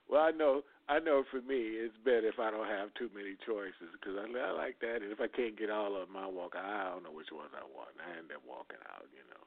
Well, 0.09 0.21
I 0.21 0.33
know, 0.33 0.61
I 0.89 1.01
know. 1.01 1.25
For 1.31 1.41
me, 1.41 1.81
it's 1.81 1.97
better 2.05 2.29
if 2.29 2.39
I 2.39 2.51
don't 2.53 2.69
have 2.69 2.93
too 2.95 3.09
many 3.17 3.41
choices 3.49 3.89
because 3.97 4.21
I, 4.21 4.29
I 4.29 4.53
like 4.53 4.77
that. 4.85 5.01
And 5.01 5.09
if 5.09 5.21
I 5.21 5.29
can't 5.29 5.57
get 5.57 5.73
all 5.73 5.97
of 5.97 6.09
them, 6.09 6.17
I 6.21 6.29
walk. 6.29 6.53
I 6.57 6.93
don't 6.93 7.05
know 7.05 7.17
which 7.17 7.33
ones 7.33 7.57
I 7.57 7.65
want. 7.73 7.97
I 7.97 8.21
end 8.21 8.29
up 8.29 8.45
walking 8.45 8.81
out. 8.93 9.09
You 9.09 9.25
know. 9.33 9.45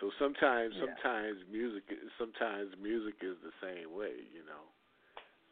So 0.00 0.10
sometimes, 0.18 0.74
Yeah. 0.76 0.92
sometimes 0.92 1.40
music, 1.50 1.84
sometimes 2.18 2.76
music 2.80 3.16
is 3.24 3.36
the 3.40 3.52
same 3.64 3.94
way. 3.96 4.28
You 4.32 4.44
know. 4.44 4.68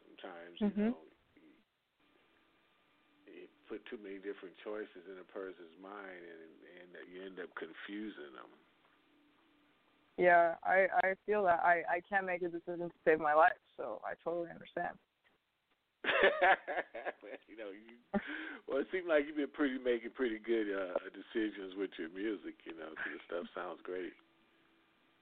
Sometimes 0.05 0.55
Mhm. 0.61 0.77
you 0.77 0.91
know. 0.91 1.01
You 3.25 3.47
put 3.67 3.81
too 3.89 3.97
many 3.97 4.21
different 4.21 4.53
choices 4.63 5.03
in 5.09 5.17
a 5.17 5.27
person's 5.33 5.73
mind, 5.81 6.21
and 6.21 6.53
and 6.77 6.89
you 7.09 7.25
end 7.25 7.39
up 7.41 7.49
confusing 7.57 8.33
them. 8.37 8.51
Yeah, 10.17 10.55
I 10.63 10.87
I 11.03 11.15
feel 11.25 11.43
that 11.43 11.59
I 11.65 11.83
I 11.89 11.99
can't 12.07 12.25
make 12.25 12.41
a 12.43 12.49
decision 12.49 12.87
to 12.89 12.97
save 13.03 13.19
my 13.19 13.33
life, 13.33 13.57
so 13.75 13.99
I 14.05 14.13
totally 14.23 14.49
understand. 14.53 14.95
you 17.49 17.57
know, 17.57 17.73
you, 17.73 17.97
well, 18.69 18.77
it 18.77 18.87
seems 18.93 19.09
like 19.09 19.25
you've 19.25 19.35
been 19.35 19.51
pretty 19.51 19.79
making 19.81 20.11
pretty 20.13 20.37
good 20.37 20.69
uh, 20.69 20.95
decisions 21.11 21.73
with 21.75 21.89
your 21.97 22.09
music. 22.13 22.55
You 22.63 22.77
know, 22.77 22.93
'cause 22.95 23.11
the 23.11 23.19
stuff 23.27 23.45
sounds 23.57 23.81
great. 23.81 24.13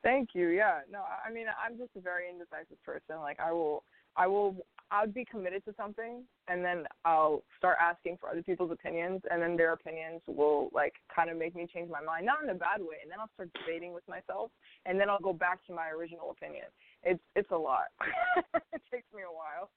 Thank 0.03 0.29
you. 0.33 0.49
Yeah. 0.49 0.81
No, 0.91 0.99
I 1.01 1.31
mean, 1.31 1.45
I'm 1.47 1.77
just 1.77 1.91
a 1.97 2.01
very 2.01 2.29
indecisive 2.29 2.81
person. 2.83 3.19
Like, 3.21 3.39
I 3.39 3.51
will, 3.51 3.83
I 4.15 4.27
will, 4.27 4.55
I'd 4.91 5.13
be 5.13 5.25
committed 5.25 5.63
to 5.65 5.73
something, 5.75 6.23
and 6.47 6.63
then 6.63 6.83
I'll 7.05 7.41
start 7.57 7.77
asking 7.81 8.17
for 8.19 8.29
other 8.29 8.43
people's 8.43 8.71
opinions, 8.71 9.21
and 9.31 9.41
then 9.41 9.55
their 9.55 9.73
opinions 9.73 10.21
will 10.27 10.69
like 10.73 10.93
kind 11.13 11.29
of 11.29 11.37
make 11.37 11.55
me 11.55 11.65
change 11.73 11.89
my 11.89 12.01
mind, 12.01 12.25
not 12.25 12.43
in 12.43 12.49
a 12.49 12.53
bad 12.53 12.81
way. 12.81 12.99
And 13.01 13.09
then 13.09 13.19
I'll 13.19 13.31
start 13.33 13.49
debating 13.57 13.93
with 13.93 14.07
myself, 14.07 14.51
and 14.85 14.99
then 14.99 15.09
I'll 15.09 15.23
go 15.23 15.33
back 15.33 15.65
to 15.67 15.73
my 15.73 15.89
original 15.89 16.29
opinion. 16.31 16.65
It's 17.01 17.23
it's 17.35 17.49
a 17.51 17.57
lot. 17.57 17.89
it 18.53 18.83
takes 18.91 19.07
me 19.15 19.23
a 19.23 19.33
while. 19.33 19.71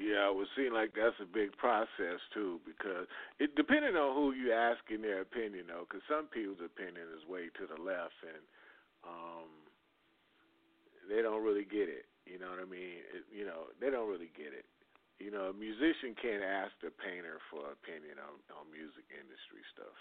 Yeah, 0.00 0.30
it 0.30 0.34
would 0.34 0.48
seem 0.56 0.72
like 0.72 0.96
that's 0.96 1.18
a 1.20 1.28
big 1.28 1.52
process 1.60 2.22
too, 2.32 2.60
because 2.64 3.04
it 3.36 3.52
depending 3.56 3.96
on 3.96 4.16
who 4.16 4.32
you 4.32 4.52
ask 4.54 4.80
in 4.88 5.02
their 5.02 5.20
opinion, 5.20 5.66
though, 5.68 5.84
because 5.84 6.00
some 6.08 6.32
people's 6.32 6.64
opinion 6.64 7.04
is 7.12 7.28
way 7.28 7.52
to 7.60 7.68
the 7.68 7.76
left, 7.76 8.16
and 8.24 8.40
um, 9.04 9.50
they 11.08 11.22
don't 11.22 11.42
really 11.42 11.64
get 11.66 11.88
it. 11.88 12.06
You 12.28 12.38
know 12.38 12.52
what 12.52 12.62
I 12.62 12.68
mean? 12.68 13.02
It, 13.10 13.26
you 13.32 13.48
know, 13.48 13.72
they 13.80 13.90
don't 13.90 14.06
really 14.06 14.30
get 14.36 14.52
it. 14.54 14.68
You 15.18 15.28
know, 15.28 15.52
a 15.52 15.56
musician 15.56 16.16
can't 16.16 16.40
ask 16.40 16.72
the 16.80 16.88
painter 16.88 17.42
for 17.52 17.68
opinion 17.74 18.16
on 18.22 18.40
on 18.56 18.70
music 18.72 19.04
industry 19.12 19.60
stuff. 19.74 19.96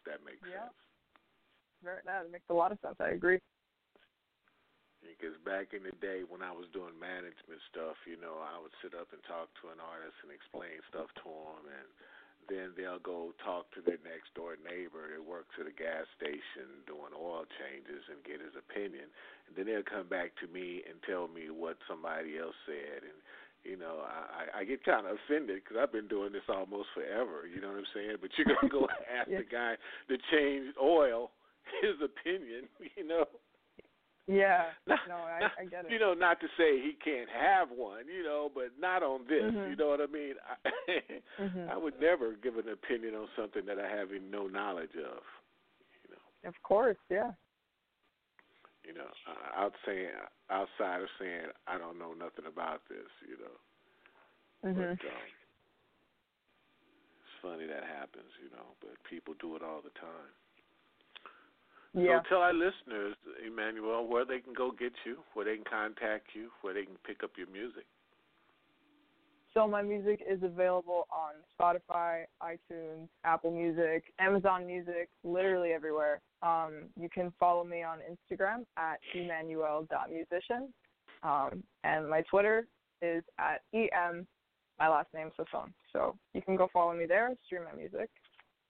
If 0.00 0.02
that 0.10 0.20
makes 0.26 0.42
Yeah. 0.42 0.66
sense. 0.66 0.80
Very, 1.80 2.00
that 2.04 2.28
makes 2.28 2.48
a 2.50 2.56
lot 2.56 2.72
of 2.72 2.78
sense. 2.82 2.96
I 3.00 3.16
agree. 3.16 3.40
Because 5.00 5.32
back 5.48 5.72
in 5.72 5.80
the 5.80 5.96
day 5.96 6.28
when 6.28 6.44
I 6.44 6.52
was 6.52 6.68
doing 6.76 6.92
management 6.92 7.60
stuff, 7.72 7.96
you 8.04 8.20
know, 8.20 8.36
I 8.44 8.60
would 8.60 8.72
sit 8.84 8.92
up 8.92 9.08
and 9.16 9.22
talk 9.24 9.48
to 9.64 9.72
an 9.72 9.80
artist 9.80 10.16
and 10.20 10.28
explain 10.28 10.76
stuff 10.92 11.08
to 11.24 11.28
them, 11.28 11.64
and 11.72 11.88
then 12.50 12.74
they'll 12.74 12.98
go 13.00 13.30
talk 13.46 13.70
to 13.78 13.80
their 13.80 14.02
next 14.02 14.34
door 14.34 14.58
neighbor 14.58 15.06
that 15.14 15.22
works 15.22 15.54
at 15.62 15.70
a 15.70 15.74
gas 15.74 16.04
station 16.18 16.82
doing 16.90 17.14
oil 17.14 17.46
changes 17.62 18.02
and 18.10 18.18
get 18.26 18.42
his 18.42 18.58
opinion, 18.58 19.06
and 19.46 19.54
then 19.54 19.70
they'll 19.70 19.86
come 19.86 20.10
back 20.10 20.34
to 20.42 20.50
me 20.50 20.82
and 20.90 20.98
tell 21.06 21.30
me 21.30 21.48
what 21.54 21.78
somebody 21.86 22.36
else 22.36 22.58
said, 22.66 23.06
and 23.06 23.18
you 23.62 23.76
know, 23.76 24.00
I, 24.00 24.60
I 24.60 24.64
get 24.64 24.82
kind 24.88 25.04
of 25.06 25.18
offended 25.20 25.60
because 25.62 25.76
I've 25.76 25.92
been 25.92 26.08
doing 26.08 26.32
this 26.32 26.48
almost 26.48 26.88
forever. 26.96 27.44
You 27.44 27.60
know 27.60 27.68
what 27.68 27.84
I'm 27.84 27.92
saying? 27.92 28.16
But 28.20 28.30
you're 28.36 28.48
gonna 28.56 28.72
go 28.72 28.88
ask 29.20 29.28
Yeah. 29.28 29.44
the 29.44 29.48
guy 29.52 29.76
that 30.08 30.18
changed 30.32 30.76
oil 30.80 31.30
his 31.84 32.00
opinion, 32.00 32.68
you 32.96 33.06
know. 33.06 33.26
Yeah. 34.30 34.70
No, 35.08 35.16
I 35.16 35.50
I 35.58 35.64
get 35.66 35.86
it. 35.86 35.90
You 35.90 35.98
know, 35.98 36.14
not 36.14 36.38
to 36.40 36.46
say 36.56 36.78
he 36.78 36.94
can't 37.02 37.28
have 37.30 37.68
one, 37.74 38.06
you 38.06 38.22
know, 38.22 38.50
but 38.54 38.70
not 38.78 39.02
on 39.02 39.26
this. 39.26 39.42
Mhm. 39.42 39.70
You 39.70 39.76
know 39.76 39.88
what 39.88 40.00
I 40.00 40.06
mean? 40.06 40.34
I, 40.46 40.54
Mhm. 41.42 41.68
I 41.74 41.76
would 41.76 41.98
never 42.00 42.34
give 42.34 42.56
an 42.56 42.68
opinion 42.68 43.14
on 43.16 43.28
something 43.34 43.66
that 43.66 43.78
I 43.80 43.88
have 43.88 44.10
no 44.30 44.46
knowledge 44.46 44.94
of. 44.94 45.22
You 46.04 46.14
know, 46.14 46.48
Of 46.48 46.54
course. 46.62 46.96
Yeah. 47.10 47.32
you 48.84 48.94
know, 48.94 49.08
out 49.56 49.74
saying 49.84 50.10
outside 50.48 51.02
of 51.02 51.08
saying 51.18 51.50
I 51.66 51.76
don't 51.78 51.98
know 51.98 52.12
nothing 52.14 52.46
about 52.46 52.82
this. 52.88 53.10
You 53.26 53.36
know, 53.38 53.56
Mhm. 54.70 54.98
but 54.98 55.06
um, 55.06 55.26
it's 57.20 57.36
funny 57.42 57.66
that 57.66 57.84
happens. 57.84 58.30
You 58.42 58.50
know, 58.56 58.76
but 58.80 58.94
people 59.04 59.34
do 59.40 59.56
it 59.56 59.62
all 59.62 59.80
the 59.82 59.90
time. 59.98 60.30
Yeah. 61.92 62.20
So 62.22 62.28
tell 62.28 62.38
our 62.38 62.52
listeners, 62.52 63.16
Emmanuelle, 63.44 64.06
where 64.06 64.24
they 64.24 64.38
can 64.38 64.52
go 64.52 64.70
get 64.70 64.92
you, 65.04 65.18
where 65.34 65.44
they 65.44 65.56
can 65.56 65.64
contact 65.64 66.28
you, 66.34 66.50
where 66.62 66.74
they 66.74 66.84
can 66.84 66.96
pick 67.04 67.24
up 67.24 67.30
your 67.36 67.48
music. 67.48 67.84
So 69.52 69.66
my 69.66 69.82
music 69.82 70.22
is 70.28 70.40
available 70.44 71.08
on 71.10 71.34
Spotify, 71.58 72.24
iTunes, 72.40 73.08
Apple 73.24 73.50
Music, 73.50 74.04
Amazon 74.20 74.64
Music, 74.64 75.08
literally 75.24 75.70
everywhere. 75.70 76.20
Um, 76.42 76.84
you 76.98 77.08
can 77.08 77.32
follow 77.40 77.64
me 77.64 77.82
on 77.82 77.98
Instagram 77.98 78.64
at 78.76 79.00
emmanuel.musician. 79.12 80.72
Um, 81.24 81.64
and 81.82 82.08
my 82.08 82.22
Twitter 82.30 82.66
is 83.02 83.24
at 83.38 83.62
em, 83.74 84.26
my 84.78 84.88
last 84.88 85.08
name 85.12 85.30
Sasson. 85.38 85.72
So 85.92 86.16
you 86.32 86.42
can 86.42 86.54
go 86.54 86.68
follow 86.72 86.94
me 86.94 87.06
there, 87.06 87.34
stream 87.44 87.62
my 87.64 87.76
music. 87.76 88.08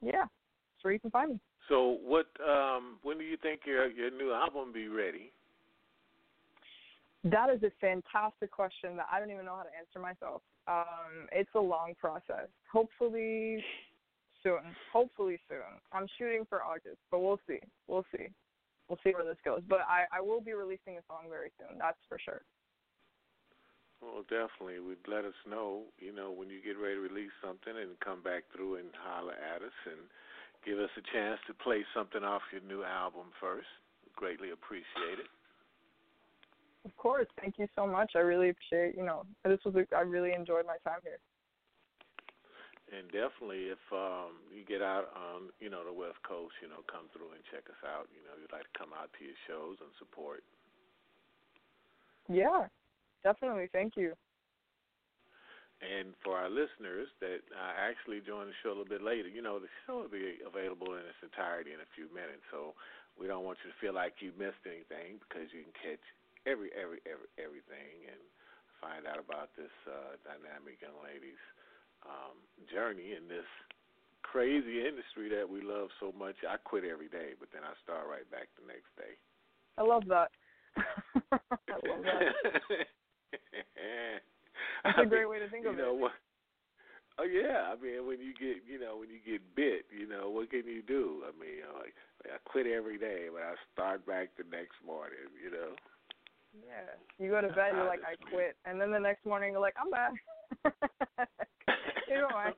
Yeah, 0.00 0.22
that's 0.22 0.82
where 0.82 0.94
you 0.94 1.00
can 1.00 1.10
find 1.10 1.32
me. 1.32 1.40
So 1.70 1.98
what? 2.04 2.26
Um, 2.44 2.98
when 3.02 3.16
do 3.16 3.24
you 3.24 3.38
think 3.38 3.60
your 3.64 3.88
your 3.88 4.10
new 4.10 4.32
album 4.32 4.72
be 4.74 4.88
ready? 4.88 5.32
That 7.22 7.48
is 7.48 7.62
a 7.62 7.70
fantastic 7.80 8.50
question 8.50 8.96
that 8.96 9.06
I 9.10 9.20
don't 9.20 9.30
even 9.30 9.44
know 9.44 9.56
how 9.56 9.62
to 9.62 9.76
answer 9.78 10.00
myself. 10.00 10.42
Um, 10.66 11.28
it's 11.32 11.50
a 11.54 11.60
long 11.60 11.94
process. 12.00 12.48
Hopefully 12.72 13.62
soon. 14.42 14.74
Hopefully 14.92 15.38
soon. 15.48 15.78
I'm 15.92 16.06
shooting 16.18 16.44
for 16.48 16.62
August, 16.62 16.98
but 17.10 17.20
we'll 17.20 17.40
see. 17.46 17.60
We'll 17.86 18.06
see. 18.10 18.26
We'll 18.88 18.98
see 19.04 19.12
where 19.12 19.24
this 19.24 19.36
goes. 19.44 19.60
But 19.68 19.80
I, 19.86 20.08
I 20.10 20.20
will 20.20 20.40
be 20.40 20.54
releasing 20.54 20.96
a 20.96 21.04
song 21.06 21.28
very 21.28 21.52
soon. 21.60 21.78
That's 21.78 22.00
for 22.08 22.18
sure. 22.18 22.42
Well, 24.00 24.24
definitely. 24.32 24.80
We'd 24.80 25.04
let 25.06 25.28
us 25.28 25.36
know, 25.44 25.84
you 26.00 26.10
know, 26.16 26.32
when 26.32 26.48
you 26.48 26.64
get 26.64 26.80
ready 26.80 26.96
to 26.96 27.04
release 27.04 27.36
something 27.44 27.76
and 27.76 28.00
come 28.00 28.22
back 28.24 28.48
through 28.56 28.80
and 28.80 28.88
holler 28.96 29.36
at 29.36 29.60
us 29.60 29.76
and 29.84 30.00
give 30.64 30.78
us 30.78 30.90
a 30.96 31.04
chance 31.12 31.40
to 31.46 31.54
play 31.54 31.84
something 31.94 32.24
off 32.24 32.42
your 32.52 32.62
new 32.62 32.84
album 32.84 33.32
first. 33.40 33.68
Greatly 34.16 34.50
appreciate 34.50 35.18
it. 35.18 35.30
Of 36.84 36.96
course. 36.96 37.28
Thank 37.40 37.58
you 37.58 37.68
so 37.76 37.86
much. 37.86 38.12
I 38.16 38.20
really 38.20 38.50
appreciate. 38.50 38.96
You 38.96 39.04
know, 39.04 39.24
this 39.44 39.61
was. 39.64 39.74
A, 39.76 39.84
I 39.94 40.00
really 40.00 40.32
enjoyed 40.32 40.64
my 40.66 40.76
time 40.84 41.00
here. 41.04 41.20
And 42.90 43.06
definitely, 43.14 43.70
if 43.70 43.84
um, 43.92 44.42
you 44.50 44.64
get 44.66 44.82
out 44.82 45.14
on, 45.14 45.54
you 45.61 45.70
know, 45.70 45.86
the 45.86 45.92
West 45.94 46.18
Coast, 46.26 46.58
you 46.58 46.66
know, 46.66 46.82
come 46.90 47.06
through 47.14 47.30
and 47.30 47.42
check 47.52 47.70
us 47.70 47.78
out. 47.86 48.11
You 48.11 48.24
know, 48.26 48.34
you'd 48.34 48.50
like 48.50 48.66
to 48.66 48.74
come 48.74 48.90
out 48.90 49.14
to 49.14 49.20
your 49.22 49.38
shows 49.46 49.78
and 49.78 49.92
support. 50.00 50.42
Yeah, 52.26 52.66
definitely. 53.22 53.68
Thank 53.72 53.94
you. 53.96 54.18
And 55.80 56.12
for 56.20 56.36
our 56.36 56.52
listeners 56.52 57.08
that 57.24 57.40
uh, 57.56 57.72
actually 57.72 58.20
join 58.20 58.52
the 58.52 58.56
show 58.60 58.68
a 58.68 58.76
little 58.76 58.92
bit 58.92 59.00
later, 59.00 59.32
you 59.32 59.40
know, 59.40 59.56
the 59.56 59.72
show 59.88 60.04
will 60.04 60.12
be 60.12 60.36
available 60.44 60.92
in 60.92 61.08
its 61.08 61.16
entirety 61.24 61.72
in 61.72 61.80
a 61.80 61.90
few 61.96 62.04
minutes. 62.12 62.44
So 62.52 62.76
we 63.16 63.24
don't 63.24 63.48
want 63.48 63.56
you 63.64 63.72
to 63.72 63.78
feel 63.80 63.96
like 63.96 64.20
you 64.20 64.36
missed 64.36 64.60
anything 64.68 65.16
because 65.24 65.48
you 65.56 65.64
can 65.64 65.72
catch 65.80 66.04
every, 66.44 66.68
every, 66.76 67.00
every, 67.08 67.28
everything 67.40 68.12
and 68.12 68.20
find 68.76 69.08
out 69.08 69.16
about 69.16 69.56
this 69.56 69.72
uh, 69.88 70.20
dynamic 70.20 70.84
young 70.84 71.00
lady's 71.00 71.40
um, 72.04 72.36
journey 72.68 73.16
in 73.16 73.24
this 73.24 73.48
crazy 74.20 74.84
industry 74.84 75.32
that 75.32 75.48
we 75.48 75.64
love 75.64 75.88
so 75.96 76.12
much. 76.12 76.36
I 76.44 76.60
quit 76.60 76.84
every 76.84 77.08
day, 77.08 77.40
but 77.40 77.48
then 77.56 77.64
I 77.64 77.72
start 77.80 78.04
right 78.04 78.28
back 78.28 78.52
the 78.60 78.68
next 78.68 78.92
day. 79.00 79.16
I 79.80 79.82
love 79.88 80.04
that. 80.12 80.28
I 81.32 81.76
love 81.88 82.04
that. 82.04 82.36
That's 84.84 84.98
a 84.98 85.06
great 85.06 85.28
way 85.28 85.38
to 85.38 85.48
think 85.48 85.66
of 85.66 85.76
know, 85.76 85.94
it. 85.94 86.00
What, 86.00 86.12
oh 87.18 87.24
yeah, 87.24 87.72
I 87.72 87.76
mean 87.80 88.06
when 88.06 88.20
you 88.20 88.32
get 88.34 88.62
you 88.66 88.78
know 88.80 88.96
when 88.98 89.11
you 89.11 89.20
get 89.24 89.42
bit, 89.54 89.86
you 89.90 90.08
know 90.08 90.30
what 90.30 90.50
can 90.50 90.66
you 90.66 90.82
do? 90.82 91.22
I 91.24 91.32
mean, 91.38 91.56
you 91.58 91.62
know, 91.62 91.78
like, 91.78 91.94
I 92.24 92.38
quit 92.44 92.66
every 92.66 92.98
day, 92.98 93.28
but 93.32 93.42
I 93.42 93.54
start 93.72 94.06
back 94.06 94.30
the 94.36 94.44
next 94.50 94.76
morning. 94.84 95.30
You 95.42 95.50
know. 95.50 95.70
Yeah. 96.66 96.90
You 97.18 97.30
go 97.30 97.40
to 97.40 97.48
bed, 97.54 97.72
you're 97.74 97.86
like, 97.86 98.00
I 98.02 98.16
quit, 98.30 98.56
and 98.64 98.80
then 98.80 98.90
the 98.90 98.98
next 98.98 99.24
morning 99.24 99.52
you're 99.52 99.61
like, 99.61 99.76
I'm 99.80 99.90
back. 99.90 100.12
you 102.08 102.14
know 102.14 102.28
why? 102.30 102.52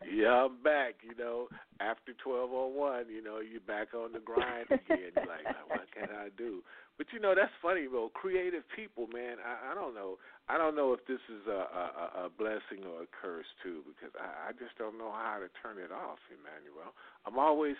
Yeah, 0.00 0.48
I'm 0.48 0.62
back. 0.62 0.94
You 1.02 1.12
know, 1.16 1.48
after 1.80 2.12
twelve 2.24 2.50
oh 2.52 2.68
one, 2.68 3.04
you 3.12 3.22
know, 3.22 3.40
you're 3.40 3.60
back 3.60 3.92
on 3.94 4.12
the 4.12 4.20
grind 4.20 4.66
again. 4.70 5.12
You're 5.14 5.28
like, 5.28 5.44
what 5.68 5.86
can 5.92 6.08
I 6.16 6.28
do? 6.36 6.62
But 6.96 7.08
you 7.12 7.20
know, 7.20 7.34
that's 7.34 7.52
funny, 7.60 7.86
bro. 7.86 8.08
Creative 8.10 8.62
people, 8.74 9.06
man. 9.12 9.36
I, 9.44 9.72
I 9.72 9.74
don't 9.74 9.94
know. 9.94 10.16
I 10.48 10.56
don't 10.58 10.74
know 10.74 10.92
if 10.92 11.04
this 11.06 11.20
is 11.28 11.46
a, 11.46 11.50
a, 11.52 12.26
a 12.26 12.30
blessing 12.36 12.84
or 12.88 13.04
a 13.04 13.10
curse 13.12 13.46
too, 13.62 13.82
because 13.86 14.12
I, 14.18 14.50
I 14.50 14.52
just 14.52 14.76
don't 14.78 14.98
know 14.98 15.12
how 15.12 15.38
to 15.38 15.48
turn 15.62 15.82
it 15.82 15.92
off, 15.92 16.18
Emmanuelle. 16.32 16.92
I'm 17.26 17.38
always 17.38 17.76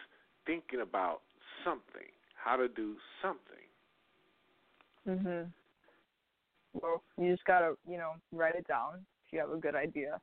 thinking 0.47 0.81
about 0.81 1.21
something, 1.64 2.09
how 2.37 2.57
to 2.57 2.68
do 2.68 2.97
something. 3.21 3.66
Mhm. 5.09 5.53
Well, 6.75 7.03
you 7.18 7.33
just 7.33 7.45
gotta, 7.45 7.75
you 7.89 7.97
know, 7.99 8.12
write 8.33 8.55
it 8.55 8.68
down 8.68 9.05
if 9.27 9.33
you 9.33 9.41
have 9.41 9.51
a 9.51 9.57
good 9.57 9.75
idea, 9.75 10.21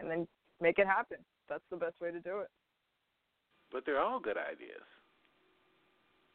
and 0.00 0.10
then 0.10 0.26
make 0.60 0.78
it 0.78 0.86
happen. 0.86 1.18
That's 1.48 1.64
the 1.70 1.76
best 1.76 2.00
way 2.00 2.10
to 2.10 2.20
do 2.20 2.40
it. 2.40 2.48
But 3.72 3.84
they're 3.84 4.00
all 4.00 4.20
good 4.20 4.36
ideas. 4.36 4.86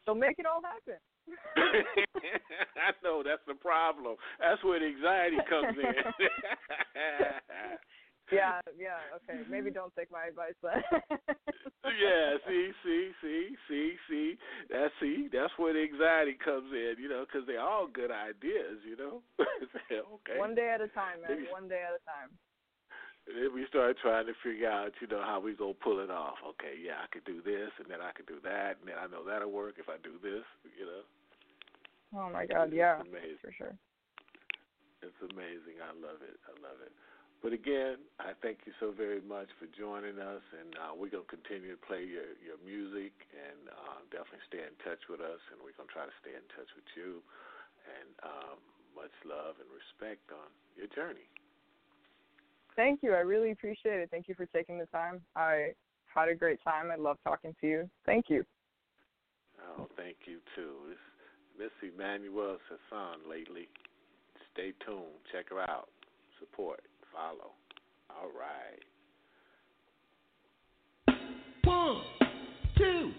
So 0.05 0.13
make 0.15 0.39
it 0.39 0.45
all 0.45 0.61
happen. 0.61 0.99
I 2.77 2.91
know 3.03 3.21
that's 3.23 3.45
the 3.47 3.53
problem. 3.53 4.15
That's 4.39 4.63
where 4.63 4.79
the 4.79 4.87
anxiety 4.87 5.37
comes 5.49 5.77
in. 5.77 5.93
yeah, 8.31 8.61
yeah. 8.77 8.97
Okay, 9.21 9.45
maybe 9.49 9.69
don't 9.69 9.93
take 9.95 10.11
my 10.11 10.25
advice 10.25 10.57
then. 10.63 10.81
yeah, 11.85 12.41
see, 12.47 12.71
see, 12.83 13.11
see, 13.21 13.55
see, 13.69 13.93
see. 14.09 14.37
That's 14.69 14.93
see. 14.99 15.29
That's 15.31 15.53
where 15.57 15.73
the 15.73 15.83
anxiety 15.85 16.37
comes 16.43 16.73
in. 16.73 16.95
You 16.97 17.09
know, 17.09 17.25
because 17.29 17.45
they're 17.45 17.61
all 17.61 17.87
good 17.87 18.11
ideas. 18.11 18.81
You 18.81 18.97
know. 18.97 19.21
okay. 19.93 20.39
One 20.39 20.55
day 20.55 20.73
at 20.73 20.81
a 20.81 20.89
time, 20.89 21.21
man. 21.21 21.45
One 21.51 21.69
day 21.69 21.83
at 21.85 21.93
a 21.93 22.01
time. 22.01 22.33
Then 23.35 23.53
we 23.53 23.65
start 23.67 23.97
trying 24.01 24.25
to 24.25 24.33
figure 24.41 24.69
out, 24.69 24.93
you 25.01 25.07
know, 25.07 25.21
how 25.21 25.39
we 25.39 25.53
gonna 25.53 25.73
pull 25.77 25.99
it 25.99 26.09
off. 26.09 26.39
Okay, 26.55 26.79
yeah, 26.79 27.03
I 27.03 27.07
could 27.11 27.25
do 27.25 27.41
this, 27.41 27.69
and 27.77 27.85
then 27.89 28.01
I 28.01 28.11
could 28.15 28.25
do 28.25 28.39
that, 28.43 28.79
and 28.79 28.87
then 28.89 28.97
I 28.97 29.05
know 29.07 29.23
that'll 29.27 29.51
work 29.51 29.75
if 29.77 29.89
I 29.89 29.97
do 30.01 30.17
this. 30.23 30.45
You 30.77 30.85
know, 30.85 31.03
Oh 32.15 32.29
my 32.33 32.45
God, 32.49 32.73
It's 32.73 32.79
yeah, 32.79 33.01
amazing. 33.01 33.37
for 33.41 33.53
sure. 33.53 33.75
It's 35.05 35.21
amazing. 35.31 35.79
I 35.79 35.93
love 35.95 36.19
it. 36.25 36.35
I 36.49 36.53
love 36.59 36.81
it. 36.83 36.91
But 37.39 37.55
again, 37.55 38.03
I 38.19 38.35
thank 38.43 38.67
you 38.67 38.73
so 38.83 38.91
very 38.91 39.23
much 39.23 39.47
for 39.61 39.67
joining 39.71 40.19
us, 40.19 40.43
and 40.59 40.75
uh, 40.75 40.91
we're 40.91 41.07
gonna 41.13 41.29
continue 41.31 41.71
to 41.71 41.79
play 41.87 42.03
your 42.03 42.35
your 42.43 42.59
music, 42.65 43.15
and 43.31 43.71
uh, 43.71 44.03
definitely 44.11 44.43
stay 44.51 44.63
in 44.65 44.75
touch 44.83 44.99
with 45.07 45.23
us, 45.23 45.39
and 45.53 45.61
we're 45.63 45.75
gonna 45.79 45.87
try 45.93 46.03
to 46.03 46.17
stay 46.19 46.35
in 46.35 46.43
touch 46.51 46.67
with 46.75 46.87
you. 46.99 47.23
And 47.87 48.11
um, 48.27 48.59
much 48.93 49.15
love 49.23 49.55
and 49.63 49.69
respect 49.71 50.27
on 50.35 50.51
your 50.75 50.91
journey. 50.91 51.25
Thank 52.79 53.03
you. 53.03 53.13
I 53.13 53.19
really 53.19 53.51
appreciate 53.51 53.99
it. 53.99 54.09
Thank 54.09 54.29
you 54.29 54.35
for 54.35 54.45
taking 54.45 54.79
the 54.79 54.85
time. 54.85 55.19
I 55.35 55.73
had 56.05 56.29
a 56.29 56.33
great 56.33 56.63
time. 56.63 56.89
I 56.89 56.95
love 56.95 57.17
talking 57.25 57.53
to 57.59 57.67
you. 57.67 57.89
Thank 58.05 58.29
you. 58.29 58.45
Oh, 59.77 59.89
thank 59.97 60.15
you 60.25 60.37
too. 60.55 60.75
It's 60.89 60.99
Miss 61.59 61.71
Emmanuelle 61.83 62.55
Sasson 62.71 63.29
lately. 63.29 63.67
Stay 64.53 64.71
tuned. 64.85 65.19
Check 65.33 65.49
her 65.49 65.59
out. 65.69 65.89
Support. 66.39 66.79
Follow. 67.13 67.51
All 68.09 68.29
right. 68.31 68.81
One, 71.65 72.01
two, 72.77 73.11